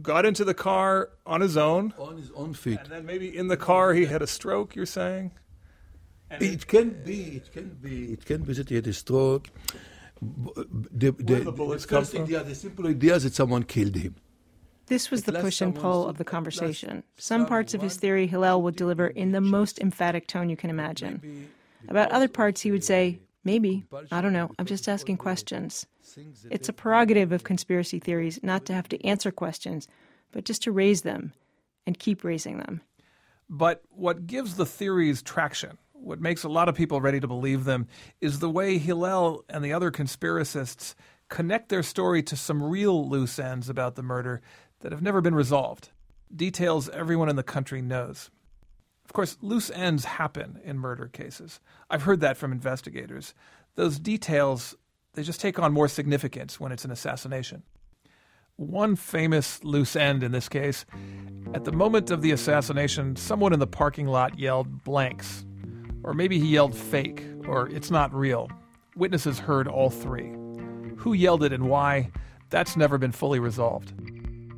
got 0.01 0.25
into 0.25 0.45
the 0.45 0.55
car 0.55 1.11
on 1.27 1.43
his 1.43 1.57
own, 1.57 1.93
on 1.99 2.17
his 2.17 2.31
own 2.35 2.55
feet, 2.55 2.79
and 2.83 2.91
then 2.91 3.05
maybe 3.05 3.37
in 3.37 3.49
the 3.49 3.57
car 3.59 3.93
he 3.93 4.07
had 4.07 4.23
a 4.23 4.27
stroke. 4.27 4.75
You're 4.75 4.87
saying. 4.87 5.33
And 6.31 6.43
it, 6.43 6.53
it 6.53 6.67
can 6.67 7.03
be. 7.05 7.37
It 7.37 7.53
can 7.53 7.69
be. 7.69 8.13
It 8.13 8.25
can 8.25 8.43
be 8.43 8.55
that 8.55 8.69
he 8.69 8.77
had 8.77 8.87
a 8.87 8.93
stroke. 8.93 9.49
The, 10.21 11.13
the, 11.13 11.35
the 11.35 11.53
bullets 11.53 11.87
the 11.87 11.97
first 11.97 12.15
idea, 12.15 12.43
the 12.43 12.55
simple 12.55 12.87
idea 12.87 13.15
is 13.15 13.25
that 13.25 13.35
someone 13.35 13.63
killed 13.63 13.95
him. 13.95 14.17
This 14.87 15.11
was 15.11 15.25
the 15.25 15.33
push 15.33 15.61
and 15.61 15.75
pull 15.75 16.07
of 16.07 16.17
the 16.17 16.25
conversation. 16.25 17.03
Some 17.17 17.47
parts 17.47 17.75
of 17.75 17.83
his 17.83 17.97
theory 17.97 18.27
Hillel 18.27 18.63
would 18.63 18.75
deliver 18.75 19.07
in 19.07 19.33
the 19.33 19.41
most 19.41 19.79
emphatic 19.81 20.27
tone 20.27 20.49
you 20.49 20.57
can 20.57 20.71
imagine. 20.71 21.49
About 21.89 22.11
other 22.11 22.27
parts, 22.27 22.63
he 22.63 22.71
would 22.71 22.83
say, 22.83 23.19
maybe, 23.45 23.85
I 24.11 24.21
don't 24.23 24.33
know, 24.33 24.51
I'm 24.59 24.67
just 24.67 24.89
asking 24.89 25.19
questions. 25.19 25.87
It's 26.51 26.71
a 26.71 26.73
prerogative 26.73 27.33
of 27.33 27.45
conspiracy 27.45 27.99
theories 27.99 28.41
not 28.43 28.65
to 28.67 28.73
have 28.73 28.89
to 28.89 29.05
answer 29.05 29.31
questions, 29.31 29.89
but 30.33 30.45
just 30.45 30.63
to 30.63 30.73
raise 30.73 31.03
them 31.03 31.35
and 31.87 31.99
keep 31.99 32.25
raising 32.25 32.59
them. 32.59 32.81
But 33.51 33.83
what 33.91 34.27
gives 34.27 34.57
the 34.57 34.67
theories 34.67 35.23
traction 35.23 35.79
what 36.01 36.21
makes 36.21 36.45
a 36.45 36.49
lot 36.49 36.69
of 36.69 36.75
people 36.75 37.01
ready 37.01 37.21
to 37.21 37.27
believe 37.27 37.65
them 37.65 37.87
is 38.21 38.39
the 38.39 38.51
way 38.51 38.79
Hillel 38.79 39.45
and 39.49 39.65
the 39.65 39.73
other 39.73 39.91
conspiracists 39.91 40.95
connect 41.29 41.69
their 41.69 41.83
story 41.83 42.23
to 42.23 42.37
some 42.37 42.63
real 42.63 43.09
loose 43.09 43.39
ends 43.39 43.69
about 43.69 43.95
the 43.95 44.03
murder 44.03 44.41
that 44.81 44.93
have 44.93 45.03
never 45.03 45.21
been 45.21 45.35
resolved. 45.35 45.91
Details 46.35 46.89
everyone 46.91 47.29
in 47.29 47.37
the 47.37 47.43
country 47.43 47.83
knows. 47.83 48.31
Of 49.05 49.13
course, 49.13 49.39
loose 49.41 49.71
ends 49.71 50.05
happen 50.05 50.61
in 50.65 50.79
murder 50.79 51.09
cases. 51.09 51.61
I've 51.91 52.03
heard 52.03 52.21
that 52.21 52.37
from 52.37 52.53
investigators. 52.53 53.35
Those 53.75 53.99
details, 53.99 54.75
they 55.15 55.23
just 55.23 55.41
take 55.41 55.59
on 55.59 55.73
more 55.73 55.89
significance 55.89 56.61
when 56.61 56.73
it's 56.73 56.85
an 56.85 56.91
assassination. 56.91 57.63
One 58.57 58.97
famous 58.97 59.63
loose 59.65 59.97
end 59.97 60.23
in 60.23 60.33
this 60.33 60.49
case 60.49 60.85
at 61.55 61.65
the 61.65 61.73
moment 61.73 62.11
of 62.11 62.23
the 62.23 62.33
assassination, 62.33 63.17
someone 63.17 63.53
in 63.53 63.61
the 63.61 63.67
parking 63.67 64.07
lot 64.07 64.39
yelled 64.39 64.85
blanks 64.85 65.45
or 66.03 66.15
maybe 66.15 66.39
he 66.39 66.47
yelled 66.47 66.75
fake, 66.75 67.25
or 67.47 67.69
it's 67.69 67.91
not 67.91 68.15
real. 68.15 68.51
Witnesses 68.97 69.39
heard 69.39 69.69
all 69.69 69.91
three. 69.91 70.33
Who 70.97 71.13
yelled 71.13 71.45
it 71.45 71.53
and 71.53 71.69
why, 71.69 72.11
that's 72.51 72.77
never 72.77 72.99
been 72.99 73.13
fully 73.13 73.39
resolved. 73.39 73.93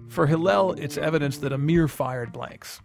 For 0.09 0.27
Hillel, 0.27 0.73
it's 0.73 0.97
evidence 0.97 1.39
that 1.39 1.53
Amir 1.53 1.89
fired 1.89 2.33
blanks. 2.33 2.81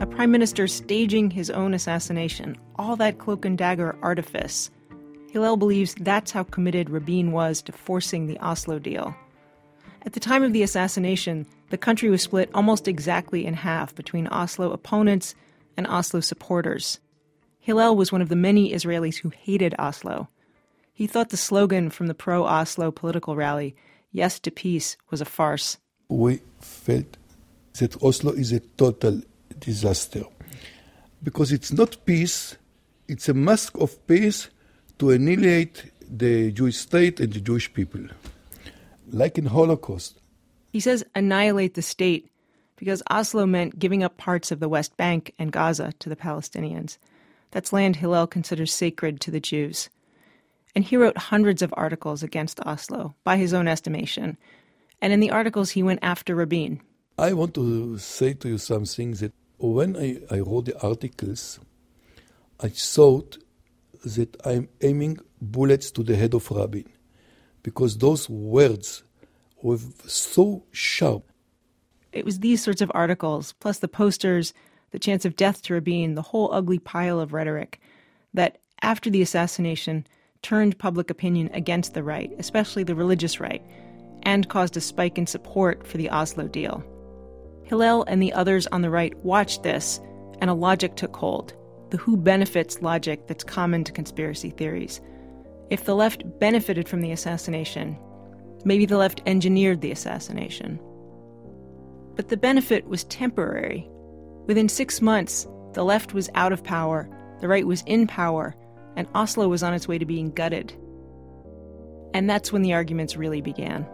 A 0.00 0.06
prime 0.06 0.30
minister 0.30 0.66
staging 0.66 1.30
his 1.30 1.50
own 1.50 1.74
assassination, 1.74 2.56
all 2.76 2.96
that 2.96 3.18
cloak 3.18 3.44
and 3.44 3.58
dagger 3.58 3.96
artifice 4.02 4.70
Hillel 5.32 5.56
believes 5.56 5.94
that's 5.94 6.30
how 6.30 6.42
committed 6.42 6.90
Rabin 6.90 7.32
was 7.32 7.62
to 7.62 7.72
forcing 7.72 8.26
the 8.26 8.38
Oslo 8.40 8.78
deal. 8.78 9.16
At 10.04 10.12
the 10.12 10.20
time 10.20 10.42
of 10.42 10.52
the 10.52 10.62
assassination, 10.62 11.46
the 11.70 11.78
country 11.78 12.10
was 12.10 12.20
split 12.20 12.50
almost 12.52 12.86
exactly 12.86 13.46
in 13.46 13.54
half 13.54 13.94
between 13.94 14.26
Oslo 14.26 14.72
opponents 14.72 15.34
and 15.74 15.86
Oslo 15.86 16.20
supporters. 16.20 17.00
Hillel 17.60 17.96
was 17.96 18.12
one 18.12 18.20
of 18.20 18.28
the 18.28 18.36
many 18.36 18.74
Israelis 18.74 19.20
who 19.20 19.30
hated 19.30 19.74
Oslo. 19.78 20.28
He 20.92 21.06
thought 21.06 21.30
the 21.30 21.38
slogan 21.38 21.88
from 21.88 22.08
the 22.08 22.14
pro 22.14 22.44
Oslo 22.44 22.90
political 22.90 23.34
rally, 23.34 23.74
Yes 24.10 24.38
to 24.40 24.50
Peace, 24.50 24.98
was 25.08 25.22
a 25.22 25.24
farce. 25.24 25.78
We 26.10 26.42
felt 26.60 27.16
that 27.78 28.02
Oslo 28.02 28.32
is 28.32 28.52
a 28.52 28.60
total 28.60 29.22
disaster 29.58 30.24
because 31.22 31.52
it's 31.52 31.72
not 31.72 32.04
peace, 32.04 32.58
it's 33.08 33.30
a 33.30 33.34
mask 33.34 33.78
of 33.78 34.06
peace 34.06 34.50
to 35.02 35.10
annihilate 35.10 35.90
the 36.08 36.52
Jewish 36.52 36.76
state 36.76 37.18
and 37.18 37.32
the 37.32 37.40
Jewish 37.40 37.74
people, 37.74 38.02
like 39.10 39.36
in 39.36 39.46
Holocaust. 39.46 40.20
He 40.72 40.78
says 40.78 41.04
annihilate 41.16 41.74
the 41.74 41.82
state 41.82 42.30
because 42.76 43.02
Oslo 43.10 43.44
meant 43.44 43.80
giving 43.80 44.04
up 44.04 44.16
parts 44.16 44.52
of 44.52 44.60
the 44.60 44.68
West 44.68 44.96
Bank 44.96 45.34
and 45.40 45.50
Gaza 45.50 45.92
to 45.98 46.08
the 46.08 46.14
Palestinians. 46.14 46.98
That's 47.50 47.72
land 47.72 47.96
Hillel 47.96 48.28
considers 48.28 48.72
sacred 48.72 49.20
to 49.22 49.32
the 49.32 49.40
Jews. 49.40 49.90
And 50.76 50.84
he 50.84 50.96
wrote 50.96 51.18
hundreds 51.18 51.62
of 51.62 51.74
articles 51.76 52.22
against 52.22 52.64
Oslo, 52.64 53.16
by 53.24 53.38
his 53.38 53.52
own 53.52 53.66
estimation. 53.66 54.36
And 55.00 55.12
in 55.12 55.18
the 55.18 55.32
articles, 55.32 55.70
he 55.70 55.82
went 55.82 55.98
after 56.02 56.36
Rabin. 56.36 56.80
I 57.18 57.32
want 57.32 57.54
to 57.54 57.98
say 57.98 58.34
to 58.34 58.50
you 58.50 58.58
something 58.58 59.14
that 59.14 59.32
when 59.58 59.96
I, 59.96 60.20
I 60.30 60.38
wrote 60.38 60.66
the 60.66 60.80
articles, 60.80 61.58
I 62.60 62.68
thought 62.68 63.38
that 64.04 64.36
I'm 64.44 64.68
aiming 64.80 65.18
bullets 65.40 65.90
to 65.92 66.02
the 66.02 66.16
head 66.16 66.34
of 66.34 66.50
Rabin 66.50 66.88
because 67.62 67.98
those 67.98 68.28
words 68.28 69.02
were 69.62 69.78
so 70.06 70.64
sharp. 70.72 71.24
It 72.12 72.24
was 72.24 72.40
these 72.40 72.62
sorts 72.62 72.82
of 72.82 72.90
articles, 72.94 73.54
plus 73.60 73.78
the 73.78 73.88
posters, 73.88 74.52
the 74.90 74.98
chance 74.98 75.24
of 75.24 75.36
death 75.36 75.62
to 75.62 75.74
Rabin, 75.74 76.14
the 76.14 76.22
whole 76.22 76.52
ugly 76.52 76.78
pile 76.78 77.20
of 77.20 77.32
rhetoric, 77.32 77.80
that 78.34 78.58
after 78.82 79.08
the 79.08 79.22
assassination 79.22 80.06
turned 80.42 80.78
public 80.78 81.08
opinion 81.08 81.48
against 81.54 81.94
the 81.94 82.02
right, 82.02 82.32
especially 82.38 82.82
the 82.82 82.94
religious 82.94 83.40
right, 83.40 83.62
and 84.24 84.48
caused 84.48 84.76
a 84.76 84.80
spike 84.80 85.16
in 85.16 85.26
support 85.26 85.86
for 85.86 85.96
the 85.96 86.10
Oslo 86.10 86.48
deal. 86.48 86.84
Hillel 87.64 88.04
and 88.04 88.20
the 88.20 88.32
others 88.32 88.66
on 88.66 88.82
the 88.82 88.90
right 88.90 89.16
watched 89.18 89.62
this, 89.62 90.00
and 90.40 90.50
a 90.50 90.54
logic 90.54 90.96
took 90.96 91.16
hold 91.16 91.54
the 91.92 91.98
who 91.98 92.16
benefits 92.16 92.80
logic 92.80 93.26
that's 93.26 93.44
common 93.44 93.84
to 93.84 93.92
conspiracy 93.92 94.48
theories. 94.48 95.02
If 95.68 95.84
the 95.84 95.94
left 95.94 96.24
benefited 96.40 96.88
from 96.88 97.02
the 97.02 97.12
assassination, 97.12 97.98
maybe 98.64 98.86
the 98.86 98.96
left 98.96 99.20
engineered 99.26 99.82
the 99.82 99.92
assassination. 99.92 100.80
But 102.16 102.28
the 102.28 102.38
benefit 102.38 102.88
was 102.88 103.04
temporary. 103.04 103.90
Within 104.46 104.70
six 104.70 105.02
months, 105.02 105.46
the 105.74 105.84
left 105.84 106.14
was 106.14 106.30
out 106.34 106.52
of 106.52 106.64
power, 106.64 107.10
the 107.42 107.48
right 107.48 107.66
was 107.66 107.82
in 107.86 108.06
power, 108.06 108.56
and 108.96 109.06
Oslo 109.14 109.48
was 109.48 109.62
on 109.62 109.74
its 109.74 109.86
way 109.86 109.98
to 109.98 110.06
being 110.06 110.30
gutted. 110.30 110.72
And 112.14 112.28
that's 112.28 112.52
when 112.52 112.62
the 112.62 112.72
arguments 112.72 113.18
really 113.18 113.42
began. 113.42 113.86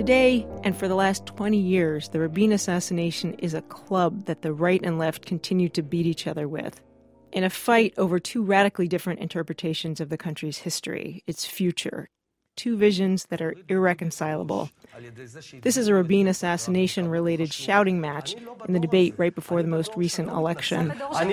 Today, 0.00 0.46
and 0.64 0.74
for 0.74 0.88
the 0.88 0.94
last 0.94 1.26
20 1.26 1.58
years, 1.58 2.08
the 2.08 2.20
Rabin 2.20 2.52
assassination 2.52 3.34
is 3.34 3.52
a 3.52 3.60
club 3.60 4.24
that 4.24 4.40
the 4.40 4.50
right 4.50 4.80
and 4.82 4.98
left 4.98 5.26
continue 5.26 5.68
to 5.68 5.82
beat 5.82 6.06
each 6.06 6.26
other 6.26 6.48
with. 6.48 6.80
in 7.32 7.44
a 7.44 7.50
fight 7.50 7.92
over 7.98 8.18
two 8.18 8.42
radically 8.42 8.88
different 8.88 9.20
interpretations 9.20 10.00
of 10.00 10.08
the 10.08 10.16
country's 10.16 10.56
history, 10.56 11.22
its 11.26 11.44
future, 11.44 12.08
two 12.56 12.76
visions 12.76 13.26
that 13.26 13.40
are 13.40 13.54
irreconcilable. 13.68 14.70
This 15.62 15.76
is 15.76 15.88
a 15.88 15.94
Rabin 15.94 16.26
assassination 16.26 17.08
related 17.08 17.52
shouting 17.52 18.00
match 18.00 18.34
in 18.66 18.74
the 18.74 18.80
debate 18.80 19.14
right 19.16 19.34
before 19.34 19.62
the 19.62 19.68
most 19.68 19.92
recent 19.96 20.28
election. 20.28 20.90
From 20.90 21.28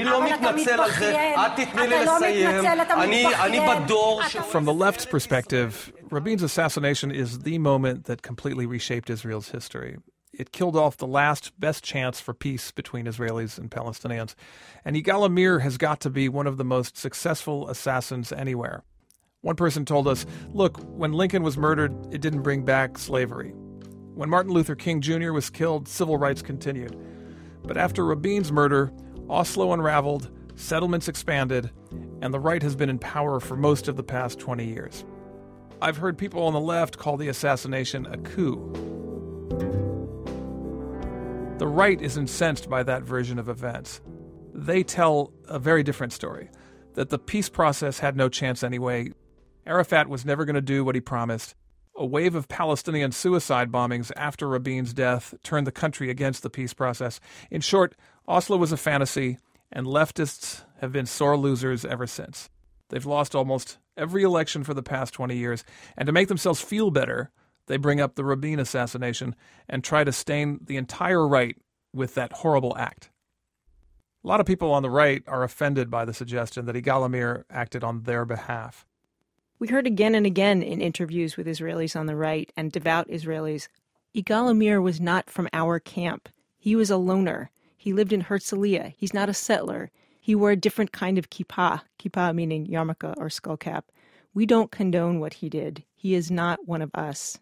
the 4.65 4.75
left's 4.75 5.05
perspective, 5.05 5.93
Rabin's 6.09 6.43
assassination 6.43 7.11
is 7.11 7.39
the 7.39 7.57
moment 7.57 8.05
that 8.05 8.21
completely 8.21 8.65
reshaped 8.65 9.09
Israel's 9.09 9.49
history. 9.49 9.97
It 10.33 10.51
killed 10.51 10.75
off 10.75 10.97
the 10.97 11.07
last 11.07 11.59
best 11.59 11.83
chance 11.83 12.19
for 12.19 12.33
peace 12.33 12.71
between 12.71 13.05
Israelis 13.05 13.57
and 13.57 13.71
Palestinians. 13.71 14.35
And 14.85 14.95
Yigal 14.95 15.25
Amir 15.25 15.59
has 15.59 15.77
got 15.77 15.99
to 16.01 16.11
be 16.11 16.29
one 16.29 16.45
of 16.45 16.57
the 16.57 16.63
most 16.63 16.95
successful 16.95 17.67
assassins 17.69 18.31
anywhere. 18.31 18.83
One 19.41 19.55
person 19.55 19.85
told 19.85 20.07
us, 20.07 20.25
look, 20.53 20.77
when 20.77 21.13
Lincoln 21.13 21.43
was 21.43 21.57
murdered, 21.57 21.93
it 22.11 22.21
didn't 22.21 22.41
bring 22.41 22.65
back 22.65 22.97
slavery. 22.97 23.51
When 24.15 24.29
Martin 24.29 24.51
Luther 24.51 24.75
King 24.75 24.99
Jr. 24.99 25.31
was 25.31 25.49
killed, 25.49 25.87
civil 25.87 26.17
rights 26.17 26.41
continued. 26.41 26.97
But 27.63 27.77
after 27.77 28.03
Rabin's 28.03 28.51
murder, 28.51 28.91
Oslo 29.29 29.71
unraveled, 29.73 30.31
settlements 30.55 31.07
expanded, 31.07 31.69
and 32.21 32.33
the 32.33 32.39
right 32.39 32.63
has 32.63 32.75
been 32.75 32.89
in 32.89 32.97
power 32.97 33.39
for 33.39 33.55
most 33.55 33.87
of 33.87 33.95
the 33.95 34.03
past 34.03 34.39
20 34.39 34.65
years. 34.65 35.05
I've 35.81 35.97
heard 35.97 36.17
people 36.17 36.43
on 36.43 36.53
the 36.53 36.59
left 36.59 36.97
call 36.97 37.15
the 37.15 37.27
assassination 37.27 38.07
a 38.07 38.17
coup. 38.17 38.73
The 41.59 41.67
right 41.67 42.01
is 42.01 42.17
incensed 42.17 42.69
by 42.69 42.81
that 42.83 43.03
version 43.03 43.37
of 43.37 43.49
events. 43.49 44.01
They 44.53 44.81
tell 44.81 45.31
a 45.47 45.59
very 45.59 45.83
different 45.83 46.13
story 46.13 46.49
that 46.95 47.09
the 47.09 47.19
peace 47.19 47.49
process 47.49 47.99
had 47.99 48.17
no 48.17 48.29
chance 48.29 48.63
anyway. 48.63 49.11
Arafat 49.67 50.07
was 50.07 50.25
never 50.25 50.45
going 50.45 50.55
to 50.55 50.61
do 50.61 50.83
what 50.83 50.95
he 50.95 51.01
promised. 51.01 51.53
A 51.95 52.05
wave 52.05 52.35
of 52.35 52.47
Palestinian 52.47 53.11
suicide 53.11 53.71
bombings 53.71 54.11
after 54.15 54.47
Rabin's 54.47 54.93
death 54.93 55.33
turned 55.43 55.67
the 55.67 55.71
country 55.71 56.09
against 56.09 56.41
the 56.41 56.49
peace 56.49 56.73
process. 56.73 57.19
In 57.51 57.61
short, 57.61 57.95
Oslo 58.27 58.57
was 58.57 58.71
a 58.71 58.77
fantasy, 58.77 59.39
and 59.71 59.85
leftists 59.85 60.63
have 60.79 60.91
been 60.91 61.05
sore 61.05 61.35
losers 61.35 61.83
ever 61.83 62.07
since. 62.07 62.49
They've 62.89 63.05
lost 63.05 63.35
almost 63.35 63.77
every 63.97 64.23
election 64.23 64.63
for 64.63 64.73
the 64.73 64.83
past 64.83 65.13
20 65.13 65.35
years, 65.35 65.65
and 65.97 66.05
to 66.05 66.13
make 66.13 66.27
themselves 66.27 66.61
feel 66.61 66.91
better, 66.91 67.31
they 67.65 67.77
bring 67.77 67.99
up 67.99 68.15
the 68.15 68.23
Rabin 68.23 68.59
assassination 68.59 69.35
and 69.67 69.83
try 69.83 70.03
to 70.03 70.11
stain 70.11 70.59
the 70.63 70.77
entire 70.77 71.27
right 71.27 71.57
with 71.93 72.13
that 72.15 72.31
horrible 72.31 72.77
act. 72.77 73.09
A 74.23 74.27
lot 74.27 74.39
of 74.39 74.45
people 74.45 74.71
on 74.71 74.83
the 74.83 74.89
right 74.89 75.23
are 75.27 75.43
offended 75.43 75.89
by 75.89 76.05
the 76.05 76.13
suggestion 76.13 76.65
that 76.65 76.75
Yigal 76.75 77.05
Amir 77.05 77.45
acted 77.49 77.83
on 77.83 78.03
their 78.03 78.23
behalf. 78.23 78.85
We 79.59 79.69
heard 79.69 79.87
again 79.87 80.13
and 80.13 80.25
again 80.25 80.61
in 80.61 80.81
interviews 80.81 81.35
with 81.35 81.47
Israelis 81.47 81.99
on 81.99 82.05
the 82.05 82.15
right 82.15 82.51
and 82.55 82.71
devout 82.71 83.07
Israelis 83.07 83.67
Yigal 84.15 84.51
Amir 84.51 84.79
was 84.79 85.01
not 85.01 85.31
from 85.31 85.49
our 85.51 85.79
camp. 85.79 86.29
He 86.59 86.75
was 86.75 86.91
a 86.91 86.97
loner. 86.97 87.49
He 87.75 87.91
lived 87.91 88.13
in 88.13 88.23
Herzliya. 88.23 88.93
He's 88.97 89.15
not 89.15 89.29
a 89.29 89.33
settler. 89.33 89.89
He 90.19 90.35
wore 90.35 90.51
a 90.51 90.55
different 90.55 90.91
kind 90.91 91.17
of 91.17 91.29
kippah, 91.31 91.81
kippah 91.99 92.35
meaning 92.35 92.67
yarmulke 92.67 93.15
or 93.17 93.29
skullcap. 93.29 93.83
We 94.33 94.45
don't 94.45 94.71
condone 94.71 95.19
what 95.19 95.35
he 95.35 95.49
did. 95.49 95.83
He 95.95 96.13
is 96.13 96.29
not 96.29 96.67
one 96.67 96.83
of 96.83 96.91
us. 96.93 97.39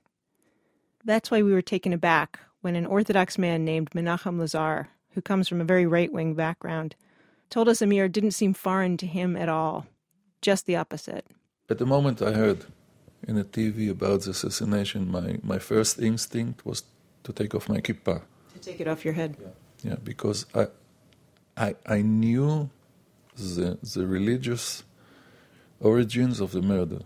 That's 1.03 1.29
why 1.29 1.41
we 1.41 1.51
were 1.51 1.61
taken 1.61 1.91
aback 1.91 2.39
when 2.61 2.77
an 2.77 2.85
Orthodox 2.85 3.37
man 3.37 3.65
named 3.65 3.91
Menachem 3.91 4.39
Lazar, 4.39 4.87
who 5.11 5.21
comes 5.21 5.49
from 5.49 5.59
a 5.59 5.65
very 5.65 5.85
right 5.85 6.11
wing 6.13 6.33
background, 6.33 6.95
told 7.49 7.67
us 7.67 7.81
Amir 7.81 8.07
didn't 8.07 8.31
seem 8.31 8.53
foreign 8.53 8.95
to 8.97 9.05
him 9.05 9.35
at 9.35 9.49
all. 9.49 9.85
Just 10.41 10.65
the 10.65 10.77
opposite. 10.77 11.25
At 11.69 11.79
the 11.79 11.85
moment 11.85 12.21
I 12.21 12.31
heard 12.31 12.65
in 13.27 13.35
the 13.35 13.43
TV 13.43 13.89
about 13.89 14.21
the 14.21 14.31
assassination, 14.31 15.09
my, 15.09 15.39
my 15.41 15.57
first 15.57 15.99
instinct 15.99 16.65
was 16.65 16.83
to 17.23 17.33
take 17.33 17.55
off 17.55 17.67
my 17.67 17.81
kippah. 17.81 18.21
To 18.53 18.59
take 18.59 18.79
it 18.79 18.87
off 18.87 19.03
your 19.03 19.15
head? 19.15 19.35
Yeah, 19.39 19.91
yeah 19.91 19.95
because 20.03 20.45
I, 20.53 20.67
I, 21.57 21.75
I 21.87 22.01
knew 22.03 22.69
the, 23.35 23.79
the 23.81 24.05
religious 24.05 24.83
origins 25.79 26.39
of 26.39 26.51
the 26.51 26.61
murder, 26.61 26.99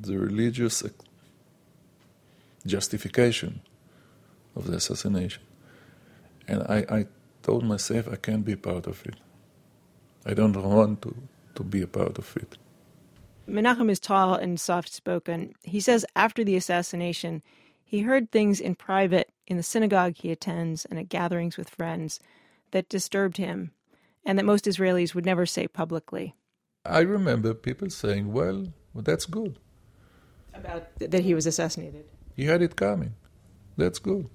the 0.00 0.18
religious 0.18 0.82
justification 2.66 3.60
of 4.56 4.66
the 4.66 4.76
assassination. 4.76 5.42
And 6.48 6.62
I, 6.64 6.84
I 6.90 7.06
told 7.42 7.64
myself 7.64 8.08
I 8.10 8.16
can't 8.16 8.44
be 8.44 8.56
part 8.56 8.88
of 8.88 9.06
it. 9.06 9.14
I 10.26 10.34
don't 10.34 10.56
want 10.62 11.02
to, 11.02 11.14
to 11.54 11.62
be 11.62 11.82
a 11.82 11.86
part 11.86 12.18
of 12.18 12.36
it. 12.36 12.58
Menachem 13.50 13.90
is 13.90 14.00
tall 14.00 14.34
and 14.34 14.60
soft 14.60 14.92
spoken. 14.92 15.54
He 15.62 15.80
says 15.80 16.06
after 16.14 16.44
the 16.44 16.56
assassination, 16.56 17.42
he 17.82 18.02
heard 18.02 18.30
things 18.30 18.60
in 18.60 18.74
private 18.76 19.30
in 19.46 19.56
the 19.56 19.62
synagogue 19.62 20.14
he 20.16 20.30
attends 20.30 20.84
and 20.84 20.98
at 20.98 21.08
gatherings 21.08 21.56
with 21.56 21.68
friends 21.68 22.20
that 22.70 22.88
disturbed 22.88 23.36
him 23.36 23.72
and 24.24 24.38
that 24.38 24.44
most 24.44 24.66
Israelis 24.66 25.14
would 25.14 25.26
never 25.26 25.46
say 25.46 25.66
publicly. 25.66 26.36
I 26.84 27.00
remember 27.00 27.52
people 27.54 27.90
saying, 27.90 28.32
well, 28.32 28.68
well 28.94 29.02
that's 29.02 29.26
good. 29.26 29.58
About 30.54 30.96
th- 30.98 31.10
that 31.10 31.24
he 31.24 31.34
was 31.34 31.46
assassinated. 31.46 32.04
He 32.36 32.44
had 32.44 32.62
it 32.62 32.76
coming. 32.76 33.14
That's 33.76 33.98
good. 33.98 34.28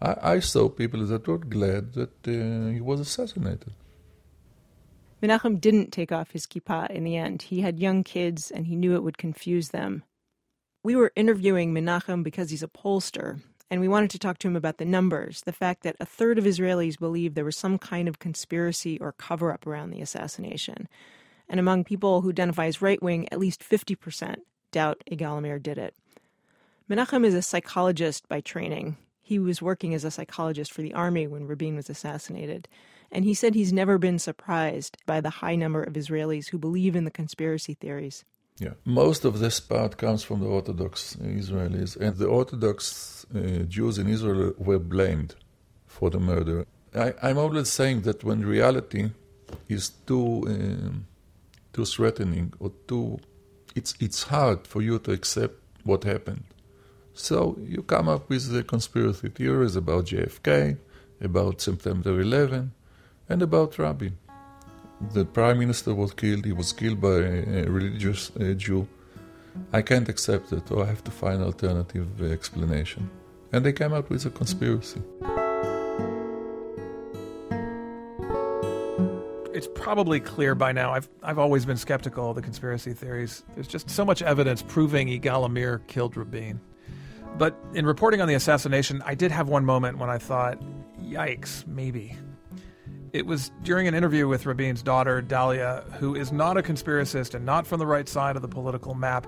I, 0.00 0.16
I 0.34 0.38
saw 0.40 0.68
people 0.68 1.04
that 1.06 1.26
were 1.26 1.38
glad 1.38 1.92
that 1.94 2.28
uh, 2.28 2.72
he 2.72 2.80
was 2.80 3.00
assassinated. 3.00 3.72
Menachem 5.22 5.60
didn't 5.60 5.92
take 5.92 6.12
off 6.12 6.30
his 6.30 6.46
kippah 6.46 6.90
in 6.90 7.04
the 7.04 7.16
end. 7.16 7.42
He 7.42 7.60
had 7.60 7.78
young 7.78 8.02
kids 8.02 8.50
and 8.50 8.66
he 8.66 8.76
knew 8.76 8.94
it 8.94 9.02
would 9.02 9.18
confuse 9.18 9.68
them. 9.68 10.02
We 10.82 10.96
were 10.96 11.12
interviewing 11.14 11.74
Menachem 11.74 12.22
because 12.22 12.50
he's 12.50 12.62
a 12.62 12.68
pollster, 12.68 13.42
and 13.70 13.82
we 13.82 13.88
wanted 13.88 14.10
to 14.10 14.18
talk 14.18 14.38
to 14.38 14.48
him 14.48 14.56
about 14.56 14.78
the 14.78 14.86
numbers 14.86 15.42
the 15.42 15.52
fact 15.52 15.82
that 15.82 15.96
a 16.00 16.06
third 16.06 16.38
of 16.38 16.44
Israelis 16.44 16.98
believe 16.98 17.34
there 17.34 17.44
was 17.44 17.56
some 17.56 17.76
kind 17.76 18.08
of 18.08 18.18
conspiracy 18.18 18.98
or 18.98 19.12
cover 19.12 19.52
up 19.52 19.66
around 19.66 19.90
the 19.90 20.00
assassination. 20.00 20.88
And 21.48 21.60
among 21.60 21.84
people 21.84 22.22
who 22.22 22.30
identify 22.30 22.66
as 22.66 22.80
right 22.80 23.02
wing, 23.02 23.28
at 23.30 23.38
least 23.38 23.62
50% 23.62 24.36
doubt 24.72 25.02
Yigal 25.10 25.38
Amir 25.38 25.58
did 25.58 25.76
it. 25.76 25.94
Menachem 26.88 27.24
is 27.24 27.34
a 27.34 27.42
psychologist 27.42 28.26
by 28.28 28.40
training. 28.40 28.96
He 29.20 29.38
was 29.38 29.60
working 29.60 29.94
as 29.94 30.04
a 30.04 30.10
psychologist 30.10 30.72
for 30.72 30.82
the 30.82 30.94
army 30.94 31.26
when 31.26 31.46
Rabin 31.46 31.76
was 31.76 31.90
assassinated. 31.90 32.68
And 33.12 33.24
he 33.24 33.34
said 33.34 33.54
he's 33.54 33.72
never 33.72 33.98
been 33.98 34.18
surprised 34.18 34.96
by 35.06 35.20
the 35.20 35.30
high 35.30 35.56
number 35.56 35.82
of 35.82 35.94
Israelis 35.94 36.48
who 36.48 36.58
believe 36.58 36.94
in 36.94 37.04
the 37.04 37.10
conspiracy 37.10 37.74
theories. 37.74 38.24
Yeah, 38.58 38.74
most 38.84 39.24
of 39.24 39.38
this 39.38 39.58
part 39.58 39.96
comes 39.96 40.22
from 40.22 40.40
the 40.40 40.46
Orthodox 40.46 41.16
Israelis, 41.16 41.96
and 41.96 42.16
the 42.16 42.26
Orthodox 42.26 43.24
uh, 43.34 43.64
Jews 43.66 43.98
in 43.98 44.06
Israel 44.06 44.52
were 44.58 44.78
blamed 44.78 45.34
for 45.86 46.10
the 46.10 46.20
murder. 46.20 46.66
I, 46.94 47.14
am 47.22 47.38
always 47.38 47.70
saying 47.70 48.02
that 48.02 48.22
when 48.22 48.44
reality 48.44 49.10
is 49.68 49.88
too 50.06 50.44
um, 50.46 51.06
too 51.72 51.86
threatening 51.86 52.52
or 52.60 52.72
too, 52.86 53.18
it's 53.74 53.94
it's 53.98 54.24
hard 54.24 54.66
for 54.66 54.82
you 54.82 54.98
to 55.00 55.12
accept 55.12 55.54
what 55.84 56.04
happened. 56.04 56.44
So 57.14 57.56
you 57.60 57.82
come 57.82 58.08
up 58.08 58.28
with 58.28 58.50
the 58.52 58.62
conspiracy 58.62 59.30
theories 59.30 59.76
about 59.76 60.06
JFK, 60.06 60.78
about 61.20 61.60
September 61.60 62.20
11, 62.20 62.72
and 63.30 63.42
about 63.42 63.78
Rabin. 63.78 64.18
The 65.14 65.24
prime 65.24 65.58
minister 65.58 65.94
was 65.94 66.12
killed, 66.12 66.44
he 66.44 66.52
was 66.52 66.72
killed 66.72 67.00
by 67.00 67.08
a 67.08 67.64
religious 67.64 68.30
Jew. 68.56 68.86
I 69.72 69.82
can't 69.82 70.08
accept 70.08 70.52
it, 70.52 70.70
or 70.70 70.82
I 70.82 70.86
have 70.86 71.02
to 71.04 71.10
find 71.10 71.42
alternative 71.42 72.20
explanation. 72.30 73.08
And 73.52 73.64
they 73.64 73.72
came 73.72 73.92
up 73.92 74.10
with 74.10 74.26
a 74.26 74.30
conspiracy. 74.30 75.02
It's 79.52 79.68
probably 79.74 80.20
clear 80.20 80.54
by 80.54 80.72
now. 80.72 80.92
I've, 80.92 81.08
I've 81.22 81.38
always 81.38 81.64
been 81.64 81.76
skeptical 81.76 82.30
of 82.30 82.36
the 82.36 82.42
conspiracy 82.42 82.92
theories. 82.94 83.42
There's 83.54 83.66
just 83.66 83.90
so 83.90 84.04
much 84.04 84.22
evidence 84.22 84.62
proving 84.62 85.08
Yigal 85.08 85.44
Amir 85.44 85.82
killed 85.86 86.16
Rabin. 86.16 86.60
But 87.38 87.56
in 87.74 87.86
reporting 87.86 88.20
on 88.20 88.28
the 88.28 88.34
assassination, 88.34 89.02
I 89.04 89.14
did 89.14 89.30
have 89.30 89.48
one 89.48 89.64
moment 89.64 89.98
when 89.98 90.10
I 90.10 90.18
thought, 90.18 90.60
yikes, 91.02 91.66
maybe. 91.66 92.16
It 93.12 93.26
was 93.26 93.50
during 93.64 93.88
an 93.88 93.94
interview 93.94 94.28
with 94.28 94.46
Rabin's 94.46 94.82
daughter, 94.82 95.20
Dalia, 95.20 95.90
who 95.94 96.14
is 96.14 96.30
not 96.30 96.56
a 96.56 96.62
conspiracist 96.62 97.34
and 97.34 97.44
not 97.44 97.66
from 97.66 97.80
the 97.80 97.86
right 97.86 98.08
side 98.08 98.36
of 98.36 98.42
the 98.42 98.48
political 98.48 98.94
map. 98.94 99.26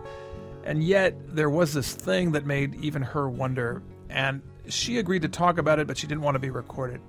And 0.63 0.85
yet, 0.85 1.17
there 1.35 1.51
was 1.51 1.75
this 1.75 1.93
thing 1.93 2.31
that 2.33 2.47
made 2.47 2.77
even 2.77 3.03
her 3.03 3.29
wonder. 3.29 3.83
And 4.09 4.41
she 4.69 4.99
agreed 4.99 5.23
to 5.23 5.29
talk 5.29 5.59
about 5.59 5.81
it, 5.81 5.89
but 5.89 5.99
she 5.99 6.07
didn't 6.07 6.23
want 6.23 6.37
to 6.37 6.39
be 6.39 6.51
recorded. 6.51 7.01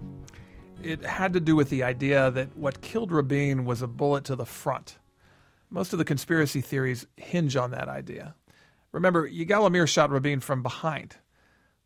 It 0.81 1.05
had 1.05 1.33
to 1.33 1.39
do 1.39 1.55
with 1.55 1.69
the 1.69 1.83
idea 1.83 2.31
that 2.31 2.57
what 2.57 2.81
killed 2.81 3.11
Rabin 3.11 3.65
was 3.65 3.83
a 3.83 3.87
bullet 3.87 4.23
to 4.25 4.35
the 4.35 4.45
front. 4.45 4.97
Most 5.69 5.93
of 5.93 5.99
the 5.99 6.05
conspiracy 6.05 6.61
theories 6.61 7.05
hinge 7.17 7.55
on 7.55 7.69
that 7.71 7.87
idea. 7.87 8.33
Remember, 8.91 9.29
Yigal 9.29 9.67
Amir 9.67 9.85
shot 9.85 10.09
Rabin 10.09 10.39
from 10.39 10.63
behind. 10.63 11.17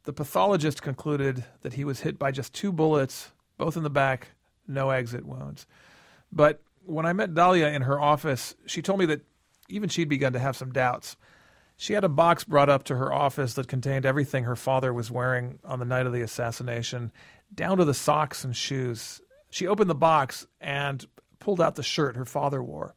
The 0.03 0.13
pathologist 0.13 0.81
concluded 0.81 1.43
that 1.61 1.73
he 1.73 1.83
was 1.83 1.99
hit 1.99 2.17
by 2.17 2.31
just 2.31 2.53
two 2.53 2.71
bullets, 2.71 3.31
both 3.57 3.75
in 3.75 3.83
the 3.83 3.89
back, 3.89 4.29
no 4.68 4.89
exit 4.89 5.26
wounds. 5.26 5.65
But 6.32 6.61
when 6.86 7.05
I 7.05 7.13
met 7.13 7.34
Dalia 7.34 7.74
in 7.74 7.84
her 7.84 7.99
office, 7.99 8.55
she 8.65 8.82
told 8.82 8.99
me 8.99 9.05
that 9.07 9.26
even 9.70 9.89
she'd 9.89 10.09
begun 10.09 10.34
to 10.34 10.39
have 10.39 10.55
some 10.55 10.72
doubts. 10.72 11.18
She 11.76 11.93
had 11.93 12.03
a 12.03 12.09
box 12.09 12.43
brought 12.43 12.70
up 12.70 12.84
to 12.86 12.95
her 12.95 13.13
office 13.13 13.53
that 13.53 13.68
contained 13.68 14.05
everything 14.05 14.45
her 14.45 14.55
father 14.55 14.93
was 14.93 15.11
wearing 15.11 15.59
on 15.63 15.80
the 15.80 15.86
night 15.86 16.07
of 16.07 16.13
the 16.13 16.22
assassination, 16.22 17.11
down 17.53 17.78
to 17.78 17.86
the 17.86 17.93
socks 17.93 18.43
and 18.43 18.55
shoes. 18.55 19.22
She 19.49 19.68
opened 19.68 19.89
the 19.89 19.95
box 19.95 20.47
and 20.59 21.05
pulled 21.39 21.61
out 21.61 21.76
the 21.76 21.84
shirt 21.84 22.15
her 22.15 22.26
father 22.26 22.63
wore. 22.63 22.95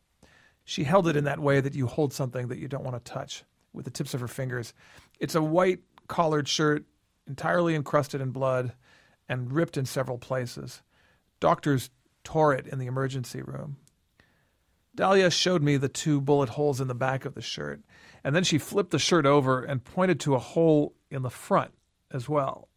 She 0.64 0.84
held 0.84 1.08
it 1.08 1.16
in 1.16 1.24
that 1.24 1.40
way 1.40 1.60
that 1.60 1.74
you 1.74 1.86
hold 1.86 2.12
something 2.12 2.48
that 2.48 2.58
you 2.58 2.68
don't 2.68 2.84
want 2.84 3.04
to 3.04 3.12
touch 3.12 3.44
with 3.72 3.84
the 3.84 3.90
tips 3.90 4.14
of 4.14 4.20
her 4.20 4.28
fingers. 4.28 4.72
It's 5.18 5.34
a 5.34 5.42
white 5.42 5.80
collared 6.08 6.48
shirt, 6.48 6.84
entirely 7.26 7.74
encrusted 7.74 8.20
in 8.20 8.30
blood 8.30 8.72
and 9.28 9.52
ripped 9.52 9.76
in 9.76 9.84
several 9.84 10.18
places. 10.18 10.82
Doctors 11.40 11.90
tore 12.22 12.54
it 12.54 12.66
in 12.66 12.78
the 12.78 12.86
emergency 12.86 13.42
room. 13.42 13.78
Dalia 14.96 15.32
showed 15.32 15.62
me 15.62 15.76
the 15.76 15.88
two 15.88 16.20
bullet 16.20 16.50
holes 16.50 16.80
in 16.80 16.88
the 16.88 16.94
back 16.94 17.24
of 17.24 17.34
the 17.34 17.40
shirt, 17.40 17.80
and 18.22 18.36
then 18.36 18.44
she 18.44 18.58
flipped 18.58 18.90
the 18.90 18.98
shirt 18.98 19.24
over 19.24 19.62
and 19.62 19.84
pointed 19.84 20.20
to 20.20 20.34
a 20.34 20.40
hole 20.40 20.94
in 21.10 21.22
the 21.22 21.30
front 21.30 21.72
as 22.10 22.28
well. 22.28 22.68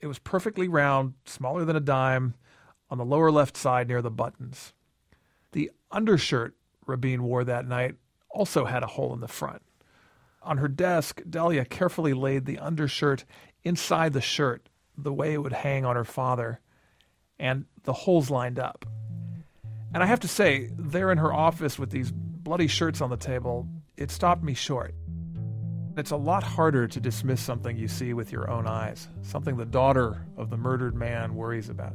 It 0.00 0.06
was 0.06 0.18
perfectly 0.18 0.68
round, 0.68 1.14
smaller 1.24 1.64
than 1.64 1.76
a 1.76 1.80
dime, 1.80 2.34
on 2.90 2.98
the 2.98 3.04
lower 3.04 3.30
left 3.30 3.56
side 3.56 3.88
near 3.88 4.02
the 4.02 4.10
buttons. 4.10 4.72
The 5.52 5.70
undershirt 5.90 6.56
Rabin 6.86 7.22
wore 7.22 7.44
that 7.44 7.66
night 7.66 7.94
also 8.30 8.64
had 8.64 8.82
a 8.82 8.88
hole 8.88 9.14
in 9.14 9.20
the 9.20 9.28
front. 9.28 9.62
On 10.42 10.58
her 10.58 10.68
desk, 10.68 11.22
Dalia 11.22 11.68
carefully 11.68 12.12
laid 12.12 12.44
the 12.44 12.58
undershirt 12.58 13.24
inside 13.62 14.12
the 14.12 14.20
shirt, 14.20 14.68
the 14.96 15.12
way 15.12 15.32
it 15.32 15.42
would 15.42 15.52
hang 15.52 15.84
on 15.84 15.96
her 15.96 16.04
father, 16.04 16.60
and 17.38 17.64
the 17.84 17.92
holes 17.92 18.30
lined 18.30 18.58
up. 18.58 18.84
And 19.92 20.02
I 20.02 20.06
have 20.06 20.20
to 20.20 20.28
say, 20.28 20.70
there 20.76 21.12
in 21.12 21.18
her 21.18 21.32
office 21.32 21.78
with 21.78 21.90
these 21.90 22.10
bloody 22.12 22.66
shirts 22.66 23.00
on 23.00 23.10
the 23.10 23.16
table, 23.16 23.68
it 23.96 24.10
stopped 24.10 24.42
me 24.42 24.54
short. 24.54 24.94
It's 25.96 26.10
a 26.10 26.16
lot 26.16 26.42
harder 26.42 26.88
to 26.88 27.00
dismiss 27.00 27.40
something 27.40 27.76
you 27.76 27.86
see 27.86 28.14
with 28.14 28.32
your 28.32 28.50
own 28.50 28.66
eyes, 28.66 29.08
something 29.22 29.56
the 29.56 29.64
daughter 29.64 30.26
of 30.36 30.50
the 30.50 30.56
murdered 30.56 30.96
man 30.96 31.36
worries 31.36 31.68
about. 31.68 31.94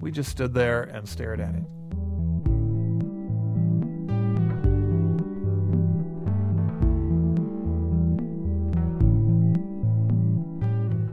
We 0.00 0.10
just 0.10 0.30
stood 0.30 0.52
there 0.52 0.82
and 0.82 1.08
stared 1.08 1.40
at 1.40 1.54
it. 1.54 1.62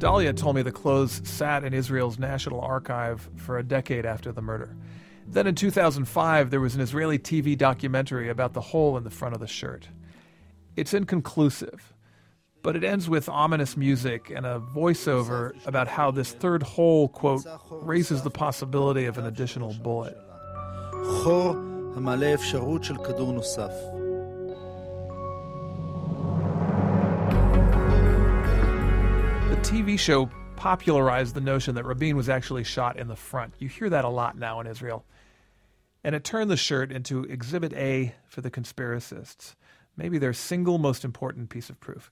Dalia 0.01 0.35
told 0.35 0.55
me 0.55 0.63
the 0.63 0.71
clothes 0.71 1.21
sat 1.29 1.63
in 1.63 1.75
Israel's 1.75 2.17
National 2.17 2.59
Archive 2.59 3.29
for 3.35 3.59
a 3.59 3.63
decade 3.63 4.03
after 4.03 4.31
the 4.31 4.41
murder. 4.41 4.75
Then 5.27 5.45
in 5.45 5.53
2005, 5.53 6.49
there 6.49 6.59
was 6.59 6.73
an 6.73 6.81
Israeli 6.81 7.19
TV 7.19 7.55
documentary 7.55 8.27
about 8.27 8.53
the 8.53 8.61
hole 8.61 8.97
in 8.97 9.03
the 9.03 9.11
front 9.11 9.35
of 9.35 9.39
the 9.39 9.47
shirt. 9.47 9.89
It's 10.75 10.95
inconclusive, 10.95 11.93
but 12.63 12.75
it 12.75 12.83
ends 12.83 13.07
with 13.07 13.29
ominous 13.29 13.77
music 13.77 14.31
and 14.35 14.43
a 14.43 14.59
voiceover 14.59 15.53
about 15.67 15.87
how 15.87 16.09
this 16.09 16.31
third 16.31 16.63
hole, 16.63 17.07
quote, 17.07 17.45
raises 17.69 18.23
the 18.23 18.31
possibility 18.31 19.05
of 19.05 19.19
an 19.19 19.27
additional 19.27 19.71
bullet. 19.83 20.17
Show 29.97 30.29
popularized 30.55 31.33
the 31.33 31.41
notion 31.41 31.75
that 31.75 31.85
Rabin 31.85 32.15
was 32.15 32.29
actually 32.29 32.63
shot 32.63 32.97
in 32.97 33.07
the 33.07 33.15
front. 33.15 33.55
You 33.57 33.67
hear 33.67 33.89
that 33.89 34.05
a 34.05 34.09
lot 34.09 34.37
now 34.37 34.59
in 34.59 34.67
Israel. 34.67 35.05
And 36.03 36.13
it 36.15 36.23
turned 36.23 36.51
the 36.51 36.57
shirt 36.57 36.91
into 36.91 37.23
Exhibit 37.23 37.73
A 37.73 38.13
for 38.27 38.41
the 38.41 38.51
conspiracists, 38.51 39.55
maybe 39.97 40.17
their 40.17 40.33
single 40.33 40.77
most 40.77 41.03
important 41.03 41.49
piece 41.49 41.69
of 41.69 41.79
proof. 41.79 42.11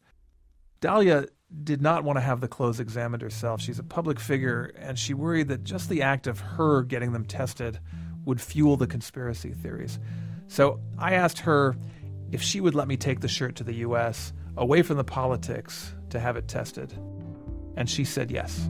Dalia 0.81 1.27
did 1.63 1.81
not 1.81 2.03
want 2.03 2.17
to 2.17 2.21
have 2.21 2.41
the 2.41 2.47
clothes 2.47 2.79
examined 2.79 3.21
herself. 3.21 3.61
She's 3.61 3.79
a 3.79 3.83
public 3.83 4.19
figure, 4.19 4.71
and 4.77 4.97
she 4.97 5.13
worried 5.13 5.47
that 5.49 5.63
just 5.63 5.89
the 5.89 6.01
act 6.01 6.27
of 6.27 6.39
her 6.39 6.83
getting 6.83 7.11
them 7.11 7.25
tested 7.25 7.79
would 8.25 8.41
fuel 8.41 8.77
the 8.77 8.87
conspiracy 8.87 9.53
theories. 9.53 9.99
So 10.47 10.79
I 10.97 11.13
asked 11.13 11.39
her 11.39 11.75
if 12.31 12.41
she 12.41 12.61
would 12.61 12.75
let 12.75 12.87
me 12.87 12.97
take 12.97 13.19
the 13.19 13.27
shirt 13.27 13.55
to 13.57 13.63
the 13.63 13.75
U.S., 13.75 14.33
away 14.57 14.81
from 14.81 14.97
the 14.97 15.03
politics, 15.03 15.93
to 16.09 16.19
have 16.19 16.35
it 16.35 16.47
tested 16.47 16.93
and 17.75 17.89
she 17.89 18.03
said 18.03 18.31
yes. 18.31 18.69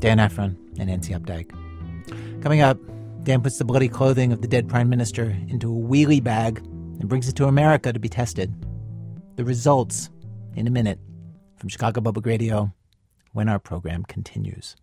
Dan 0.00 0.20
Ephron 0.20 0.56
and 0.78 0.88
Nancy 0.88 1.12
Updike. 1.14 1.50
Coming 2.42 2.60
up, 2.60 2.78
Dan 3.24 3.42
puts 3.42 3.58
the 3.58 3.64
bloody 3.64 3.88
clothing 3.88 4.32
of 4.32 4.40
the 4.40 4.46
dead 4.46 4.68
prime 4.68 4.88
minister 4.88 5.36
into 5.48 5.68
a 5.68 5.80
wheelie 5.80 6.22
bag 6.22 6.58
and 6.58 7.08
brings 7.08 7.28
it 7.28 7.34
to 7.36 7.46
America 7.46 7.92
to 7.92 7.98
be 7.98 8.08
tested. 8.08 8.54
The 9.36 9.44
results 9.44 10.10
in 10.54 10.66
a 10.66 10.70
minute 10.70 11.00
from 11.56 11.68
Chicago 11.68 12.00
Public 12.00 12.24
Radio 12.24 12.72
when 13.32 13.48
our 13.48 13.58
program 13.58 14.04
continues. 14.04 14.76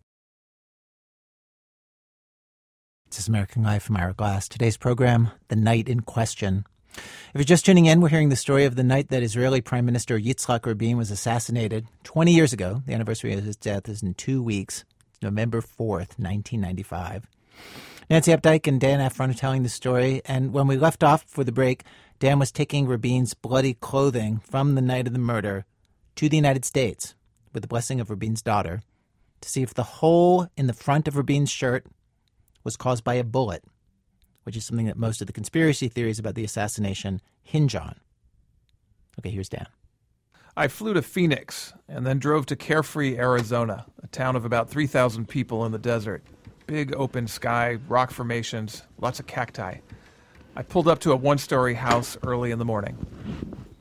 This 3.09 3.19
is 3.19 3.27
American 3.27 3.63
Life 3.63 3.83
from 3.83 3.97
Ira 3.97 4.13
Glass. 4.13 4.47
Today's 4.49 4.75
program, 4.75 5.29
The 5.47 5.55
Night 5.55 5.87
in 5.87 6.01
Question. 6.01 6.65
If 6.95 7.35
you're 7.35 7.43
just 7.43 7.65
tuning 7.65 7.85
in, 7.85 8.01
we're 8.01 8.09
hearing 8.09 8.29
the 8.29 8.35
story 8.35 8.65
of 8.65 8.75
the 8.75 8.83
night 8.83 9.09
that 9.09 9.23
Israeli 9.23 9.61
Prime 9.61 9.85
Minister 9.85 10.19
Yitzhak 10.19 10.65
Rabin 10.65 10.97
was 10.97 11.11
assassinated 11.11 11.87
20 12.03 12.31
years 12.31 12.53
ago. 12.53 12.83
The 12.85 12.93
anniversary 12.93 13.33
of 13.33 13.43
his 13.43 13.55
death 13.55 13.89
is 13.89 14.03
in 14.03 14.13
two 14.13 14.43
weeks, 14.43 14.85
November 15.21 15.61
4th, 15.61 16.19
1995. 16.19 17.27
Nancy 18.09 18.31
Updike 18.31 18.67
and 18.67 18.79
Dan 18.79 19.01
Ephron 19.01 19.31
are 19.31 19.33
telling 19.33 19.63
the 19.63 19.69
story, 19.69 20.21
and 20.25 20.53
when 20.53 20.67
we 20.67 20.77
left 20.77 21.03
off 21.03 21.23
for 21.27 21.43
the 21.43 21.51
break, 21.51 21.83
Dan 22.19 22.37
was 22.37 22.51
taking 22.51 22.85
Rabin's 22.85 23.33
bloody 23.33 23.73
clothing 23.73 24.39
from 24.39 24.75
the 24.75 24.81
night 24.81 25.07
of 25.07 25.13
the 25.13 25.19
murder 25.19 25.65
to 26.15 26.29
the 26.29 26.37
United 26.37 26.65
States 26.65 27.15
with 27.53 27.63
the 27.63 27.67
blessing 27.67 27.99
of 27.99 28.09
Rabin's 28.09 28.41
daughter 28.41 28.81
to 29.41 29.49
see 29.49 29.61
if 29.61 29.73
the 29.73 29.83
hole 29.83 30.47
in 30.55 30.67
the 30.67 30.73
front 30.73 31.07
of 31.07 31.17
Rabin's 31.17 31.49
shirt 31.49 31.85
was 32.63 32.77
caused 32.77 33.03
by 33.03 33.15
a 33.15 33.23
bullet 33.23 33.63
which 34.43 34.55
is 34.57 34.65
something 34.65 34.85
that 34.85 34.97
most 34.97 35.21
of 35.21 35.27
the 35.27 35.33
conspiracy 35.33 35.87
theories 35.87 36.19
about 36.19 36.35
the 36.35 36.43
assassination 36.43 37.21
hinge 37.41 37.75
on. 37.75 37.95
Okay, 39.19 39.29
here's 39.29 39.49
Dan. 39.49 39.67
I 40.55 40.67
flew 40.67 40.93
to 40.93 41.01
Phoenix 41.01 41.73
and 41.87 42.05
then 42.05 42.19
drove 42.19 42.45
to 42.47 42.55
Carefree, 42.55 43.17
Arizona, 43.17 43.85
a 44.03 44.07
town 44.07 44.35
of 44.35 44.45
about 44.45 44.69
3,000 44.69 45.27
people 45.27 45.65
in 45.65 45.71
the 45.71 45.79
desert. 45.79 46.23
Big 46.67 46.95
open 46.95 47.27
sky, 47.27 47.79
rock 47.87 48.11
formations, 48.11 48.83
lots 48.99 49.19
of 49.19 49.25
cacti. 49.27 49.77
I 50.55 50.61
pulled 50.61 50.87
up 50.87 50.99
to 50.99 51.11
a 51.11 51.15
one 51.15 51.39
story 51.39 51.73
house 51.73 52.17
early 52.23 52.51
in 52.51 52.59
the 52.59 52.65
morning. 52.65 52.97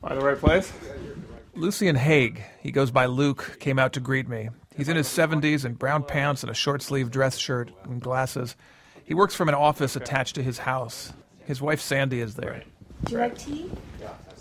By 0.01 0.15
the 0.15 0.21
right 0.21 0.37
place? 0.37 0.73
Lucien 1.53 1.95
Haag, 1.95 2.41
he 2.61 2.71
goes 2.71 2.89
by 2.89 3.05
Luke, 3.05 3.57
came 3.59 3.77
out 3.77 3.93
to 3.93 3.99
greet 3.99 4.27
me. 4.27 4.49
He's 4.75 4.89
in 4.89 4.97
his 4.97 5.07
70s 5.07 5.65
in 5.65 5.75
brown 5.75 6.03
pants 6.03 6.41
and 6.41 6.49
a 6.49 6.55
short 6.55 6.81
sleeved 6.81 7.11
dress 7.11 7.37
shirt 7.37 7.69
and 7.83 8.01
glasses. 8.01 8.55
He 9.03 9.13
works 9.13 9.35
from 9.35 9.49
an 9.49 9.55
office 9.55 9.95
attached 9.95 10.35
to 10.35 10.43
his 10.43 10.59
house. 10.59 11.13
His 11.45 11.61
wife 11.61 11.81
Sandy 11.81 12.21
is 12.21 12.35
there. 12.35 12.63
Do 13.05 13.13
you 13.13 13.19
like 13.19 13.37
tea? 13.37 13.69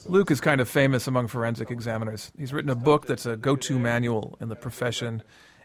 Luke 0.07 0.31
is 0.31 0.41
kind 0.41 0.61
of 0.61 0.69
famous 0.69 1.07
among 1.07 1.29
forensic 1.29 1.71
examiners. 1.71 2.33
He's 2.37 2.53
written 2.53 2.71
a 2.71 2.75
book 2.75 3.07
that's 3.07 3.27
a 3.27 3.37
go 3.37 3.55
to 3.57 3.79
manual 3.79 4.37
in 4.41 4.49
the 4.49 4.57
profession, 4.57 5.23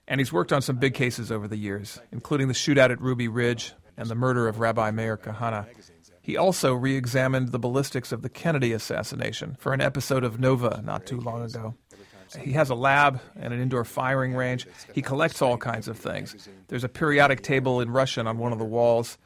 and 0.07 0.19
he's 0.19 0.31
worked 0.31 0.53
on 0.53 0.61
some 0.61 0.77
big 0.77 0.93
cases 0.93 1.31
over 1.31 1.47
the 1.47 1.57
years, 1.57 1.99
including 2.11 2.47
the 2.47 2.53
shootout 2.53 2.91
at 2.91 3.01
Ruby 3.01 3.27
Ridge 3.27 3.73
and 3.97 4.09
the 4.09 4.15
murder 4.15 4.47
of 4.47 4.59
Rabbi 4.59 4.91
Meir 4.91 5.17
Kahane. 5.17 5.65
He 6.21 6.37
also 6.37 6.73
re 6.73 6.95
examined 6.95 7.51
the 7.51 7.59
ballistics 7.59 8.11
of 8.11 8.21
the 8.21 8.29
Kennedy 8.29 8.73
assassination 8.73 9.55
for 9.59 9.73
an 9.73 9.81
episode 9.81 10.23
of 10.23 10.39
Nova 10.39 10.81
not 10.83 11.05
too 11.05 11.19
long 11.19 11.43
ago. 11.43 11.75
He 12.35 12.53
has 12.53 12.69
a 12.69 12.75
lab 12.75 13.21
and 13.39 13.53
an 13.53 13.61
indoor 13.61 13.83
firing 13.83 14.33
range. 14.33 14.67
He 14.93 15.01
collects 15.01 15.41
all 15.41 15.57
kinds 15.57 15.87
of 15.87 15.97
things. 15.97 16.47
There's 16.67 16.83
a 16.83 16.89
periodic 16.89 17.41
table 17.41 17.81
in 17.81 17.91
Russian 17.91 18.27
on 18.27 18.37
one 18.37 18.51
of 18.51 18.59
the 18.59 18.65
walls, 18.65 19.17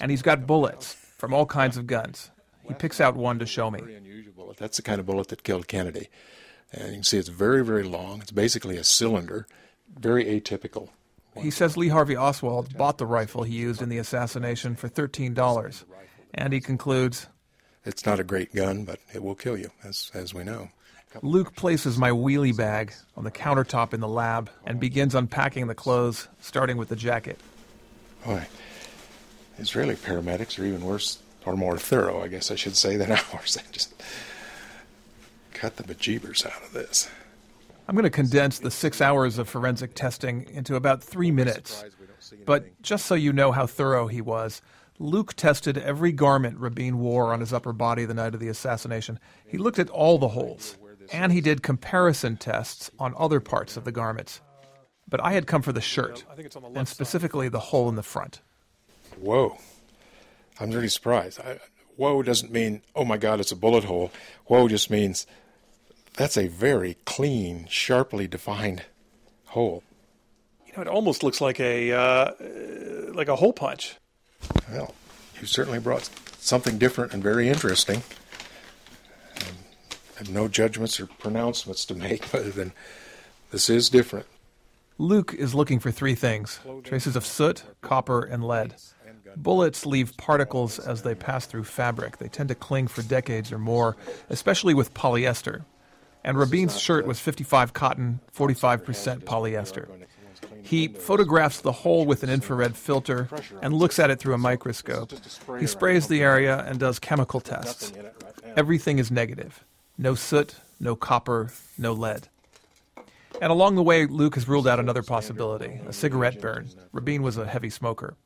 and 0.00 0.10
he's 0.10 0.22
got 0.22 0.46
bullets 0.46 0.94
from 0.94 1.34
all 1.34 1.46
kinds 1.46 1.76
of 1.76 1.86
guns. 1.86 2.30
He 2.66 2.74
picks 2.74 3.00
out 3.00 3.16
one 3.16 3.38
to 3.38 3.46
show 3.46 3.70
me. 3.70 3.80
That's 4.58 4.76
the 4.76 4.82
kind 4.82 5.00
of 5.00 5.06
bullet 5.06 5.28
that 5.28 5.42
killed 5.42 5.68
Kennedy. 5.68 6.08
And 6.72 6.88
you 6.88 6.94
can 6.94 7.02
see 7.04 7.18
it's 7.18 7.28
very, 7.28 7.64
very 7.64 7.84
long. 7.84 8.20
It's 8.20 8.32
basically 8.32 8.76
a 8.76 8.84
cylinder, 8.84 9.46
very 9.98 10.24
atypical. 10.24 10.88
He 11.36 11.50
says 11.50 11.76
Lee 11.76 11.88
Harvey 11.88 12.16
Oswald 12.16 12.76
bought 12.76 12.98
the 12.98 13.06
rifle 13.06 13.42
he 13.42 13.54
used 13.54 13.82
in 13.82 13.88
the 13.88 13.98
assassination 13.98 14.74
for 14.74 14.88
$13. 14.88 15.84
And 16.34 16.52
he 16.52 16.60
concludes 16.60 17.28
It's 17.84 18.06
not 18.06 18.18
a 18.18 18.24
great 18.24 18.54
gun, 18.54 18.84
but 18.84 18.98
it 19.14 19.22
will 19.22 19.34
kill 19.34 19.56
you, 19.56 19.70
as, 19.84 20.10
as 20.14 20.34
we 20.34 20.44
know. 20.44 20.70
Luke 21.22 21.54
places 21.54 21.98
my 21.98 22.10
wheelie 22.10 22.56
bag 22.56 22.92
on 23.16 23.24
the 23.24 23.30
countertop 23.30 23.94
in 23.94 24.00
the 24.00 24.08
lab 24.08 24.50
and 24.64 24.78
begins 24.78 25.14
unpacking 25.14 25.66
the 25.66 25.74
clothes, 25.74 26.28
starting 26.40 26.76
with 26.76 26.88
the 26.88 26.96
jacket. 26.96 27.40
Boy, 28.24 28.46
Israeli 29.58 29.94
paramedics 29.94 30.58
are 30.58 30.64
even 30.64 30.84
worse 30.84 31.18
or 31.44 31.56
more 31.56 31.78
thorough, 31.78 32.22
I 32.22 32.28
guess 32.28 32.50
I 32.50 32.56
should 32.56 32.76
say, 32.76 32.96
than 32.96 33.12
ours. 33.32 33.54
They 33.54 33.62
just 33.72 33.94
cut 35.54 35.76
the 35.76 35.84
bejeebers 35.84 36.44
out 36.44 36.62
of 36.62 36.72
this. 36.72 37.08
I'm 37.88 37.94
going 37.94 38.02
to 38.02 38.10
condense 38.10 38.58
the 38.58 38.70
six 38.70 39.00
hours 39.00 39.38
of 39.38 39.48
forensic 39.48 39.94
testing 39.94 40.46
into 40.50 40.74
about 40.74 41.02
three 41.02 41.30
minutes. 41.30 41.84
But 42.44 42.82
just 42.82 43.06
so 43.06 43.14
you 43.14 43.32
know 43.32 43.52
how 43.52 43.66
thorough 43.66 44.08
he 44.08 44.20
was, 44.20 44.60
Luke 44.98 45.34
tested 45.34 45.78
every 45.78 46.10
garment 46.10 46.58
Rabin 46.58 46.98
wore 46.98 47.32
on 47.32 47.40
his 47.40 47.52
upper 47.52 47.72
body 47.72 48.04
the 48.04 48.14
night 48.14 48.34
of 48.34 48.40
the 48.40 48.48
assassination. 48.48 49.20
He 49.46 49.58
looked 49.58 49.78
at 49.78 49.88
all 49.90 50.18
the 50.18 50.28
holes, 50.28 50.76
and 51.12 51.32
he 51.32 51.40
did 51.40 51.62
comparison 51.62 52.36
tests 52.36 52.90
on 52.98 53.14
other 53.16 53.40
parts 53.40 53.76
of 53.76 53.84
the 53.84 53.92
garments. 53.92 54.40
But 55.08 55.22
I 55.22 55.32
had 55.32 55.46
come 55.46 55.62
for 55.62 55.72
the 55.72 55.80
shirt, 55.80 56.24
and 56.74 56.88
specifically 56.88 57.48
the 57.48 57.60
hole 57.60 57.88
in 57.88 57.94
the 57.94 58.02
front. 58.02 58.40
Whoa. 59.20 59.58
I'm 60.58 60.70
really 60.70 60.88
surprised. 60.88 61.40
I, 61.40 61.58
whoa 61.96 62.22
doesn't 62.22 62.50
mean, 62.50 62.82
oh 62.94 63.04
my 63.04 63.16
God, 63.16 63.40
it's 63.40 63.52
a 63.52 63.56
bullet 63.56 63.84
hole. 63.84 64.10
Whoa 64.46 64.68
just 64.68 64.90
means 64.90 65.26
that's 66.16 66.36
a 66.36 66.48
very 66.48 66.96
clean, 67.04 67.66
sharply 67.68 68.26
defined 68.26 68.84
hole. 69.46 69.82
You 70.66 70.72
know, 70.76 70.82
it 70.82 70.88
almost 70.88 71.22
looks 71.22 71.40
like 71.40 71.60
a 71.60 71.92
uh, 71.92 72.32
like 73.12 73.28
a 73.28 73.36
hole 73.36 73.52
punch. 73.52 73.96
Well, 74.70 74.94
you 75.40 75.46
certainly 75.46 75.78
brought 75.78 76.08
something 76.38 76.78
different 76.78 77.12
and 77.12 77.22
very 77.22 77.48
interesting. 77.48 78.02
I 80.16 80.20
have 80.20 80.30
no 80.30 80.48
judgments 80.48 80.98
or 80.98 81.06
pronouncements 81.06 81.84
to 81.86 81.94
make 81.94 82.34
other 82.34 82.50
than 82.50 82.72
this 83.50 83.68
is 83.68 83.90
different. 83.90 84.26
Luke 84.98 85.34
is 85.34 85.54
looking 85.54 85.78
for 85.78 85.90
three 85.90 86.14
things 86.14 86.58
traces 86.82 87.16
of 87.16 87.26
soot, 87.26 87.64
copper, 87.82 88.22
and 88.22 88.42
lead. 88.42 88.74
Bullets 89.36 89.84
leave 89.84 90.16
particles 90.16 90.78
as 90.78 91.02
they 91.02 91.14
pass 91.14 91.44
through 91.44 91.64
fabric. 91.64 92.16
They 92.16 92.28
tend 92.28 92.48
to 92.48 92.54
cling 92.54 92.88
for 92.88 93.02
decades 93.02 93.52
or 93.52 93.58
more, 93.58 93.96
especially 94.30 94.72
with 94.72 94.94
polyester. 94.94 95.66
And 96.24 96.38
Rabin's 96.38 96.80
shirt 96.80 97.06
was 97.06 97.20
55 97.20 97.74
cotton, 97.74 98.20
45% 98.34 99.24
polyester. 99.24 99.88
He 100.62 100.88
photographs 100.88 101.60
the 101.60 101.72
hole 101.72 102.06
with 102.06 102.22
an 102.22 102.30
infrared 102.30 102.76
filter 102.76 103.28
and 103.60 103.74
looks 103.74 103.98
at 103.98 104.10
it 104.10 104.18
through 104.18 104.34
a 104.34 104.38
microscope. 104.38 105.12
He 105.60 105.66
sprays 105.66 106.08
the 106.08 106.22
area 106.22 106.64
and 106.66 106.80
does 106.80 106.98
chemical 106.98 107.40
tests. 107.40 107.92
Everything 108.56 108.98
is 108.98 109.10
negative 109.10 109.65
no 109.98 110.14
soot, 110.14 110.56
no 110.80 110.96
copper, 110.96 111.52
no 111.78 111.92
lead. 111.92 112.28
And 113.40 113.52
along 113.52 113.74
the 113.74 113.82
way, 113.82 114.06
Luke 114.06 114.34
has 114.34 114.48
ruled 114.48 114.66
out 114.66 114.80
another 114.80 115.02
possibility 115.02 115.80
a 115.86 115.92
cigarette 115.92 116.40
burn. 116.40 116.68
Rabin 116.92 117.22
was 117.22 117.36
a 117.36 117.46
heavy 117.46 117.70
smoker. 117.70 118.16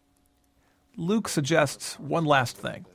Luke 0.96 1.28
suggests 1.28 1.98
one 1.98 2.24
last 2.24 2.56
thing. 2.56 2.86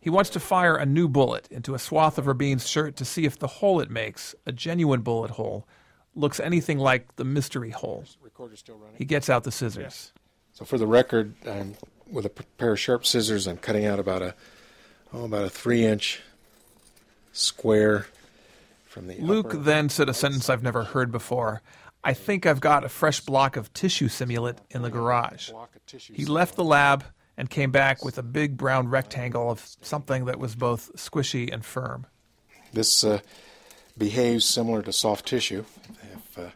He 0.00 0.10
wants 0.10 0.28
to 0.30 0.40
fire 0.40 0.76
a 0.76 0.84
new 0.84 1.08
bullet 1.08 1.48
into 1.50 1.74
a 1.74 1.78
swath 1.78 2.18
of 2.18 2.26
Rabin's 2.26 2.68
shirt 2.68 2.96
to 2.96 3.04
see 3.04 3.24
if 3.24 3.38
the 3.38 3.46
hole 3.46 3.80
it 3.80 3.90
makes, 3.90 4.34
a 4.44 4.52
genuine 4.52 5.00
bullet 5.00 5.32
hole, 5.32 5.66
looks 6.14 6.38
anything 6.38 6.78
like 6.78 7.16
the 7.16 7.24
mystery 7.24 7.70
hole. 7.70 8.04
He 8.94 9.06
gets 9.06 9.30
out 9.30 9.44
the 9.44 9.52
scissors. 9.52 10.12
So 10.52 10.64
for 10.64 10.76
the 10.76 10.86
record, 10.86 11.34
I'm, 11.46 11.76
with 12.10 12.26
a 12.26 12.30
pair 12.30 12.72
of 12.72 12.80
sharp 12.80 13.06
scissors, 13.06 13.46
I'm 13.46 13.56
cutting 13.56 13.86
out 13.86 13.98
about 13.98 14.20
a 14.20 14.34
oh, 15.12 15.24
about 15.24 15.44
a 15.44 15.50
three 15.50 15.84
inch 15.84 16.20
square 17.34 18.06
from 18.86 19.08
the. 19.08 19.18
Luke 19.18 19.48
upper. 19.48 19.56
then 19.58 19.88
said 19.90 20.08
a 20.08 20.14
sentence 20.14 20.48
I've 20.48 20.62
never 20.62 20.84
heard 20.84 21.12
before. 21.12 21.60
I 22.02 22.14
think 22.14 22.46
I've 22.46 22.60
got 22.60 22.84
a 22.84 22.88
fresh 22.88 23.20
block 23.20 23.56
of 23.56 23.72
tissue 23.72 24.08
simulant 24.08 24.58
in 24.70 24.82
the 24.82 24.90
garage. 24.90 25.50
He 25.98 26.26
left 26.26 26.54
the 26.54 26.64
lab 26.64 27.04
and 27.36 27.50
came 27.50 27.70
back 27.70 28.04
with 28.04 28.18
a 28.18 28.22
big 28.22 28.56
brown 28.56 28.88
rectangle 28.88 29.50
of 29.50 29.76
something 29.80 30.26
that 30.26 30.38
was 30.38 30.54
both 30.54 30.92
squishy 30.96 31.52
and 31.52 31.64
firm. 31.64 32.06
This 32.72 33.04
uh, 33.04 33.20
behaves 33.96 34.44
similar 34.44 34.82
to 34.82 34.92
soft 34.92 35.26
tissue. 35.26 35.64
If 36.14 36.38
uh, 36.38 36.50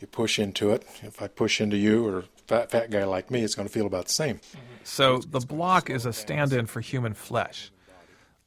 you 0.00 0.06
push 0.06 0.38
into 0.38 0.70
it, 0.70 0.86
if 1.02 1.20
I 1.22 1.28
push 1.28 1.60
into 1.60 1.76
you 1.76 2.06
or 2.06 2.24
fat 2.46 2.70
fat 2.70 2.90
guy 2.90 3.04
like 3.04 3.30
me, 3.30 3.42
it's 3.42 3.54
going 3.54 3.68
to 3.68 3.72
feel 3.72 3.86
about 3.86 4.06
the 4.06 4.12
same. 4.12 4.40
So 4.84 5.18
the 5.18 5.40
block 5.40 5.88
is 5.88 6.04
a 6.04 6.12
stand 6.12 6.52
in 6.52 6.66
for 6.66 6.80
human 6.80 7.14
flesh. 7.14 7.72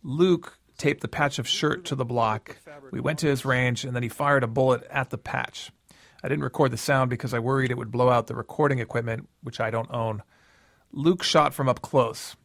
Luke 0.04 0.58
taped 0.84 1.00
the 1.00 1.08
patch 1.08 1.40
of 1.40 1.48
shirt 1.48 1.86
to 1.86 1.96
the 1.96 2.04
block. 2.04 2.58
We 2.92 3.00
went 3.00 3.20
to 3.20 3.28
his 3.28 3.46
range, 3.46 3.86
and 3.86 3.96
then 3.96 4.04
he 4.04 4.10
fired 4.10 4.44
a 4.44 4.48
bullet 4.48 4.84
at 4.90 5.12
the 5.12 5.18
patch. 5.18 5.72
I 6.22 6.28
didn't 6.28 6.44
record 6.44 6.72
the 6.72 6.78
sound 6.78 7.10
because 7.10 7.34
I 7.34 7.40
worried 7.40 7.72
it 7.72 7.78
would 7.78 7.90
blow 7.90 8.10
out 8.10 8.28
the 8.28 8.36
recording 8.36 8.80
equipment, 8.80 9.30
which 9.44 9.62
I 9.62 9.72
don't 9.72 9.90
own. 9.92 10.24
Luke 10.92 11.24
shot 11.24 11.54
from 11.54 11.70
up 11.70 11.82
close. 11.82 12.36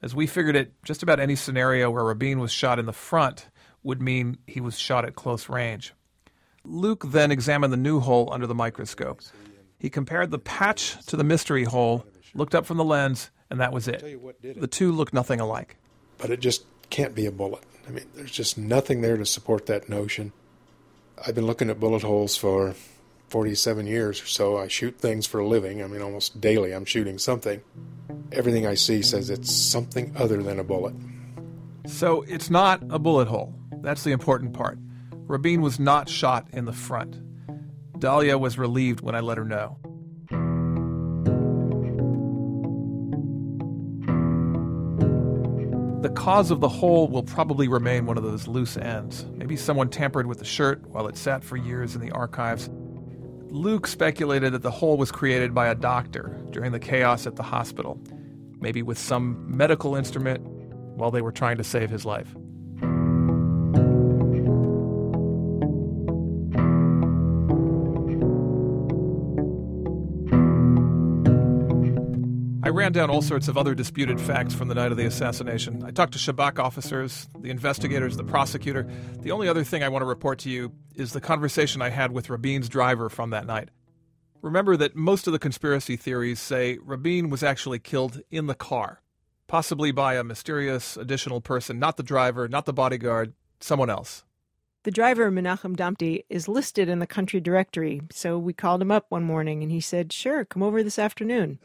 As 0.00 0.14
we 0.14 0.26
figured 0.26 0.56
it, 0.56 0.72
just 0.82 1.02
about 1.02 1.20
any 1.20 1.36
scenario 1.36 1.90
where 1.90 2.04
Rabin 2.04 2.38
was 2.38 2.50
shot 2.50 2.78
in 2.78 2.86
the 2.86 2.92
front 2.94 3.48
would 3.82 4.00
mean 4.00 4.38
he 4.46 4.62
was 4.62 4.78
shot 4.78 5.04
at 5.04 5.14
close 5.14 5.50
range. 5.50 5.92
Luke 6.64 7.04
then 7.08 7.30
examined 7.30 7.70
the 7.70 7.76
new 7.76 8.00
hole 8.00 8.30
under 8.32 8.46
the 8.46 8.54
microscope. 8.54 9.20
He 9.78 9.90
compared 9.90 10.30
the 10.30 10.38
patch 10.38 11.04
to 11.06 11.18
the 11.18 11.24
mystery 11.24 11.64
hole, 11.64 12.06
looked 12.32 12.54
up 12.54 12.64
from 12.64 12.78
the 12.78 12.84
lens, 12.84 13.30
and 13.50 13.60
that 13.60 13.74
was 13.74 13.88
it. 13.88 14.02
The 14.40 14.66
two 14.66 14.90
looked 14.90 15.12
nothing 15.12 15.38
alike. 15.38 15.76
But 16.16 16.30
it 16.30 16.40
just 16.40 16.64
can't 16.88 17.14
be 17.14 17.26
a 17.26 17.32
bullet. 17.32 17.62
I 17.86 17.90
mean, 17.90 18.04
there's 18.14 18.30
just 18.30 18.56
nothing 18.56 19.02
there 19.02 19.16
to 19.16 19.26
support 19.26 19.66
that 19.66 19.88
notion. 19.88 20.32
I've 21.24 21.34
been 21.34 21.46
looking 21.46 21.70
at 21.70 21.78
bullet 21.78 22.02
holes 22.02 22.36
for 22.36 22.74
47 23.28 23.86
years 23.86 24.22
or 24.22 24.26
so. 24.26 24.56
I 24.56 24.68
shoot 24.68 24.98
things 24.98 25.26
for 25.26 25.40
a 25.40 25.46
living. 25.46 25.82
I 25.82 25.86
mean, 25.86 26.02
almost 26.02 26.40
daily 26.40 26.72
I'm 26.72 26.84
shooting 26.84 27.18
something. 27.18 27.60
Everything 28.32 28.66
I 28.66 28.74
see 28.74 29.02
says 29.02 29.30
it's 29.30 29.52
something 29.52 30.14
other 30.16 30.42
than 30.42 30.58
a 30.58 30.64
bullet. 30.64 30.94
So 31.86 32.22
it's 32.22 32.50
not 32.50 32.82
a 32.90 32.98
bullet 32.98 33.28
hole. 33.28 33.54
That's 33.82 34.04
the 34.04 34.12
important 34.12 34.54
part. 34.54 34.78
Rabin 35.26 35.62
was 35.62 35.78
not 35.78 36.08
shot 36.08 36.46
in 36.52 36.64
the 36.64 36.72
front. 36.72 37.20
Dalia 37.98 38.38
was 38.38 38.58
relieved 38.58 39.00
when 39.00 39.14
I 39.14 39.20
let 39.20 39.38
her 39.38 39.44
know. 39.44 39.78
The 46.04 46.10
cause 46.10 46.50
of 46.50 46.60
the 46.60 46.68
hole 46.68 47.08
will 47.08 47.22
probably 47.22 47.66
remain 47.66 48.04
one 48.04 48.18
of 48.18 48.24
those 48.24 48.46
loose 48.46 48.76
ends. 48.76 49.24
Maybe 49.36 49.56
someone 49.56 49.88
tampered 49.88 50.26
with 50.26 50.38
the 50.38 50.44
shirt 50.44 50.86
while 50.90 51.06
it 51.06 51.16
sat 51.16 51.42
for 51.42 51.56
years 51.56 51.94
in 51.94 52.02
the 52.02 52.10
archives. 52.10 52.68
Luke 53.48 53.86
speculated 53.86 54.52
that 54.52 54.60
the 54.60 54.70
hole 54.70 54.98
was 54.98 55.10
created 55.10 55.54
by 55.54 55.66
a 55.66 55.74
doctor 55.74 56.38
during 56.50 56.72
the 56.72 56.78
chaos 56.78 57.26
at 57.26 57.36
the 57.36 57.42
hospital, 57.42 57.98
maybe 58.60 58.82
with 58.82 58.98
some 58.98 59.56
medical 59.56 59.96
instrument 59.96 60.46
while 60.98 61.10
they 61.10 61.22
were 61.22 61.32
trying 61.32 61.56
to 61.56 61.64
save 61.64 61.88
his 61.88 62.04
life. 62.04 62.36
Ran 72.84 72.92
down 72.92 73.08
all 73.08 73.22
sorts 73.22 73.48
of 73.48 73.56
other 73.56 73.74
disputed 73.74 74.20
facts 74.20 74.52
from 74.52 74.68
the 74.68 74.74
night 74.74 74.92
of 74.92 74.98
the 74.98 75.06
assassination. 75.06 75.82
I 75.86 75.90
talked 75.90 76.12
to 76.12 76.18
Shabak 76.18 76.58
officers, 76.58 77.26
the 77.40 77.48
investigators, 77.48 78.18
the 78.18 78.24
prosecutor. 78.24 78.86
The 79.20 79.30
only 79.30 79.48
other 79.48 79.64
thing 79.64 79.82
I 79.82 79.88
want 79.88 80.02
to 80.02 80.06
report 80.06 80.40
to 80.40 80.50
you 80.50 80.70
is 80.94 81.14
the 81.14 81.20
conversation 81.20 81.80
I 81.80 81.88
had 81.88 82.12
with 82.12 82.28
Rabin's 82.28 82.68
driver 82.68 83.08
from 83.08 83.30
that 83.30 83.46
night. 83.46 83.70
Remember 84.42 84.76
that 84.76 84.94
most 84.94 85.26
of 85.26 85.32
the 85.32 85.38
conspiracy 85.38 85.96
theories 85.96 86.40
say 86.40 86.76
Rabin 86.82 87.30
was 87.30 87.42
actually 87.42 87.78
killed 87.78 88.20
in 88.30 88.48
the 88.48 88.54
car, 88.54 89.00
possibly 89.46 89.90
by 89.90 90.16
a 90.16 90.22
mysterious 90.22 90.98
additional 90.98 91.40
person, 91.40 91.78
not 91.78 91.96
the 91.96 92.02
driver, 92.02 92.48
not 92.48 92.66
the 92.66 92.74
bodyguard, 92.74 93.32
someone 93.60 93.88
else. 93.88 94.24
The 94.84 94.90
driver, 94.90 95.30
Menachem 95.30 95.76
Damti, 95.76 96.24
is 96.28 96.46
listed 96.46 96.90
in 96.90 96.98
the 96.98 97.06
country 97.06 97.40
directory, 97.40 98.02
so 98.10 98.38
we 98.38 98.52
called 98.52 98.82
him 98.82 98.90
up 98.90 99.06
one 99.08 99.24
morning 99.24 99.62
and 99.62 99.72
he 99.72 99.80
said, 99.80 100.12
Sure, 100.12 100.44
come 100.44 100.62
over 100.62 100.82
this 100.82 100.98
afternoon. 100.98 101.58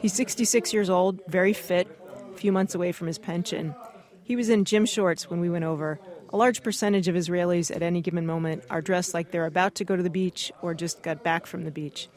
He's 0.00 0.14
66 0.14 0.72
years 0.72 0.88
old, 0.88 1.20
very 1.28 1.52
fit, 1.52 1.88
a 2.32 2.38
few 2.38 2.52
months 2.52 2.74
away 2.74 2.90
from 2.90 3.06
his 3.06 3.18
pension. 3.18 3.74
He 4.22 4.34
was 4.34 4.48
in 4.48 4.64
gym 4.64 4.86
shorts 4.86 5.28
when 5.28 5.40
we 5.40 5.50
went 5.50 5.64
over. 5.64 6.00
A 6.30 6.38
large 6.38 6.62
percentage 6.62 7.06
of 7.06 7.16
Israelis 7.16 7.74
at 7.74 7.82
any 7.82 8.00
given 8.00 8.24
moment 8.24 8.64
are 8.70 8.80
dressed 8.80 9.12
like 9.12 9.32
they're 9.32 9.44
about 9.44 9.74
to 9.74 9.84
go 9.84 9.94
to 9.94 10.02
the 10.02 10.08
beach 10.08 10.50
or 10.62 10.72
just 10.72 11.02
got 11.02 11.22
back 11.22 11.44
from 11.44 11.64
the 11.64 11.70
beach. 11.70 12.08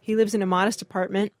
He 0.00 0.16
lives 0.16 0.34
in 0.34 0.40
a 0.40 0.46
modest 0.46 0.80
apartment. 0.80 1.34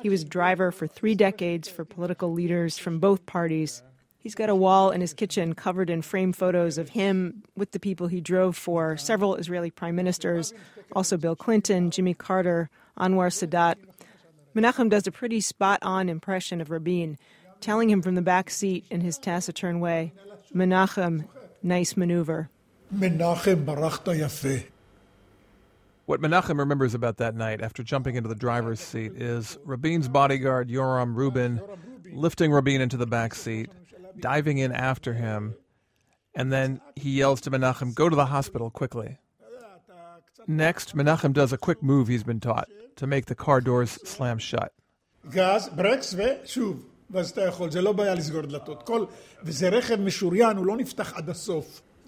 He 0.00 0.08
was 0.08 0.24
driver 0.24 0.72
for 0.72 0.86
three 0.86 1.14
decades 1.14 1.68
for 1.68 1.84
political 1.84 2.32
leaders 2.32 2.78
from 2.78 3.00
both 3.00 3.26
parties. 3.26 3.82
He's 4.22 4.36
got 4.36 4.48
a 4.48 4.54
wall 4.54 4.90
in 4.92 5.00
his 5.00 5.12
kitchen 5.12 5.52
covered 5.54 5.90
in 5.90 6.00
framed 6.00 6.36
photos 6.36 6.78
of 6.78 6.90
him 6.90 7.42
with 7.56 7.72
the 7.72 7.80
people 7.80 8.06
he 8.06 8.20
drove 8.20 8.56
for, 8.56 8.96
several 8.96 9.34
Israeli 9.34 9.70
prime 9.70 9.96
ministers, 9.96 10.54
also 10.92 11.16
Bill 11.16 11.34
Clinton, 11.34 11.90
Jimmy 11.90 12.14
Carter, 12.14 12.70
Anwar 12.96 13.32
Sadat. 13.32 13.76
Menachem 14.54 14.88
does 14.88 15.08
a 15.08 15.10
pretty 15.10 15.40
spot 15.40 15.80
on 15.82 16.08
impression 16.08 16.60
of 16.60 16.70
Rabin, 16.70 17.18
telling 17.60 17.90
him 17.90 18.00
from 18.00 18.14
the 18.14 18.22
back 18.22 18.48
seat 18.48 18.84
in 18.90 19.00
his 19.00 19.18
taciturn 19.18 19.80
way, 19.80 20.12
Menachem, 20.54 21.24
nice 21.62 21.96
maneuver. 21.96 22.48
Menachem, 22.94 23.64
barachta 23.64 24.16
yafe. 24.16 24.66
What 26.06 26.20
Menachem 26.20 26.58
remembers 26.58 26.94
about 26.94 27.16
that 27.16 27.34
night 27.34 27.60
after 27.60 27.82
jumping 27.82 28.14
into 28.14 28.28
the 28.28 28.34
driver's 28.36 28.80
seat 28.80 29.12
is 29.14 29.58
Rabin's 29.64 30.08
bodyguard, 30.08 30.68
Yoram 30.68 31.16
Rubin, 31.16 31.60
lifting 32.12 32.52
Rabin 32.52 32.80
into 32.80 32.96
the 32.96 33.06
back 33.06 33.34
seat, 33.34 33.70
diving 34.18 34.58
in 34.58 34.72
after 34.72 35.14
him. 35.14 35.54
And 36.34 36.52
then 36.52 36.80
he 36.96 37.10
yells 37.10 37.40
to 37.42 37.50
Menachem, 37.50 37.94
Go 37.94 38.08
to 38.08 38.16
the 38.16 38.26
hospital 38.26 38.70
quickly. 38.70 39.18
Next, 40.46 40.96
Menachem 40.96 41.32
does 41.32 41.52
a 41.52 41.58
quick 41.58 41.82
move 41.82 42.08
he's 42.08 42.24
been 42.24 42.40
taught 42.40 42.68
to 42.96 43.06
make 43.06 43.26
the 43.26 43.34
car 43.34 43.60
doors 43.60 43.98
slam 44.04 44.38
shut. 44.38 44.72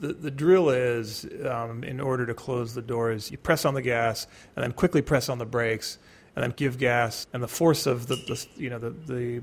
The, 0.00 0.12
the 0.12 0.30
drill 0.30 0.70
is 0.70 1.26
um, 1.48 1.84
in 1.84 2.00
order 2.00 2.26
to 2.26 2.34
close 2.34 2.74
the 2.74 2.82
doors, 2.82 3.30
you 3.30 3.38
press 3.38 3.64
on 3.64 3.74
the 3.74 3.82
gas 3.82 4.26
and 4.56 4.64
then 4.64 4.72
quickly 4.72 5.02
press 5.02 5.28
on 5.28 5.38
the 5.38 5.46
brakes 5.46 5.98
and 6.34 6.42
then 6.42 6.52
give 6.56 6.78
gas. 6.78 7.28
And 7.32 7.42
the 7.42 7.48
force 7.48 7.86
of 7.86 8.08
the, 8.08 8.16
the 8.16 8.46
you 8.56 8.70
know 8.70 8.78
the, 8.78 8.90
the 8.90 9.42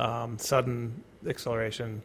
um, 0.00 0.38
sudden 0.38 1.04
acceleration 1.26 2.02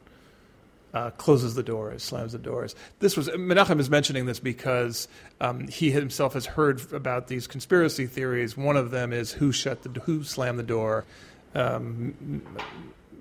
uh, 0.93 1.09
closes 1.11 1.55
the 1.55 1.63
doors, 1.63 2.03
slams 2.03 2.33
the 2.33 2.37
doors. 2.37 2.75
This 2.99 3.17
was 3.17 3.29
Menachem 3.29 3.79
is 3.79 3.89
mentioning 3.89 4.25
this 4.25 4.39
because 4.39 5.07
um, 5.41 5.67
he 5.67 5.91
himself 5.91 6.33
has 6.33 6.45
heard 6.45 6.93
about 6.93 7.27
these 7.27 7.47
conspiracy 7.47 8.05
theories. 8.05 8.55
One 8.55 8.77
of 8.77 8.91
them 8.91 9.11
is 9.11 9.31
who 9.31 9.51
shut 9.51 9.83
the 9.83 9.89
who 10.01 10.23
slammed 10.23 10.59
the 10.59 10.63
door, 10.63 11.05
um, 11.53 12.43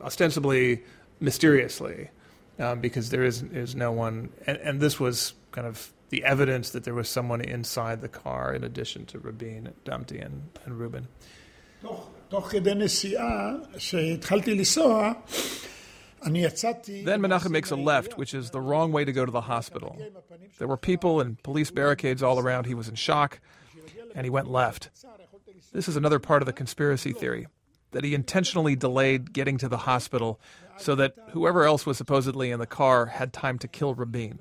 ostensibly 0.03 0.83
mysteriously, 1.21 2.11
um, 2.59 2.81
because 2.81 3.11
there 3.11 3.25
is 3.25 3.43
is 3.43 3.75
no 3.75 3.91
one, 3.91 4.31
and, 4.47 4.59
and, 4.59 4.81
this 4.81 5.01
was 5.01 5.35
kind 5.51 5.67
of 5.67 5.93
the 6.11 6.23
evidence 6.25 6.71
that 6.71 6.85
there 6.85 6.95
was 6.95 7.09
someone 7.09 7.41
inside 7.41 8.01
the 8.01 8.09
car 8.09 8.55
in 8.55 8.63
addition 8.63 9.07
to 9.07 9.19
Rabin, 9.19 9.73
Damti, 9.85 10.25
and, 10.25 10.49
and 10.65 10.79
Rubin. 10.79 11.09
תוך 12.34 12.48
כדי 12.52 12.74
נסיעה, 12.74 13.52
שהתחלתי 13.78 14.54
לנסוע, 14.54 15.14
then 16.22 17.22
Menachem 17.22 17.52
makes 17.52 17.72
a 17.72 17.76
left, 17.76 18.18
which 18.18 18.34
is 18.34 18.50
the 18.50 18.60
wrong 18.60 18.92
way 18.92 19.06
to 19.06 19.12
go 19.12 19.26
to 19.26 19.32
the 19.32 19.42
hospital. 19.42 19.98
There 20.58 20.68
were 20.68 20.78
people 20.78 21.22
and 21.22 21.42
police 21.44 21.72
barricades 21.72 22.22
all 22.22 22.40
around. 22.40 22.66
He 22.66 22.74
was 22.74 22.90
in 22.90 22.96
shock, 22.96 23.40
and 24.14 24.26
he 24.26 24.30
went 24.30 24.50
left. 24.50 24.90
This 25.72 25.88
is 25.88 25.96
another 25.96 26.20
part 26.20 26.42
of 26.42 26.46
the 26.46 26.54
conspiracy 26.54 27.14
theory 27.14 27.48
that 27.92 28.04
he 28.04 28.14
intentionally 28.14 28.76
delayed 28.76 29.34
getting 29.34 29.58
to 29.58 29.68
the 29.68 29.78
hospital 29.78 30.40
so 30.78 30.94
that 30.96 31.16
whoever 31.32 31.64
else 31.64 31.86
was 31.86 31.98
supposedly 31.98 32.52
in 32.52 32.60
the 32.60 32.68
car 32.68 33.08
had 33.08 33.34
time 33.34 33.58
to 33.60 33.68
kill 33.68 33.96
Rabin. 33.96 34.40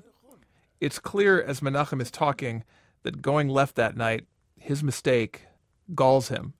It's 0.79 0.99
clear 0.99 1.41
as 1.41 1.59
Menachem 1.59 2.01
is 2.01 2.11
talking 2.11 2.63
that 3.03 3.21
going 3.21 3.49
left 3.49 3.75
that 3.75 3.97
night, 3.97 4.25
his 4.57 4.83
mistake, 4.83 5.45
galls 5.95 6.29
him. 6.29 6.53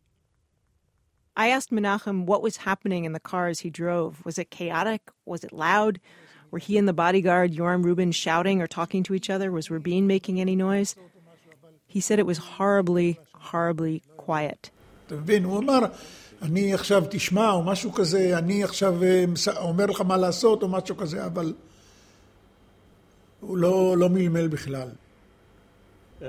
I 1.36 1.50
asked 1.50 1.72
Menachem 1.72 2.26
what 2.26 2.42
was 2.42 2.58
happening 2.58 3.06
in 3.06 3.14
the 3.14 3.20
car 3.20 3.48
as 3.48 3.60
he 3.62 3.70
drove. 3.70 4.24
Was 4.26 4.38
it 4.38 4.50
chaotic? 4.52 5.02
Was 5.26 5.44
it 5.44 5.54
loud? 5.54 6.00
Were 6.52 6.60
he 6.60 6.78
and 6.78 6.88
the 6.88 6.94
bodyguard, 6.94 7.54
Yoram 7.54 7.84
Rubin, 7.84 8.12
shouting 8.12 8.62
or 8.62 8.68
talking 8.68 9.04
to 9.04 9.14
each 9.14 9.30
other? 9.30 9.52
Was 9.52 9.70
Rabin 9.72 10.08
making 10.08 10.42
any 10.42 10.56
noise? 10.56 10.96
He 11.88 12.00
said 12.02 12.20
it 12.20 12.26
was 12.26 12.38
horribly, 12.38 13.20
horribly 13.34 14.04
quiet. 14.18 14.72
אני 16.42 16.74
עכשיו 16.74 17.04
תשמע, 17.10 17.52
או 17.52 17.64
משהו 17.64 17.92
כזה, 17.92 18.38
אני 18.38 18.64
עכשיו 18.64 18.96
אומר 19.58 19.86
לך 19.86 20.02
מה 20.02 20.18
לעשות, 20.18 20.64
או 20.64 20.68
משהו 20.68 20.98
כזה, 20.98 21.26
אבל 21.26 21.54
הוא 23.40 23.58
לא, 23.58 23.98
לא 23.98 24.10
מלמל 24.10 24.48
בכלל. 24.48 24.90
Um, 26.22 26.26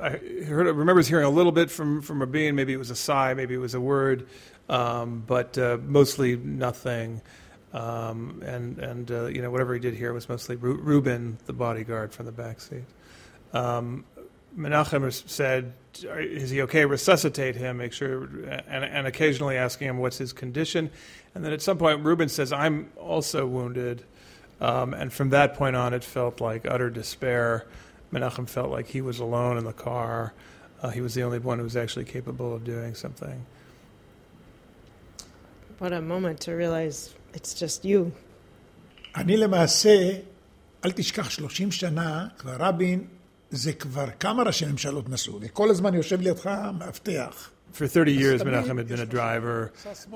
I 0.00 0.10
heard, 0.44 0.66
remembers 0.66 1.08
hearing 1.08 1.24
a 1.24 1.30
little 1.30 1.52
bit 1.52 1.70
from 1.70 2.02
from 2.02 2.20
Rabin. 2.20 2.54
Maybe 2.54 2.72
it 2.72 2.78
was 2.78 2.90
a 2.90 2.96
sigh, 2.96 3.34
maybe 3.34 3.54
it 3.54 3.58
was 3.58 3.74
a 3.74 3.80
word, 3.80 4.28
um, 4.68 5.22
but 5.26 5.56
uh, 5.58 5.78
mostly 5.84 6.36
nothing. 6.36 7.20
Um, 7.72 8.42
and 8.46 8.78
and 8.78 9.10
uh, 9.10 9.26
you 9.26 9.42
know 9.42 9.50
whatever 9.50 9.74
he 9.74 9.80
did 9.80 9.94
here 9.94 10.12
was 10.12 10.28
mostly 10.28 10.56
Ru- 10.56 10.80
Rubin, 10.80 11.38
the 11.46 11.52
bodyguard 11.52 12.12
from 12.12 12.26
the 12.26 12.32
back 12.32 12.60
seat. 12.60 12.84
Um, 13.52 14.04
Menachem 14.56 15.10
said, 15.28 15.74
"Is 16.02 16.50
he 16.50 16.62
okay? 16.62 16.84
Resuscitate 16.84 17.56
him. 17.56 17.78
Make 17.78 17.92
sure." 17.92 18.24
And, 18.68 18.84
and 18.84 19.06
occasionally 19.06 19.56
asking 19.56 19.88
him 19.88 19.98
what's 19.98 20.18
his 20.18 20.32
condition. 20.32 20.90
And 21.34 21.44
then 21.44 21.52
at 21.52 21.60
some 21.60 21.76
point, 21.76 22.04
Rubin 22.04 22.28
says, 22.28 22.52
"I'm 22.52 22.90
also 22.96 23.46
wounded." 23.46 24.04
Um, 24.60 24.92
and 24.94 25.12
from 25.12 25.30
that 25.30 25.54
point 25.54 25.76
on, 25.76 25.94
it 25.94 26.02
felt 26.02 26.40
like 26.40 26.66
utter 26.66 26.90
despair. 26.90 27.66
Menachem 28.13 28.47
felt 28.47 28.69
like 28.69 28.87
he 28.87 29.01
was 29.01 29.19
alone 29.19 29.57
in 29.57 29.65
the 29.65 29.73
car. 29.73 30.33
Uh, 30.81 30.89
he 30.89 31.01
was 31.01 31.13
the 31.15 31.23
only 31.23 31.39
one 31.39 31.57
who 31.57 31.63
was 31.63 31.75
actually 31.75 32.05
capable 32.05 32.53
of 32.53 32.63
doing 32.63 32.93
something. 32.93 33.45
What 35.79 35.91
a 35.93 36.01
moment 36.01 36.39
to 36.41 36.51
realize 36.53 37.15
it's 37.33 37.53
just 37.53 37.83
you. 37.85 38.11
אני 39.15 39.37
למעשה, 39.37 40.09
אל 40.85 40.91
תשכח, 40.91 41.29
30 41.29 41.71
שנה, 41.71 42.27
כבר 42.37 42.55
רבין, 42.59 43.05
זה 43.51 43.73
כבר 43.73 44.05
כמה 44.19 44.43
ראשי 44.43 44.65
ממשלות 44.65 45.09
נסעו, 45.09 45.39
וכל 45.41 45.69
הזמן 45.69 45.93
יושב 45.93 46.21
לידך 46.21 46.49
מאבטח. 46.79 47.49
For 47.73 47.87
30 47.87 48.13
years, 48.13 48.43
Menachem 48.43 48.77
had 48.77 48.87
been 48.87 48.99
a 48.99 49.05
driver, 49.05 49.71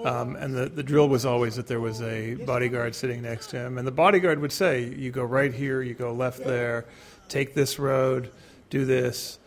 um, 0.05 0.36
and 0.36 0.53
the, 0.53 0.69
the 0.69 0.84
drill 0.84 1.09
was 1.09 1.25
always 1.25 1.55
that 1.55 1.65
there 1.65 1.80
was 1.80 2.03
a 2.03 2.36
bodyguard 2.45 2.93
sitting 2.93 3.23
next 3.23 3.47
to 3.47 3.57
him. 3.57 3.80
And 3.80 3.88
the 3.88 3.97
bodyguard 4.05 4.38
would 4.38 4.51
say, 4.51 4.93
You 4.95 5.09
go 5.09 5.23
right 5.23 5.51
here, 5.51 5.82
you 5.82 5.95
go 5.95 6.13
left 6.13 6.43
there 6.43 6.86
take 7.33 7.55
this 7.55 7.78
road, 7.78 8.30
do 8.70 8.85
this. 8.85 9.39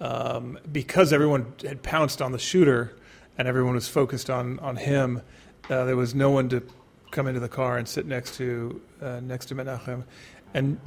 Um, 0.00 0.58
because 0.70 1.12
everyone 1.12 1.52
had 1.62 1.82
pounced 1.82 2.22
on 2.22 2.32
the 2.32 2.38
shooter 2.38 2.96
and 3.36 3.48
everyone 3.48 3.74
was 3.74 3.88
focused 3.88 4.30
on, 4.30 4.58
on 4.60 4.76
him, 4.76 5.22
uh, 5.68 5.84
there 5.84 5.96
was 5.96 6.14
no 6.14 6.30
one 6.30 6.48
to 6.50 6.62
come 7.10 7.26
into 7.26 7.40
the 7.40 7.48
car 7.48 7.78
and 7.78 7.88
sit 7.88 8.06
next 8.06 8.36
to 8.36 8.80
uh, 9.02 9.20
next 9.20 9.46
to 9.46 9.54
Menachem. 9.54 10.04
And 10.54 10.78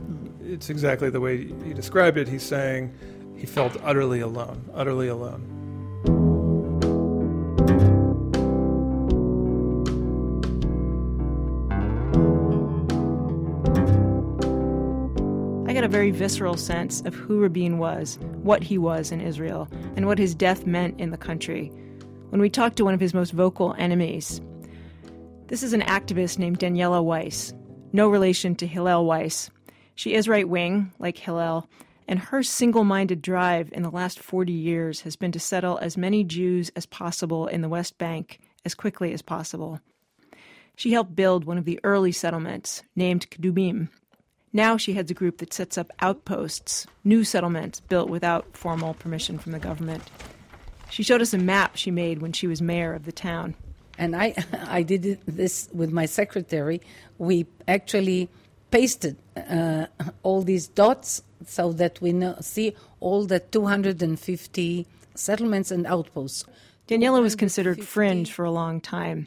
it's 0.43 0.69
exactly 0.69 1.09
the 1.09 1.19
way 1.19 1.45
he 1.63 1.73
described 1.73 2.17
it. 2.17 2.27
He's 2.27 2.43
saying 2.43 2.93
he 3.37 3.45
felt 3.45 3.77
utterly 3.83 4.19
alone, 4.19 4.69
utterly 4.73 5.07
alone. 5.07 5.62
Very 15.93 16.09
visceral 16.09 16.57
sense 16.57 17.01
of 17.01 17.13
who 17.13 17.39
Rabin 17.39 17.77
was, 17.77 18.17
what 18.41 18.63
he 18.63 18.79
was 18.79 19.11
in 19.11 19.21
Israel, 19.21 19.67
and 19.95 20.07
what 20.07 20.17
his 20.17 20.33
death 20.33 20.65
meant 20.65 20.99
in 20.99 21.11
the 21.11 21.17
country 21.17 21.71
when 22.29 22.41
we 22.41 22.49
talked 22.49 22.77
to 22.77 22.83
one 22.83 22.95
of 22.95 22.99
his 22.99 23.13
most 23.13 23.29
vocal 23.29 23.75
enemies. 23.77 24.41
This 25.49 25.61
is 25.61 25.71
an 25.71 25.81
activist 25.81 26.39
named 26.39 26.57
Daniela 26.57 27.03
Weiss, 27.03 27.53
no 27.91 28.09
relation 28.09 28.55
to 28.55 28.65
Hillel 28.65 29.05
Weiss. 29.05 29.51
She 29.93 30.15
is 30.15 30.27
right 30.27 30.49
wing, 30.49 30.91
like 30.97 31.19
Hillel, 31.19 31.69
and 32.07 32.17
her 32.17 32.41
single 32.41 32.83
minded 32.83 33.21
drive 33.21 33.69
in 33.71 33.83
the 33.83 33.91
last 33.91 34.19
40 34.19 34.51
years 34.51 35.01
has 35.01 35.15
been 35.15 35.31
to 35.31 35.39
settle 35.39 35.77
as 35.77 35.95
many 35.95 36.23
Jews 36.23 36.71
as 36.75 36.87
possible 36.87 37.45
in 37.45 37.61
the 37.61 37.69
West 37.69 37.99
Bank 37.99 38.39
as 38.65 38.73
quickly 38.73 39.13
as 39.13 39.21
possible. 39.21 39.79
She 40.75 40.93
helped 40.93 41.15
build 41.15 41.45
one 41.45 41.59
of 41.59 41.65
the 41.65 41.79
early 41.83 42.11
settlements, 42.11 42.81
named 42.95 43.29
Kedumim, 43.29 43.89
now 44.53 44.77
she 44.77 44.93
heads 44.93 45.09
a 45.09 45.15
group 45.15 45.39
that 45.39 45.53
sets 45.53 45.77
up 45.77 45.91
outposts, 45.99 46.85
new 47.03 47.23
settlements 47.23 47.79
built 47.79 48.09
without 48.09 48.55
formal 48.55 48.93
permission 48.93 49.39
from 49.39 49.51
the 49.51 49.59
government. 49.59 50.03
She 50.91 51.01
showed 51.01 51.21
us 51.21 51.33
a 51.33 51.39
map 51.39 51.75
she 51.75 51.89
made 51.89 52.21
when 52.21 52.33
she 52.33 52.45
was 52.45 52.61
mayor 52.61 52.93
of 52.93 53.05
the 53.05 53.11
town. 53.11 53.55
And 53.97 54.15
I, 54.15 54.35
I 54.67 54.83
did 54.83 55.19
this 55.25 55.67
with 55.73 55.91
my 55.91 56.05
secretary. 56.05 56.81
We 57.17 57.47
actually 57.67 58.29
pasted 58.69 59.17
uh, 59.35 59.87
all 60.21 60.43
these 60.43 60.67
dots 60.67 61.23
so 61.45 61.73
that 61.73 61.99
we 61.99 62.13
know, 62.13 62.35
see 62.39 62.75
all 62.99 63.25
the 63.25 63.39
250 63.39 64.87
settlements 65.15 65.71
and 65.71 65.85
outposts. 65.87 66.45
Daniela 66.87 67.21
was 67.21 67.35
considered 67.35 67.83
fringe 67.83 68.31
for 68.31 68.45
a 68.45 68.51
long 68.51 68.81
time. 68.81 69.25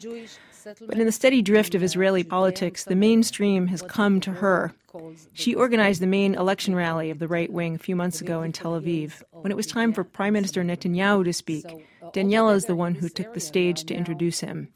But 0.85 0.97
in 0.97 1.05
the 1.05 1.11
steady 1.11 1.41
drift 1.41 1.75
of 1.75 1.83
Israeli 1.83 2.23
politics, 2.23 2.83
the 2.83 2.95
mainstream 2.95 3.67
has 3.67 3.81
come 3.81 4.19
to 4.21 4.31
her. 4.31 4.73
She 5.33 5.55
organized 5.55 6.01
the 6.01 6.07
main 6.07 6.35
election 6.35 6.75
rally 6.75 7.09
of 7.09 7.19
the 7.19 7.27
right 7.27 7.51
wing 7.51 7.75
a 7.75 7.79
few 7.79 7.95
months 7.95 8.19
ago 8.21 8.41
in 8.41 8.51
Tel 8.51 8.79
Aviv. 8.79 9.21
When 9.31 9.51
it 9.51 9.57
was 9.57 9.67
time 9.67 9.93
for 9.93 10.03
Prime 10.03 10.33
Minister 10.33 10.63
Netanyahu 10.63 11.23
to 11.23 11.33
speak, 11.33 11.65
Daniela 12.13 12.55
is 12.55 12.65
the 12.65 12.75
one 12.75 12.95
who 12.95 13.09
took 13.09 13.33
the 13.33 13.39
stage 13.39 13.83
to 13.85 13.95
introduce 13.95 14.39
him. 14.39 14.69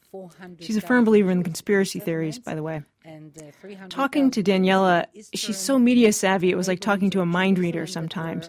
She's 0.60 0.76
a 0.76 0.80
firm 0.80 1.04
believer 1.04 1.30
in 1.30 1.42
conspiracy 1.42 1.98
theories, 1.98 2.38
by 2.38 2.54
the 2.54 2.62
way. 2.62 2.82
Uh, 3.12 3.88
talking 3.88 4.30
to 4.30 4.42
Daniela, 4.42 5.06
she's 5.34 5.58
so 5.58 5.78
media 5.78 6.12
savvy, 6.12 6.50
it 6.50 6.56
was 6.56 6.68
like 6.68 6.80
talking 6.80 7.10
to 7.10 7.20
a 7.20 7.26
mind 7.26 7.58
reader 7.58 7.86
sometimes. 7.86 8.48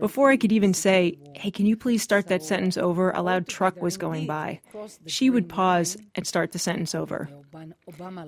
Before 0.00 0.30
I 0.30 0.36
could 0.36 0.52
even 0.52 0.74
say, 0.74 1.18
hey, 1.34 1.50
can 1.50 1.66
you 1.66 1.76
please 1.76 2.02
start 2.02 2.28
that 2.28 2.42
sentence 2.42 2.76
over? 2.76 3.10
A 3.12 3.22
loud 3.22 3.48
truck 3.48 3.80
was 3.82 3.96
going 3.96 4.26
by. 4.26 4.60
She 5.06 5.30
would 5.30 5.48
pause 5.48 5.96
and 6.14 6.26
start 6.26 6.52
the 6.52 6.58
sentence 6.58 6.94
over. 6.94 7.28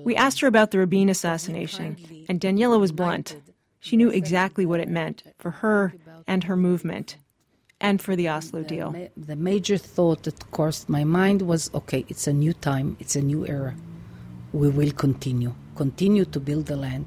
We 0.05 0.16
asked 0.16 0.41
her 0.41 0.49
about 0.49 0.70
the 0.70 0.78
Rabin 0.78 1.09
assassination, 1.09 1.97
and 2.28 2.41
Daniela 2.41 2.78
was 2.78 2.93
blunt. 2.93 3.37
She 3.81 3.97
knew 3.97 4.11
exactly 4.11 4.66
what 4.66 4.81
it 4.81 4.89
meant 4.89 5.22
for 5.39 5.51
her 5.51 5.95
and 6.26 6.45
her 6.45 6.57
movement 6.57 7.16
and 7.81 8.01
for 8.01 8.14
the 8.14 8.28
Oslo 8.28 8.62
deal. 8.62 8.95
The 9.16 9.37
major 9.37 9.78
thought 9.78 10.24
that 10.24 10.51
crossed 10.51 10.89
my 10.89 11.05
mind 11.05 11.43
was 11.43 11.70
okay, 11.74 12.05
it's 12.09 12.26
a 12.26 12.33
new 12.33 12.53
time, 12.53 12.97
it's 13.01 13.16
a 13.16 13.22
new 13.22 13.47
era. 13.47 13.74
We 14.53 14.68
will 14.68 14.91
continue, 14.93 15.55
continue 15.81 16.26
to 16.26 16.39
build 16.39 16.66
the 16.66 16.76
land. 16.76 17.07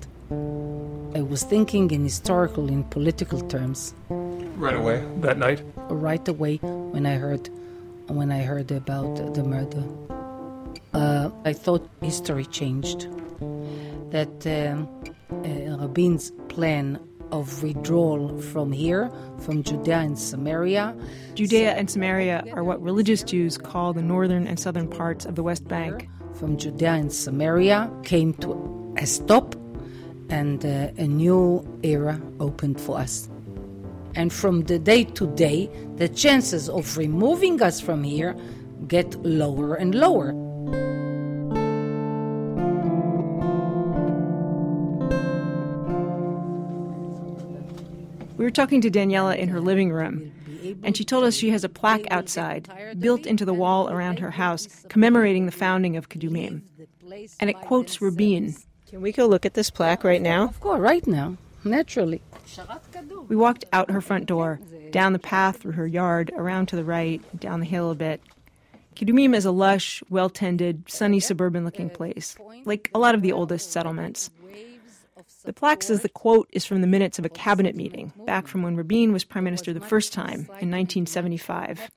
I 1.20 1.22
was 1.22 1.44
thinking 1.44 1.92
in 1.92 2.04
historical, 2.04 2.70
in 2.70 2.84
political 2.86 3.40
terms. 3.42 3.94
Right 4.10 4.74
away 4.82 4.98
that 5.18 5.38
night. 5.38 5.62
Right 5.90 6.28
away 6.28 6.56
when 6.94 7.06
I 7.06 7.16
heard, 7.24 7.50
when 8.08 8.32
I 8.32 8.42
heard 8.42 8.72
about 8.72 9.36
the 9.36 9.44
murder, 9.44 9.84
uh, 10.96 11.30
I 11.46 11.54
thought 11.54 11.88
history 12.02 12.46
changed. 12.46 13.02
That 14.16 14.36
um, 14.58 14.90
uh, 15.30 15.78
Rabin's 15.78 16.32
plan 16.50 17.00
of 17.32 17.62
withdrawal 17.62 18.42
from 18.42 18.72
here, 18.72 19.12
from 19.46 19.62
Judea 19.62 20.00
and 20.00 20.18
Samaria. 20.18 20.96
Judea 21.36 21.74
and 21.74 21.92
Samaria 21.92 22.44
are 22.54 22.64
what 22.64 22.82
religious 22.82 23.22
Jews 23.22 23.56
call 23.56 23.94
the 23.94 24.02
northern 24.02 24.48
and 24.48 24.60
southern 24.60 24.88
parts 24.88 25.26
of 25.26 25.36
the 25.36 25.44
West 25.44 25.68
Bank. 25.68 26.10
From 26.36 26.58
Judea 26.58 26.94
and 26.94 27.14
Samaria 27.14 27.92
came 28.04 28.34
to 28.36 28.96
a 28.98 29.06
stop, 29.06 29.56
and 30.30 30.66
uh, 30.66 30.90
a 30.98 31.08
new 31.08 31.66
era 31.84 32.20
opened 32.40 32.82
for 32.82 32.98
us. 32.98 33.30
And 34.16 34.32
from 34.32 34.64
the 34.64 34.80
day 34.80 35.04
to 35.04 35.28
day, 35.36 35.70
the 35.96 36.10
chances 36.10 36.70
of 36.70 36.98
removing 36.98 37.62
us 37.62 37.80
from 37.80 38.04
here 38.04 38.36
get 38.88 39.16
lower 39.24 39.76
and 39.76 39.96
lower. 39.96 40.34
We 48.44 48.48
were 48.48 48.52
talking 48.52 48.82
to 48.82 48.92
Daniela 48.92 49.38
in 49.38 49.48
her 49.48 49.62
living 49.62 49.94
room, 49.94 50.30
and 50.84 50.98
she 50.98 51.06
told 51.06 51.24
us 51.24 51.34
she 51.34 51.52
has 51.52 51.64
a 51.64 51.70
plaque 51.70 52.12
outside, 52.12 52.68
built 53.00 53.26
into 53.26 53.46
the 53.46 53.54
wall 53.54 53.90
around 53.90 54.20
her 54.20 54.32
house, 54.32 54.68
commemorating 54.90 55.46
the 55.46 55.54
founding 55.54 55.96
of 55.96 56.10
Kedumim. 56.10 56.62
And 57.40 57.50
it 57.50 57.56
quotes 57.62 58.02
Rabin. 58.02 58.54
Can 58.90 59.02
we 59.02 59.14
go 59.14 59.28
look 59.28 59.46
at 59.46 59.54
this 59.54 59.70
plaque 59.70 60.04
right 60.04 60.22
now? 60.22 60.44
Of 60.50 60.60
course, 60.60 60.82
right 60.82 61.08
now, 61.08 61.38
naturally. 61.64 62.22
We 63.30 63.38
walked 63.38 63.64
out 63.72 63.90
her 63.90 64.02
front 64.02 64.26
door, 64.26 64.60
down 64.92 65.14
the 65.14 65.20
path 65.20 65.62
through 65.62 65.72
her 65.80 65.88
yard, 65.88 66.34
around 66.36 66.66
to 66.66 66.76
the 66.76 66.84
right, 66.84 67.22
down 67.40 67.62
the 67.62 67.66
hill 67.66 67.92
a 67.92 67.96
bit. 67.96 68.20
Kedumim 68.98 69.34
is 69.34 69.46
a 69.46 69.52
lush, 69.52 70.04
well 70.10 70.30
tended, 70.30 70.84
sunny 70.92 71.22
suburban 71.22 71.64
looking 71.64 71.90
place, 71.90 72.36
like 72.66 72.92
a 72.94 73.00
lot 73.00 73.16
of 73.16 73.22
the 73.22 73.32
oldest 73.32 73.72
settlements. 73.72 74.30
The 75.44 75.54
plaque 75.54 75.84
says 75.84 76.02
the 76.02 76.10
quote 76.10 76.48
is 76.54 76.64
from 76.64 76.80
the 76.80 76.88
minutes 76.88 77.20
of 77.20 77.26
a 77.26 77.30
cabinet 77.30 77.76
meeting, 77.76 78.14
back 78.26 78.48
from 78.48 78.64
when 78.64 78.78
Rabin 78.78 79.12
was 79.12 79.26
prime 79.26 79.44
minister 79.44 79.74
the 79.74 79.82
first 79.82 80.14
time 80.14 80.48
in 80.62 80.72
1975. 80.72 81.92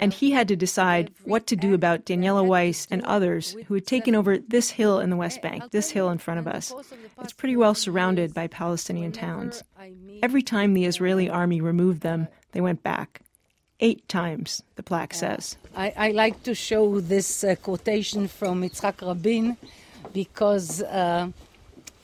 And 0.00 0.12
he 0.12 0.30
had 0.30 0.48
to 0.48 0.56
decide 0.56 1.12
what 1.24 1.46
to 1.48 1.56
do 1.56 1.74
about 1.74 2.06
Daniela 2.06 2.46
Weiss 2.46 2.86
and 2.90 3.04
others 3.04 3.54
who 3.66 3.74
had 3.74 3.86
taken 3.86 4.14
over 4.14 4.38
this 4.38 4.70
hill 4.70 5.00
in 5.00 5.10
the 5.10 5.16
West 5.16 5.42
Bank, 5.42 5.70
this 5.70 5.90
hill 5.90 6.08
in 6.08 6.16
front 6.16 6.40
of 6.40 6.48
us. 6.48 6.72
It's 7.20 7.32
pretty 7.32 7.56
well 7.56 7.74
surrounded 7.74 8.32
by 8.32 8.46
Palestinian 8.46 9.12
towns. 9.12 9.62
Every 10.22 10.42
time 10.42 10.72
the 10.72 10.86
Israeli 10.86 11.28
army 11.28 11.60
removed 11.60 12.00
them, 12.00 12.28
they 12.52 12.62
went 12.62 12.82
back. 12.82 13.20
Eight 13.80 14.08
times, 14.08 14.62
the 14.76 14.82
plaque 14.82 15.14
says. 15.14 15.56
I, 15.76 15.92
I 15.96 16.10
like 16.10 16.42
to 16.44 16.54
show 16.54 17.00
this 17.00 17.44
uh, 17.44 17.54
quotation 17.62 18.28
from 18.28 18.62
Yitzhak 18.62 19.06
Rabin 19.06 19.58
because. 20.14 20.82
Uh, 20.82 21.32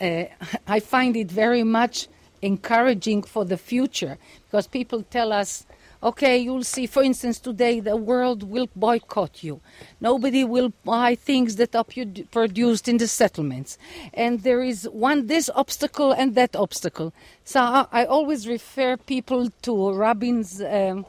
uh, 0.00 0.24
I 0.66 0.80
find 0.80 1.16
it 1.16 1.30
very 1.30 1.62
much 1.62 2.08
encouraging 2.42 3.22
for 3.22 3.44
the 3.44 3.56
future 3.56 4.18
because 4.44 4.66
people 4.66 5.02
tell 5.02 5.32
us, 5.32 5.64
okay, 6.02 6.36
you'll 6.36 6.62
see, 6.62 6.86
for 6.86 7.02
instance, 7.02 7.38
today 7.38 7.80
the 7.80 7.96
world 7.96 8.42
will 8.42 8.68
boycott 8.76 9.42
you. 9.42 9.60
Nobody 10.00 10.44
will 10.44 10.72
buy 10.84 11.14
things 11.14 11.56
that 11.56 11.74
are 11.74 11.86
produced 12.30 12.86
in 12.86 12.98
the 12.98 13.08
settlements. 13.08 13.78
And 14.12 14.42
there 14.42 14.62
is 14.62 14.86
one, 14.90 15.26
this 15.26 15.48
obstacle 15.54 16.12
and 16.12 16.34
that 16.34 16.54
obstacle. 16.54 17.14
So 17.44 17.60
I, 17.60 17.86
I 17.90 18.04
always 18.04 18.46
refer 18.46 18.98
people 18.98 19.48
to 19.62 19.94
Rabin's 19.94 20.60
um, 20.60 21.06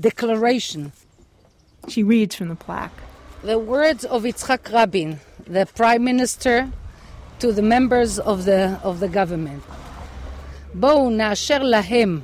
declaration. 0.00 0.92
She 1.88 2.02
reads 2.02 2.34
from 2.34 2.48
the 2.48 2.56
plaque. 2.56 2.98
The 3.42 3.58
words 3.58 4.04
of 4.04 4.24
Yitzhak 4.24 4.72
Rabin, 4.72 5.20
the 5.46 5.66
Prime 5.66 6.02
Minister 6.02 6.72
to 7.39 7.51
the 7.51 7.61
members 7.61 8.19
of 8.19 8.45
the, 8.45 8.79
of 8.83 8.99
the 8.99 9.07
government. 9.07 9.63
בואו 10.73 11.09
נאשר 11.09 11.63
להם, 11.63 12.21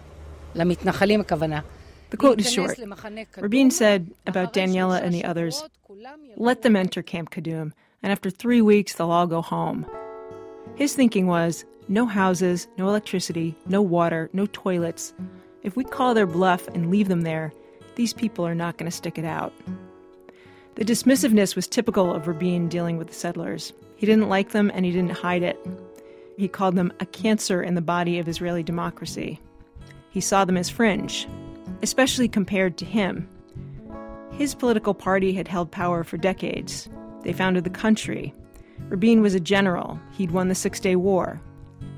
למתנחלים 0.55 1.21
הכוונה. 1.21 1.59
The 2.11 2.17
quote 2.17 2.39
is 2.39 2.53
short. 2.53 2.79
Rabin 3.37 3.71
said 3.71 4.11
about 4.27 4.53
Daniela 4.53 5.01
and 5.01 5.13
the 5.13 5.25
others, 5.25 5.63
let 6.37 6.61
them 6.61 6.75
enter 6.75 7.01
Camp 7.01 7.31
Kadum, 7.31 7.73
and 8.03 8.11
after 8.11 8.29
three 8.29 8.61
weeks 8.61 8.93
they'll 8.93 9.11
all 9.11 9.27
go 9.27 9.41
home. 9.41 9.85
His 10.75 10.93
thinking 10.93 11.27
was 11.27 11.65
no 11.87 12.05
houses, 12.05 12.67
no 12.77 12.87
electricity, 12.87 13.55
no 13.67 13.81
water, 13.81 14.29
no 14.33 14.45
toilets. 14.53 15.13
If 15.63 15.75
we 15.75 15.83
call 15.83 16.13
their 16.13 16.27
bluff 16.27 16.67
and 16.69 16.91
leave 16.91 17.07
them 17.07 17.21
there, 17.21 17.51
these 17.95 18.13
people 18.13 18.45
are 18.45 18.55
not 18.55 18.77
going 18.77 18.89
to 18.89 18.95
stick 18.95 19.17
it 19.17 19.25
out. 19.25 19.53
The 20.75 20.85
dismissiveness 20.85 21.55
was 21.55 21.67
typical 21.67 22.13
of 22.13 22.27
Rabin 22.27 22.69
dealing 22.69 22.97
with 22.97 23.07
the 23.07 23.13
settlers. 23.13 23.73
He 24.00 24.06
didn't 24.06 24.30
like 24.30 24.52
them 24.52 24.70
and 24.72 24.86
he 24.86 24.92
didn't 24.92 25.10
hide 25.10 25.42
it. 25.42 25.58
He 26.38 26.48
called 26.48 26.74
them 26.74 26.90
a 27.00 27.04
cancer 27.04 27.62
in 27.62 27.74
the 27.74 27.82
body 27.82 28.18
of 28.18 28.28
Israeli 28.28 28.62
democracy. 28.62 29.38
He 30.08 30.22
saw 30.22 30.46
them 30.46 30.56
as 30.56 30.70
fringe, 30.70 31.28
especially 31.82 32.26
compared 32.26 32.78
to 32.78 32.86
him. 32.86 33.28
His 34.32 34.54
political 34.54 34.94
party 34.94 35.34
had 35.34 35.48
held 35.48 35.70
power 35.70 36.02
for 36.02 36.16
decades. 36.16 36.88
They 37.24 37.34
founded 37.34 37.64
the 37.64 37.68
country. 37.68 38.32
Rabin 38.88 39.20
was 39.20 39.34
a 39.34 39.38
general. 39.38 40.00
He'd 40.12 40.30
won 40.30 40.48
the 40.48 40.54
Six 40.54 40.80
Day 40.80 40.96
War. 40.96 41.38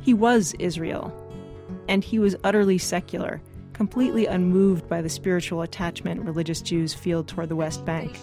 He 0.00 0.12
was 0.12 0.57
Israel. 0.59 1.14
And 1.86 2.03
he 2.03 2.18
was 2.18 2.34
utterly 2.42 2.78
secular, 2.78 3.40
completely 3.74 4.26
unmoved 4.26 4.88
by 4.88 5.03
the 5.03 5.09
spiritual 5.09 5.62
attachment 5.62 6.22
religious 6.22 6.62
Jews 6.62 6.94
feel 6.94 7.22
toward 7.22 7.48
the 7.48 7.55
West 7.55 7.84
Bank. 7.84 8.18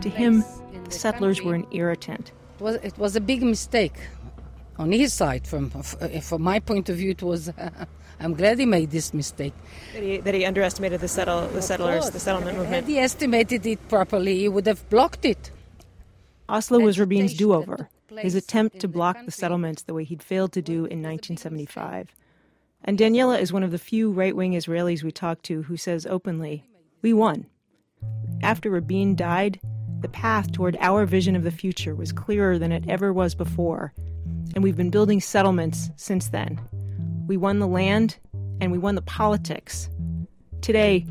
To 0.00 0.08
him, 0.08 0.42
the 0.84 0.90
settlers 0.90 1.42
were 1.42 1.54
an 1.54 1.66
irritant. 1.70 2.32
It 2.60 2.64
was, 2.64 2.76
it 2.82 2.98
was 2.98 3.16
a 3.16 3.22
big 3.22 3.42
mistake 3.42 3.98
on 4.76 4.92
his 4.92 5.14
side. 5.14 5.46
From 5.46 5.70
from 5.70 6.42
my 6.42 6.60
point 6.60 6.90
of 6.90 6.96
view, 6.96 7.12
it 7.12 7.22
was. 7.22 7.48
Uh, 7.48 7.86
I'm 8.20 8.34
glad 8.34 8.58
he 8.58 8.66
made 8.66 8.90
this 8.90 9.14
mistake. 9.14 9.54
That 9.94 10.02
he, 10.02 10.18
that 10.18 10.34
he 10.34 10.44
underestimated 10.44 11.00
the 11.00 11.08
settle 11.08 11.48
the 11.48 11.62
settlers, 11.62 12.10
the 12.10 12.20
settlement 12.20 12.58
movement. 12.58 12.74
Had 12.74 12.84
he 12.84 12.98
estimated 12.98 13.64
it 13.64 13.88
properly, 13.88 14.40
he 14.40 14.48
would 14.50 14.66
have 14.66 14.86
blocked 14.90 15.24
it. 15.24 15.50
Oslo 16.50 16.80
was 16.80 16.98
Rabin's 16.98 17.32
do-over, 17.32 17.88
his 18.18 18.34
attempt 18.34 18.78
to 18.80 18.88
block 18.88 19.16
the 19.24 19.30
settlements 19.30 19.84
the 19.84 19.94
way 19.94 20.04
he'd 20.04 20.22
failed 20.22 20.52
to 20.52 20.60
do 20.60 20.80
in 20.80 21.00
1975. 21.00 22.14
And 22.84 22.98
Daniela 22.98 23.40
is 23.40 23.54
one 23.54 23.62
of 23.62 23.70
the 23.70 23.78
few 23.78 24.12
right-wing 24.12 24.52
Israelis 24.52 25.02
we 25.02 25.12
talked 25.12 25.44
to 25.44 25.62
who 25.62 25.78
says 25.78 26.04
openly, 26.04 26.66
"We 27.00 27.14
won." 27.14 27.46
After 28.42 28.68
Rabin 28.68 29.16
died, 29.16 29.60
the 30.00 30.08
path 30.08 30.52
toward 30.52 30.76
our 30.80 31.04
vision 31.06 31.36
of 31.36 31.44
the 31.44 31.50
future 31.50 31.94
was 31.94 32.12
clearer 32.12 32.58
than 32.58 32.72
it 32.72 32.84
ever 32.88 33.12
was 33.12 33.34
before, 33.34 33.92
and 34.54 34.64
we've 34.64 34.76
been 34.76 34.90
building 34.90 35.20
settlements 35.20 35.90
since 35.96 36.28
then. 36.28 36.60
We 37.26 37.36
won 37.36 37.58
the 37.58 37.66
land 37.66 38.16
and 38.60 38.72
we 38.72 38.78
won 38.78 38.94
the 38.94 39.02
politics. 39.02 39.88
Today, 40.62 41.06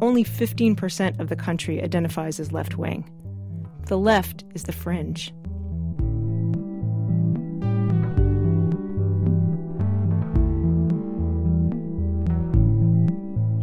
only 0.00 0.24
15% 0.24 1.18
of 1.18 1.28
the 1.28 1.36
country 1.36 1.82
identifies 1.82 2.38
as 2.38 2.52
left 2.52 2.76
wing. 2.76 3.10
The 3.86 3.98
left 3.98 4.44
is 4.54 4.64
the 4.64 4.72
fringe. 4.72 5.32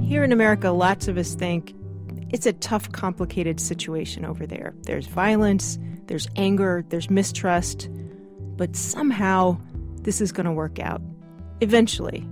Here 0.08 0.24
in 0.24 0.32
America, 0.32 0.70
lots 0.70 1.08
of 1.08 1.18
us 1.18 1.36
think 1.36 1.76
it's 2.34 2.48
a 2.48 2.54
tough, 2.54 2.92
complicated 2.92 3.60
situation 3.60 4.26
over 4.26 4.48
there. 4.48 4.74
There's 4.82 5.06
violence, 5.06 5.78
there's 6.08 6.28
anger, 6.36 6.84
there's 6.90 7.10
mistrust, 7.10 7.88
but 8.58 8.76
somehow 8.76 9.60
this 10.02 10.20
is 10.20 10.32
going 10.32 10.48
to 10.48 10.52
work 10.52 10.80
out. 10.80 11.00
Eventually. 11.62 12.28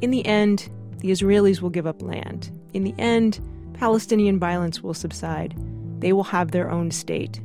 In 0.00 0.12
the 0.12 0.24
end, 0.24 0.70
the 0.98 1.10
Israelis 1.10 1.60
will 1.60 1.70
give 1.70 1.88
up 1.88 2.00
land. 2.00 2.56
In 2.72 2.84
the 2.84 2.94
end, 2.98 3.40
Palestinian 3.74 4.38
violence 4.38 4.80
will 4.80 4.94
subside. 4.94 5.54
They 5.98 6.12
will 6.12 6.24
have 6.24 6.52
their 6.52 6.70
own 6.70 6.92
state. 6.92 7.40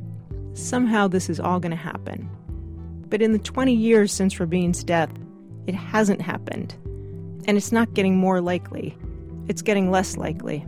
Somehow 0.54 1.08
this 1.08 1.28
is 1.28 1.40
all 1.40 1.58
going 1.58 1.70
to 1.70 1.76
happen. 1.76 2.30
But 3.08 3.22
in 3.22 3.32
the 3.32 3.38
20 3.40 3.74
years 3.74 4.12
since 4.12 4.38
Rabin's 4.38 4.84
death, 4.84 5.12
it 5.66 5.74
hasn't 5.74 6.20
happened. 6.20 6.76
And 7.46 7.56
it's 7.56 7.72
not 7.72 7.94
getting 7.94 8.16
more 8.16 8.40
likely, 8.40 8.96
it's 9.48 9.62
getting 9.62 9.90
less 9.90 10.16
likely. 10.16 10.64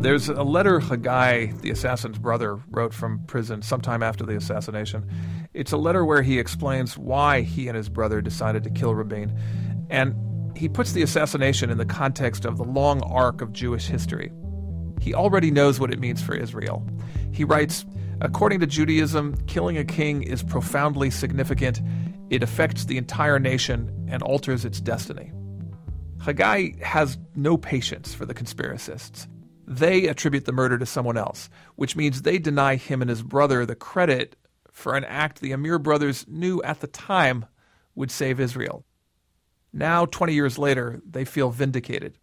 There's 0.00 0.28
a 0.28 0.44
letter 0.44 0.78
Haggai, 0.78 1.46
the 1.62 1.70
assassin's 1.70 2.18
brother, 2.18 2.60
wrote 2.68 2.94
from 2.94 3.24
prison 3.26 3.62
sometime 3.62 4.02
after 4.02 4.24
the 4.24 4.36
assassination. 4.36 5.08
It's 5.52 5.72
a 5.72 5.76
letter 5.76 6.04
where 6.04 6.22
he 6.22 6.38
explains 6.38 6.96
why 6.96 7.40
he 7.40 7.66
and 7.66 7.76
his 7.76 7.88
brother 7.88 8.20
decided 8.20 8.62
to 8.64 8.70
kill 8.70 8.94
Rabin. 8.94 9.36
And 9.90 10.14
he 10.56 10.68
puts 10.68 10.92
the 10.92 11.02
assassination 11.02 11.70
in 11.70 11.78
the 11.78 11.86
context 11.86 12.44
of 12.44 12.56
the 12.56 12.64
long 12.64 13.02
arc 13.02 13.40
of 13.40 13.52
Jewish 13.52 13.88
history. 13.88 14.30
He 15.00 15.12
already 15.12 15.50
knows 15.50 15.80
what 15.80 15.92
it 15.92 15.98
means 15.98 16.22
for 16.22 16.34
Israel. 16.34 16.86
He 17.32 17.44
writes 17.44 17.84
According 18.20 18.60
to 18.60 18.66
Judaism, 18.66 19.36
killing 19.46 19.76
a 19.76 19.84
king 19.84 20.22
is 20.22 20.42
profoundly 20.42 21.10
significant. 21.10 21.80
It 22.30 22.42
affects 22.42 22.84
the 22.84 22.96
entire 22.96 23.38
nation 23.38 24.06
and 24.08 24.22
alters 24.22 24.64
its 24.64 24.80
destiny. 24.80 25.32
Haggai 26.20 26.72
has 26.82 27.18
no 27.34 27.56
patience 27.56 28.14
for 28.14 28.24
the 28.24 28.34
conspiracists. 28.34 29.26
They 29.66 30.06
attribute 30.06 30.44
the 30.44 30.52
murder 30.52 30.78
to 30.78 30.86
someone 30.86 31.16
else, 31.16 31.50
which 31.74 31.96
means 31.96 32.22
they 32.22 32.38
deny 32.38 32.76
him 32.76 33.02
and 33.02 33.10
his 33.10 33.22
brother 33.22 33.66
the 33.66 33.74
credit 33.74 34.36
for 34.70 34.94
an 34.94 35.04
act 35.04 35.40
the 35.40 35.52
Amir 35.52 35.78
brothers 35.78 36.24
knew 36.28 36.62
at 36.62 36.80
the 36.80 36.86
time 36.86 37.46
would 37.94 38.10
save 38.10 38.38
Israel. 38.38 38.84
Now, 39.72 40.06
20 40.06 40.34
years 40.34 40.58
later, 40.58 41.00
they 41.08 41.24
feel 41.24 41.50
vindicated. 41.50 42.18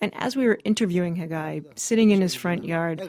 And 0.00 0.12
as 0.14 0.36
we 0.36 0.46
were 0.46 0.58
interviewing 0.64 1.16
Haggai, 1.16 1.60
sitting 1.76 2.10
in 2.10 2.20
his 2.20 2.34
front 2.34 2.64
yard, 2.64 3.08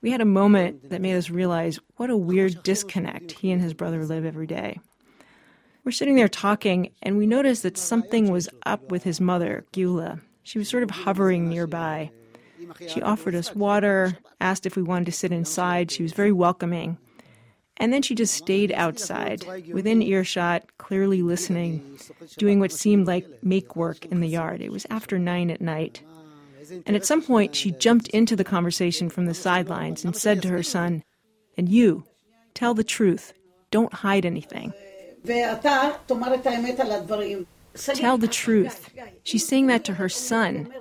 we 0.00 0.10
had 0.10 0.20
a 0.20 0.26
moment 0.26 0.90
that 0.90 1.00
made 1.00 1.16
us 1.16 1.30
realize 1.30 1.78
what 1.96 2.10
a 2.10 2.16
weird 2.16 2.62
disconnect 2.62 3.32
he 3.32 3.50
and 3.50 3.62
his 3.62 3.72
brother 3.72 4.04
live 4.04 4.24
every 4.24 4.46
day. 4.46 4.80
We're 5.84 5.92
sitting 5.92 6.16
there 6.16 6.28
talking, 6.28 6.92
and 7.02 7.16
we 7.16 7.26
noticed 7.26 7.62
that 7.62 7.78
something 7.78 8.30
was 8.30 8.48
up 8.66 8.90
with 8.90 9.02
his 9.02 9.20
mother, 9.20 9.64
Geula. 9.72 10.20
She 10.42 10.58
was 10.58 10.68
sort 10.68 10.82
of 10.82 10.90
hovering 10.90 11.48
nearby. 11.48 12.10
She 12.88 13.02
offered 13.02 13.34
us 13.34 13.54
water, 13.54 14.18
asked 14.40 14.66
if 14.66 14.76
we 14.76 14.82
wanted 14.82 15.06
to 15.06 15.12
sit 15.12 15.32
inside. 15.32 15.90
She 15.90 16.02
was 16.02 16.12
very 16.12 16.32
welcoming. 16.32 16.98
And 17.76 17.92
then 17.92 18.02
she 18.02 18.14
just 18.14 18.34
stayed 18.34 18.70
outside, 18.72 19.44
within 19.72 20.00
earshot, 20.00 20.64
clearly 20.78 21.22
listening, 21.22 21.98
doing 22.38 22.60
what 22.60 22.70
seemed 22.70 23.06
like 23.06 23.26
make 23.42 23.74
work 23.74 24.06
in 24.06 24.20
the 24.20 24.28
yard. 24.28 24.60
It 24.60 24.70
was 24.70 24.86
after 24.90 25.18
nine 25.18 25.50
at 25.50 25.60
night. 25.60 26.00
And 26.86 26.94
at 26.94 27.04
some 27.04 27.20
point, 27.20 27.54
she 27.54 27.72
jumped 27.72 28.08
into 28.08 28.36
the 28.36 28.44
conversation 28.44 29.10
from 29.10 29.26
the 29.26 29.34
sidelines 29.34 30.04
and 30.04 30.16
said 30.16 30.40
to 30.42 30.48
her 30.48 30.62
son, 30.62 31.02
And 31.58 31.68
you, 31.68 32.04
tell 32.54 32.74
the 32.74 32.84
truth. 32.84 33.32
Don't 33.70 33.92
hide 33.92 34.24
anything. 34.24 34.72
Tell 37.74 38.18
the 38.18 38.28
truth. 38.28 38.90
She's 39.24 39.46
saying 39.46 39.66
that 39.66 39.84
to 39.84 39.94
her 39.94 40.08
son. 40.08 40.72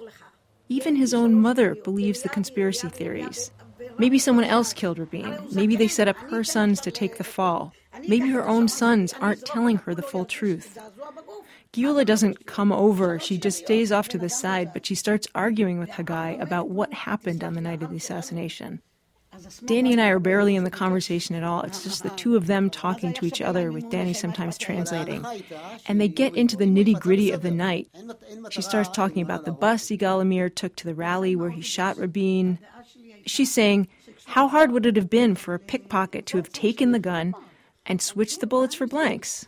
Even 0.73 0.95
his 0.95 1.13
own 1.13 1.35
mother 1.35 1.75
believes 1.75 2.23
the 2.23 2.29
conspiracy 2.29 2.89
theories. 2.89 3.51
Maybe 3.99 4.17
someone 4.17 4.45
else 4.45 4.73
killed 4.73 4.97
Rabin. 4.97 5.37
Maybe 5.51 5.75
they 5.75 5.87
set 5.87 6.07
up 6.07 6.15
her 6.31 6.43
sons 6.43 6.81
to 6.81 6.89
take 6.89 7.19
the 7.19 7.23
fall. 7.23 7.73
Maybe 8.07 8.31
her 8.31 8.47
own 8.47 8.67
sons 8.67 9.13
aren't 9.21 9.45
telling 9.45 9.77
her 9.77 9.93
the 9.93 10.01
full 10.01 10.25
truth. 10.25 10.79
Geula 11.73 12.07
doesn't 12.07 12.47
come 12.47 12.71
over, 12.71 13.19
she 13.19 13.37
just 13.37 13.59
stays 13.59 13.91
off 13.91 14.09
to 14.09 14.17
the 14.17 14.29
side, 14.29 14.73
but 14.73 14.83
she 14.83 14.95
starts 14.95 15.27
arguing 15.35 15.77
with 15.77 15.91
Haggai 15.91 16.31
about 16.39 16.69
what 16.69 16.91
happened 16.91 17.43
on 17.43 17.53
the 17.53 17.61
night 17.61 17.83
of 17.83 17.91
the 17.91 17.97
assassination. 17.97 18.81
Danny 19.65 19.91
and 19.91 20.01
I 20.01 20.09
are 20.09 20.19
barely 20.19 20.55
in 20.55 20.63
the 20.63 20.69
conversation 20.71 21.35
at 21.35 21.43
all. 21.43 21.61
It's 21.61 21.83
just 21.83 22.03
the 22.03 22.09
two 22.09 22.35
of 22.35 22.47
them 22.47 22.69
talking 22.69 23.13
to 23.13 23.25
each 23.25 23.41
other, 23.41 23.71
with 23.71 23.89
Danny 23.89 24.13
sometimes 24.13 24.57
translating. 24.57 25.25
And 25.87 25.99
they 25.99 26.07
get 26.07 26.35
into 26.35 26.55
the 26.55 26.65
nitty 26.65 26.99
gritty 26.99 27.31
of 27.31 27.41
the 27.41 27.51
night. 27.51 27.89
She 28.49 28.61
starts 28.61 28.89
talking 28.89 29.21
about 29.21 29.45
the 29.45 29.51
bus 29.51 29.85
Yigal 29.85 30.21
Amir 30.21 30.49
took 30.49 30.75
to 30.77 30.85
the 30.85 30.95
rally 30.95 31.35
where 31.35 31.49
he 31.49 31.61
shot 31.61 31.97
Rabin. 31.97 32.59
She's 33.25 33.51
saying, 33.51 33.87
How 34.25 34.47
hard 34.47 34.71
would 34.71 34.85
it 34.85 34.95
have 34.95 35.09
been 35.09 35.35
for 35.35 35.53
a 35.53 35.59
pickpocket 35.59 36.25
to 36.27 36.37
have 36.37 36.51
taken 36.51 36.91
the 36.91 36.99
gun 36.99 37.33
and 37.85 38.01
switched 38.01 38.39
the 38.39 38.47
bullets 38.47 38.75
for 38.75 38.87
blanks? 38.87 39.47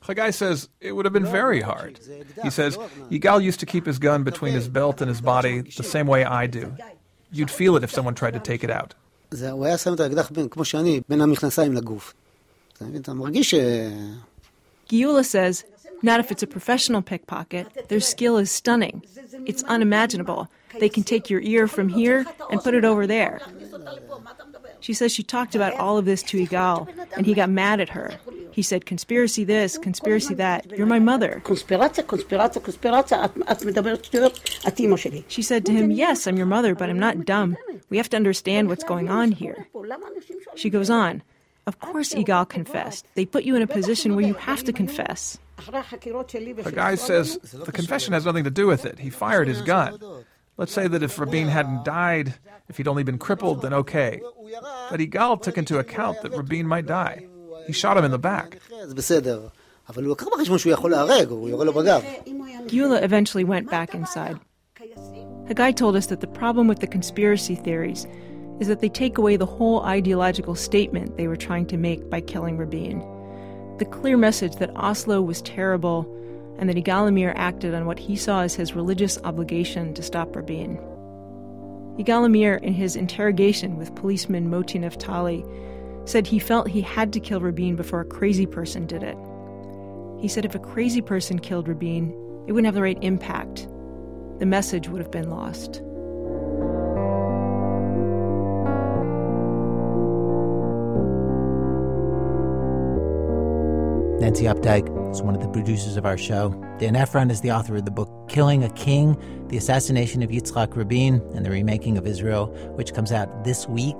Haggai 0.00 0.30
says 0.30 0.68
it 0.80 0.92
would 0.92 1.04
have 1.04 1.12
been 1.12 1.26
very 1.26 1.60
hard. 1.60 1.98
He 2.42 2.50
says, 2.50 2.76
Yigal 3.10 3.42
used 3.42 3.60
to 3.60 3.66
keep 3.66 3.86
his 3.86 3.98
gun 3.98 4.22
between 4.24 4.52
his 4.52 4.68
belt 4.68 5.00
and 5.00 5.08
his 5.08 5.20
body 5.20 5.62
the 5.62 5.82
same 5.82 6.06
way 6.06 6.24
I 6.24 6.46
do. 6.46 6.76
You'd 7.32 7.50
feel 7.50 7.76
it 7.76 7.84
if 7.84 7.90
someone 7.90 8.14
tried 8.14 8.34
to 8.34 8.40
take 8.40 8.62
it 8.64 8.70
out. 8.70 8.94
Geula 14.88 15.24
says, 15.24 15.64
not 16.02 16.20
if 16.20 16.30
it's 16.30 16.42
a 16.42 16.46
professional 16.46 17.02
pickpocket. 17.02 17.88
Their 17.88 18.00
skill 18.00 18.36
is 18.36 18.50
stunning. 18.50 19.02
It's 19.46 19.62
unimaginable. 19.64 20.48
They 20.78 20.88
can 20.88 21.02
take 21.02 21.30
your 21.30 21.40
ear 21.40 21.66
from 21.66 21.88
here 21.88 22.26
and 22.50 22.60
put 22.60 22.74
it 22.74 22.84
over 22.84 23.06
there. 23.06 23.40
She 24.84 24.92
says 24.92 25.14
she 25.14 25.22
talked 25.22 25.54
about 25.54 25.72
all 25.80 25.96
of 25.96 26.04
this 26.04 26.22
to 26.24 26.36
Yigal, 26.36 26.86
and 27.16 27.24
he 27.24 27.32
got 27.32 27.48
mad 27.48 27.80
at 27.80 27.88
her. 27.88 28.10
He 28.52 28.60
said, 28.60 28.84
conspiracy 28.84 29.42
this, 29.42 29.78
conspiracy 29.78 30.34
that. 30.34 30.70
You're 30.76 30.86
my 30.86 30.98
mother. 30.98 31.42
She 35.28 35.42
said 35.42 35.64
to 35.64 35.72
him, 35.72 35.90
Yes, 35.90 36.26
I'm 36.26 36.36
your 36.36 36.44
mother, 36.44 36.74
but 36.74 36.90
I'm 36.90 36.98
not 36.98 37.24
dumb. 37.24 37.56
We 37.88 37.96
have 37.96 38.10
to 38.10 38.18
understand 38.18 38.68
what's 38.68 38.84
going 38.84 39.08
on 39.08 39.32
here. 39.32 39.66
She 40.54 40.68
goes 40.68 40.90
on, 40.90 41.22
Of 41.66 41.80
course, 41.80 42.12
Yigal 42.12 42.46
confessed. 42.46 43.06
They 43.14 43.24
put 43.24 43.44
you 43.44 43.56
in 43.56 43.62
a 43.62 43.66
position 43.66 44.14
where 44.14 44.26
you 44.26 44.34
have 44.34 44.64
to 44.64 44.72
confess. 44.74 45.38
Haggai 45.56 46.94
says 46.96 47.38
the 47.38 47.72
confession 47.72 48.12
has 48.12 48.26
nothing 48.26 48.44
to 48.44 48.50
do 48.50 48.66
with 48.66 48.84
it. 48.84 48.98
He 48.98 49.08
fired 49.08 49.48
his 49.48 49.62
gun. 49.62 49.98
Let's 50.56 50.72
say 50.72 50.86
that 50.86 51.02
if 51.02 51.18
Rabin 51.18 51.48
hadn't 51.48 51.84
died, 51.84 52.34
if 52.68 52.76
he'd 52.76 52.86
only 52.86 53.02
been 53.02 53.18
crippled, 53.18 53.62
then 53.62 53.74
okay. 53.74 54.20
But 54.90 55.00
Yigal 55.00 55.42
took 55.42 55.58
into 55.58 55.78
account 55.78 56.22
that 56.22 56.32
Rabin 56.32 56.66
might 56.66 56.86
die. 56.86 57.26
He 57.66 57.72
shot 57.72 57.96
him 57.96 58.04
in 58.04 58.10
the 58.10 58.18
back. 58.18 58.58
Geula 62.68 63.02
eventually 63.02 63.44
went 63.44 63.70
back 63.70 63.94
inside. 63.94 64.38
Haggai 65.48 65.72
told 65.72 65.96
us 65.96 66.06
that 66.06 66.20
the 66.20 66.26
problem 66.26 66.68
with 66.68 66.80
the 66.80 66.86
conspiracy 66.86 67.54
theories 67.54 68.06
is 68.60 68.68
that 68.68 68.80
they 68.80 68.88
take 68.88 69.18
away 69.18 69.36
the 69.36 69.44
whole 69.46 69.82
ideological 69.82 70.54
statement 70.54 71.16
they 71.16 71.26
were 71.26 71.36
trying 71.36 71.66
to 71.66 71.76
make 71.76 72.08
by 72.08 72.20
killing 72.20 72.56
Rabin. 72.56 73.00
The 73.78 73.84
clear 73.84 74.16
message 74.16 74.56
that 74.56 74.74
Oslo 74.76 75.20
was 75.20 75.42
terrible 75.42 76.04
and 76.58 76.68
that 76.68 76.76
Yigal 76.76 77.08
Amir 77.08 77.32
acted 77.36 77.74
on 77.74 77.86
what 77.86 77.98
he 77.98 78.16
saw 78.16 78.40
as 78.42 78.54
his 78.54 78.74
religious 78.74 79.18
obligation 79.24 79.94
to 79.94 80.02
stop 80.02 80.34
Rabin. 80.34 80.76
Yigal 81.98 82.24
Amir, 82.24 82.56
in 82.56 82.74
his 82.74 82.96
interrogation 82.96 83.76
with 83.76 83.94
policeman 83.94 84.50
Moti 84.50 84.78
Naftali, 84.78 85.44
said 86.08 86.26
he 86.26 86.38
felt 86.38 86.68
he 86.68 86.80
had 86.80 87.12
to 87.12 87.20
kill 87.20 87.40
Rabin 87.40 87.76
before 87.76 88.00
a 88.00 88.04
crazy 88.04 88.46
person 88.46 88.86
did 88.86 89.02
it. 89.02 89.16
He 90.20 90.28
said 90.28 90.44
if 90.44 90.54
a 90.54 90.58
crazy 90.58 91.00
person 91.00 91.38
killed 91.38 91.68
Rabin, 91.68 92.10
it 92.46 92.52
wouldn't 92.52 92.66
have 92.66 92.74
the 92.74 92.82
right 92.82 92.98
impact. 93.02 93.68
The 94.38 94.46
message 94.46 94.88
would 94.88 95.00
have 95.00 95.10
been 95.10 95.30
lost. 95.30 95.82
Nancy 104.24 104.44
Updike 104.44 104.88
is 105.12 105.20
one 105.20 105.34
of 105.34 105.42
the 105.42 105.48
producers 105.48 105.98
of 105.98 106.06
our 106.06 106.16
show. 106.16 106.48
Dan 106.78 106.96
Ephron 106.96 107.30
is 107.30 107.42
the 107.42 107.50
author 107.50 107.76
of 107.76 107.84
the 107.84 107.90
book 107.90 108.08
Killing 108.26 108.64
a 108.64 108.70
King 108.70 109.18
The 109.48 109.58
Assassination 109.58 110.22
of 110.22 110.30
Yitzhak 110.30 110.74
Rabin 110.74 111.20
and 111.34 111.44
the 111.44 111.50
Remaking 111.50 111.98
of 111.98 112.06
Israel, 112.06 112.46
which 112.74 112.94
comes 112.94 113.12
out 113.12 113.44
this 113.44 113.68
week. 113.68 113.98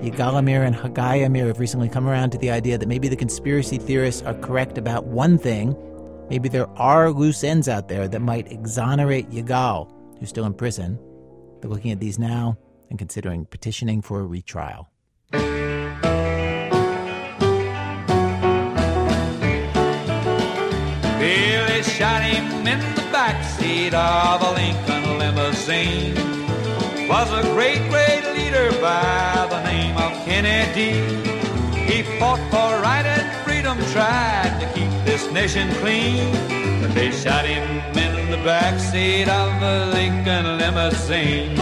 Yigal 0.00 0.38
Amir 0.38 0.62
and 0.62 0.74
Haggai 0.74 1.16
Amir 1.16 1.48
have 1.48 1.60
recently 1.60 1.90
come 1.90 2.08
around 2.08 2.30
to 2.30 2.38
the 2.38 2.50
idea 2.50 2.78
that 2.78 2.88
maybe 2.88 3.06
the 3.06 3.16
conspiracy 3.16 3.76
theorists 3.76 4.22
are 4.22 4.32
correct 4.32 4.78
about 4.78 5.04
one 5.04 5.36
thing. 5.36 5.76
Maybe 6.30 6.48
there 6.48 6.70
are 6.78 7.10
loose 7.10 7.44
ends 7.44 7.68
out 7.68 7.88
there 7.88 8.08
that 8.08 8.20
might 8.20 8.50
exonerate 8.50 9.28
Yigal, 9.28 9.92
who's 10.18 10.30
still 10.30 10.46
in 10.46 10.54
prison. 10.54 10.98
They're 11.60 11.68
looking 11.68 11.90
at 11.90 12.00
these 12.00 12.18
now 12.18 12.56
and 12.88 12.98
considering 12.98 13.44
petitioning 13.44 14.00
for 14.00 14.20
a 14.20 14.26
retrial. 14.26 14.89
Shot 22.00 22.22
him 22.22 22.66
in 22.66 22.80
the 22.94 23.02
backseat 23.12 23.92
of 23.92 24.40
a 24.40 24.52
Lincoln 24.54 25.18
limousine. 25.18 26.14
Was 27.06 27.30
a 27.30 27.42
great, 27.52 27.82
great 27.90 28.24
leader 28.32 28.70
by 28.80 29.46
the 29.50 29.62
name 29.64 29.94
of 29.98 30.10
Kennedy. 30.24 30.92
He 31.78 32.02
fought 32.18 32.40
for 32.50 32.80
right 32.80 33.04
and 33.04 33.28
freedom, 33.44 33.76
tried 33.92 34.56
to 34.60 34.66
keep 34.72 34.90
this 35.04 35.30
nation 35.30 35.68
clean. 35.82 36.32
But 36.80 36.94
they 36.94 37.10
shot 37.10 37.44
him 37.44 37.68
in 37.94 38.30
the 38.30 38.38
backseat 38.48 39.28
of 39.28 39.62
a 39.62 39.92
Lincoln 39.92 40.56
limousine. 40.56 41.54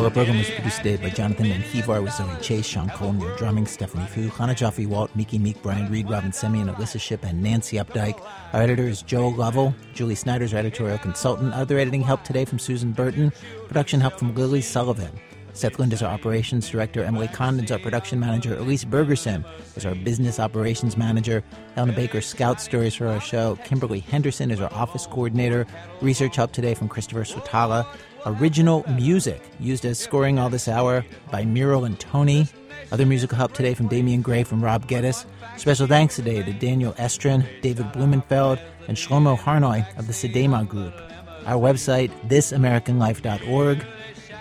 The 0.00 0.10
program 0.10 0.38
was 0.38 0.50
produced 0.50 0.78
today 0.78 0.96
by 0.96 1.10
Jonathan 1.10 1.46
Menjivar 1.46 2.02
with 2.02 2.14
Zoe 2.14 2.26
Chase, 2.40 2.66
Sean 2.66 2.88
Cole, 2.88 3.12
Drumming, 3.36 3.66
Stephanie 3.66 4.06
Foo, 4.06 4.28
Hannah 4.28 4.56
Jaffe 4.56 4.84
Walt, 4.86 5.14
Miki 5.14 5.38
Meek, 5.38 5.62
Brian 5.62 5.92
Reed, 5.92 6.08
Robyn 6.08 6.32
Semien, 6.32 6.74
Alissa 6.74 6.98
Shipp, 6.98 7.22
and 7.22 7.40
Nancy 7.40 7.76
Updike. 7.76 8.20
Our 8.52 8.62
editor 8.62 8.88
is 8.88 9.02
Joel 9.02 9.34
Lovell. 9.34 9.72
Julie 9.94 10.16
Snyder's 10.16 10.52
our 10.52 10.58
editorial 10.58 10.98
consultant. 10.98 11.54
Other 11.54 11.78
editing 11.78 12.02
help 12.02 12.24
today 12.24 12.44
from 12.44 12.58
Susan 12.58 12.90
Burton. 12.90 13.30
Production 13.68 14.00
help 14.00 14.18
from 14.18 14.34
Lily 14.34 14.62
Sullivan. 14.62 15.12
Seth 15.52 15.78
Lind 15.78 15.92
is 15.92 16.02
our 16.02 16.12
operations 16.12 16.68
director. 16.68 17.04
Emily 17.04 17.28
Condon 17.28 17.64
is 17.64 17.70
our 17.70 17.78
production 17.78 18.18
manager. 18.18 18.56
Elise 18.56 18.84
Bergerson 18.84 19.44
is 19.76 19.84
our 19.84 19.94
business 19.94 20.40
operations 20.40 20.96
manager. 20.96 21.44
Helena 21.74 21.92
Baker 21.92 22.20
scouts 22.20 22.64
stories 22.64 22.94
for 22.94 23.06
our 23.06 23.20
show. 23.20 23.56
Kimberly 23.64 24.00
Henderson 24.00 24.50
is 24.50 24.60
our 24.60 24.72
office 24.72 25.06
coordinator. 25.06 25.66
Research 26.00 26.36
help 26.36 26.52
today 26.52 26.74
from 26.74 26.88
Christopher 26.88 27.24
Swetala. 27.24 27.86
Original 28.26 28.84
music 28.90 29.42
used 29.58 29.84
as 29.86 29.98
scoring 29.98 30.38
all 30.38 30.50
this 30.50 30.68
hour 30.68 31.04
by 31.30 31.44
Muriel 31.44 31.84
and 31.84 31.98
Tony. 31.98 32.46
Other 32.92 33.06
musical 33.06 33.38
help 33.38 33.54
today 33.54 33.72
from 33.72 33.88
Damian 33.88 34.20
Gray 34.20 34.42
from 34.42 34.62
Rob 34.62 34.86
Geddes. 34.86 35.24
Special 35.56 35.86
thanks 35.86 36.16
today 36.16 36.42
to 36.42 36.52
Daniel 36.52 36.92
Estrin, 36.94 37.46
David 37.62 37.86
Blumenfeld, 37.92 38.58
and 38.88 38.96
Shlomo 38.96 39.38
Harnoy 39.38 39.86
of 39.98 40.06
the 40.06 40.12
Sedema 40.12 40.68
Group. 40.68 40.92
Our 41.46 41.60
website, 41.60 42.10
thisamericanlife.org. 42.28 43.86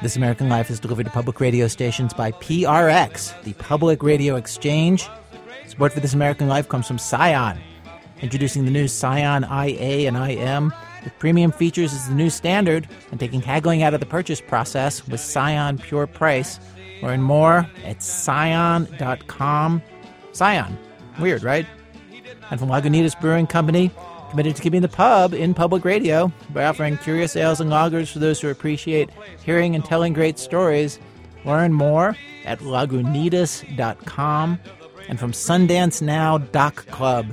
This 0.02 0.16
American 0.18 0.50
Life 0.50 0.70
is 0.70 0.80
delivered 0.80 1.06
to 1.06 1.12
public 1.12 1.40
radio 1.40 1.68
stations 1.68 2.14
by 2.14 2.32
PRX, 2.34 3.42
the 3.44 3.54
Public 3.54 4.04
Radio 4.04 4.36
Exchange. 4.36 5.08
Support 5.68 5.94
for 5.94 6.00
This 6.02 6.14
American 6.14 6.50
Life 6.50 6.68
comes 6.68 6.88
from 6.88 6.98
Scion. 6.98 7.58
Introducing 8.22 8.66
the 8.66 8.72
new 8.72 8.90
Scion 8.90 9.44
IA 9.44 10.08
and 10.08 10.18
IM 10.18 10.74
with 11.04 11.18
premium 11.20 11.52
features 11.52 11.94
as 11.94 12.08
the 12.08 12.16
new 12.16 12.30
standard 12.30 12.88
and 13.12 13.20
taking 13.20 13.42
haggling 13.42 13.84
out 13.84 13.94
of 13.94 14.00
the 14.00 14.06
purchase 14.06 14.42
process 14.42 15.08
with 15.08 15.20
Scion 15.20 15.78
Pure 15.78 16.08
Price. 16.08 16.60
Learn 17.02 17.22
more 17.22 17.68
at 17.86 18.04
scion.com. 18.04 19.82
Scion. 20.32 20.78
Weird, 21.20 21.44
right? 21.44 21.66
And 22.52 22.60
from 22.60 22.70
Lagunitas 22.70 23.20
Brewing 23.20 23.48
Company, 23.48 23.92
committed 24.30 24.56
to 24.56 24.62
keeping 24.62 24.82
the 24.82 24.88
pub 24.88 25.34
in 25.34 25.54
public 25.54 25.84
radio 25.84 26.32
by 26.52 26.66
offering 26.66 26.98
curious 26.98 27.36
ales 27.36 27.60
and 27.60 27.72
lagers 27.72 28.12
for 28.12 28.20
those 28.20 28.40
who 28.40 28.50
appreciate 28.50 29.10
hearing 29.44 29.76
and 29.76 29.84
telling 29.84 30.14
great 30.14 30.40
stories. 30.40 31.00
Learn 31.46 31.74
more 31.74 32.16
at 32.46 32.60
lagunitas.com 32.60 34.60
and 35.08 35.20
from 35.20 35.32
Sundance 35.32 36.02
Now 36.02 36.38
Doc 36.38 36.86
Club, 36.88 37.28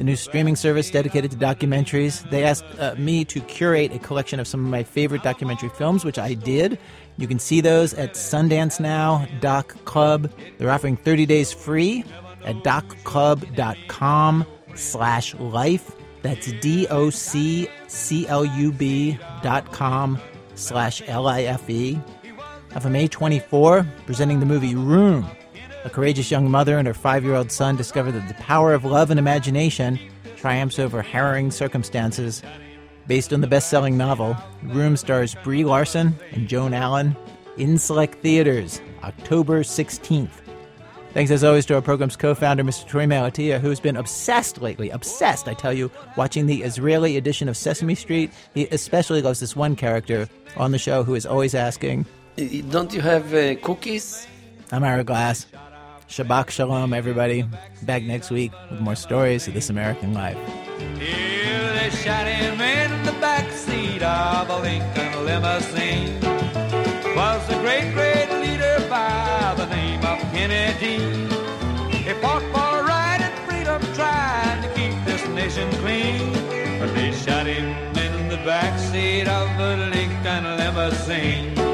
the 0.00 0.04
new 0.04 0.16
streaming 0.16 0.56
service 0.56 0.90
dedicated 0.90 1.30
to 1.30 1.36
documentaries. 1.36 2.26
They 2.30 2.42
asked 2.42 2.64
uh, 2.78 2.94
me 2.96 3.22
to 3.26 3.38
curate 3.42 3.92
a 3.92 3.98
collection 3.98 4.40
of 4.40 4.48
some 4.48 4.64
of 4.64 4.70
my 4.70 4.82
favorite 4.82 5.22
documentary 5.22 5.68
films, 5.68 6.06
which 6.06 6.18
I 6.18 6.32
did. 6.32 6.78
You 7.18 7.28
can 7.28 7.38
see 7.38 7.60
those 7.60 7.92
at 7.92 8.14
Sundance 8.14 8.80
Now 8.80 9.28
Doc 9.40 9.76
Club. 9.84 10.32
They're 10.56 10.70
offering 10.70 10.96
30 10.96 11.26
days 11.26 11.52
free 11.52 12.02
at 12.46 12.56
docclub.com 12.64 14.46
slash 14.74 15.34
life. 15.34 15.94
That's 16.22 16.50
D-O-C-C-L-U-B 16.50 17.68
dot 19.42 19.70
com 19.70 20.18
slash 20.54 21.02
L-I-F-E. 21.06 22.00
And 22.70 22.82
from 22.82 22.94
A24, 22.94 23.86
presenting 24.06 24.40
the 24.40 24.46
movie 24.46 24.74
Room. 24.74 25.26
A 25.82 25.88
courageous 25.88 26.30
young 26.30 26.50
mother 26.50 26.76
and 26.76 26.86
her 26.86 26.92
five-year-old 26.92 27.50
son 27.50 27.74
discover 27.74 28.12
that 28.12 28.28
the 28.28 28.34
power 28.34 28.74
of 28.74 28.84
love 28.84 29.10
and 29.10 29.18
imagination 29.18 29.98
triumphs 30.36 30.78
over 30.78 31.00
harrowing 31.00 31.50
circumstances. 31.50 32.42
Based 33.06 33.32
on 33.32 33.40
the 33.40 33.46
best-selling 33.46 33.96
novel, 33.96 34.36
Room 34.62 34.94
stars 34.96 35.34
Brie 35.42 35.64
Larson 35.64 36.14
and 36.32 36.48
Joan 36.48 36.74
Allen 36.74 37.16
in 37.56 37.78
select 37.78 38.20
theaters 38.20 38.82
October 39.02 39.62
16th. 39.62 40.28
Thanks 41.14 41.30
as 41.30 41.42
always 41.42 41.64
to 41.66 41.74
our 41.74 41.82
program's 41.82 42.14
co 42.14 42.34
founder, 42.34 42.62
Mr. 42.62 42.86
Torey 42.86 43.06
Malatia, 43.06 43.58
who's 43.58 43.80
been 43.80 43.96
obsessed 43.96 44.60
lately, 44.60 44.90
obsessed, 44.90 45.48
I 45.48 45.54
tell 45.54 45.72
you, 45.72 45.90
watching 46.16 46.46
the 46.46 46.62
Israeli 46.62 47.16
edition 47.16 47.48
of 47.48 47.56
Sesame 47.56 47.94
Street. 47.94 48.30
He 48.52 48.66
especially 48.66 49.22
loves 49.22 49.40
this 49.40 49.56
one 49.56 49.76
character 49.76 50.28
on 50.58 50.72
the 50.72 50.78
show 50.78 51.02
who 51.02 51.14
is 51.14 51.24
always 51.24 51.54
asking, 51.54 52.04
Don't 52.68 52.92
you 52.92 53.00
have 53.00 53.32
uh, 53.34 53.56
cookies? 53.56 54.26
I'm 54.70 54.84
Ira 54.84 55.02
Glass. 55.02 55.46
Shabbat 56.10 56.50
Shalom, 56.50 56.92
everybody. 56.92 57.46
Back 57.82 58.02
next 58.02 58.32
week 58.32 58.50
with 58.68 58.80
more 58.80 58.96
stories 58.96 59.46
of 59.46 59.54
this 59.54 59.70
American 59.70 60.12
life. 60.12 60.36
Here 60.98 61.72
they 61.74 61.88
shot 61.90 62.26
him 62.26 62.60
in 62.60 62.90
the 63.04 63.12
backseat 63.22 64.02
of 64.02 64.50
a 64.50 64.58
Lincoln 64.58 65.24
limousine. 65.24 66.20
Was 67.14 67.48
a 67.48 67.54
great, 67.60 67.94
great 67.94 68.28
leader 68.42 68.84
by 68.90 69.54
the 69.56 69.66
name 69.66 70.00
of 70.00 70.18
Kennedy. 70.34 70.98
He 71.96 72.12
fought 72.14 72.42
for 72.50 72.84
right 72.84 73.20
and 73.22 73.48
freedom, 73.48 73.80
trying 73.94 74.62
to 74.62 74.68
keep 74.74 74.92
this 75.04 75.24
nation 75.28 75.70
clean. 75.78 76.32
But 76.80 76.92
they 76.92 77.12
shot 77.12 77.46
him 77.46 77.66
in 77.96 78.28
the 78.28 78.38
backseat 78.38 79.28
of 79.28 79.48
a 79.60 79.76
Lincoln 79.94 80.56
limousine. 80.56 81.69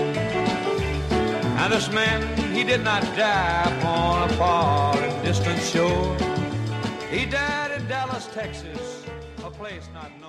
Now 1.67 1.75
this 1.75 1.91
man, 1.91 2.23
he 2.55 2.63
did 2.63 2.85
not 2.85 3.03
die 3.17 3.77
upon 3.77 4.31
a 4.31 4.33
far 4.35 4.97
and 4.97 5.25
distant 5.25 5.61
shore. 5.61 6.17
He 7.11 7.27
died 7.27 7.73
in 7.73 7.89
Dallas, 7.89 8.29
Texas, 8.33 9.05
a 9.45 9.51
place 9.51 9.89
not 9.93 10.13
known. 10.21 10.26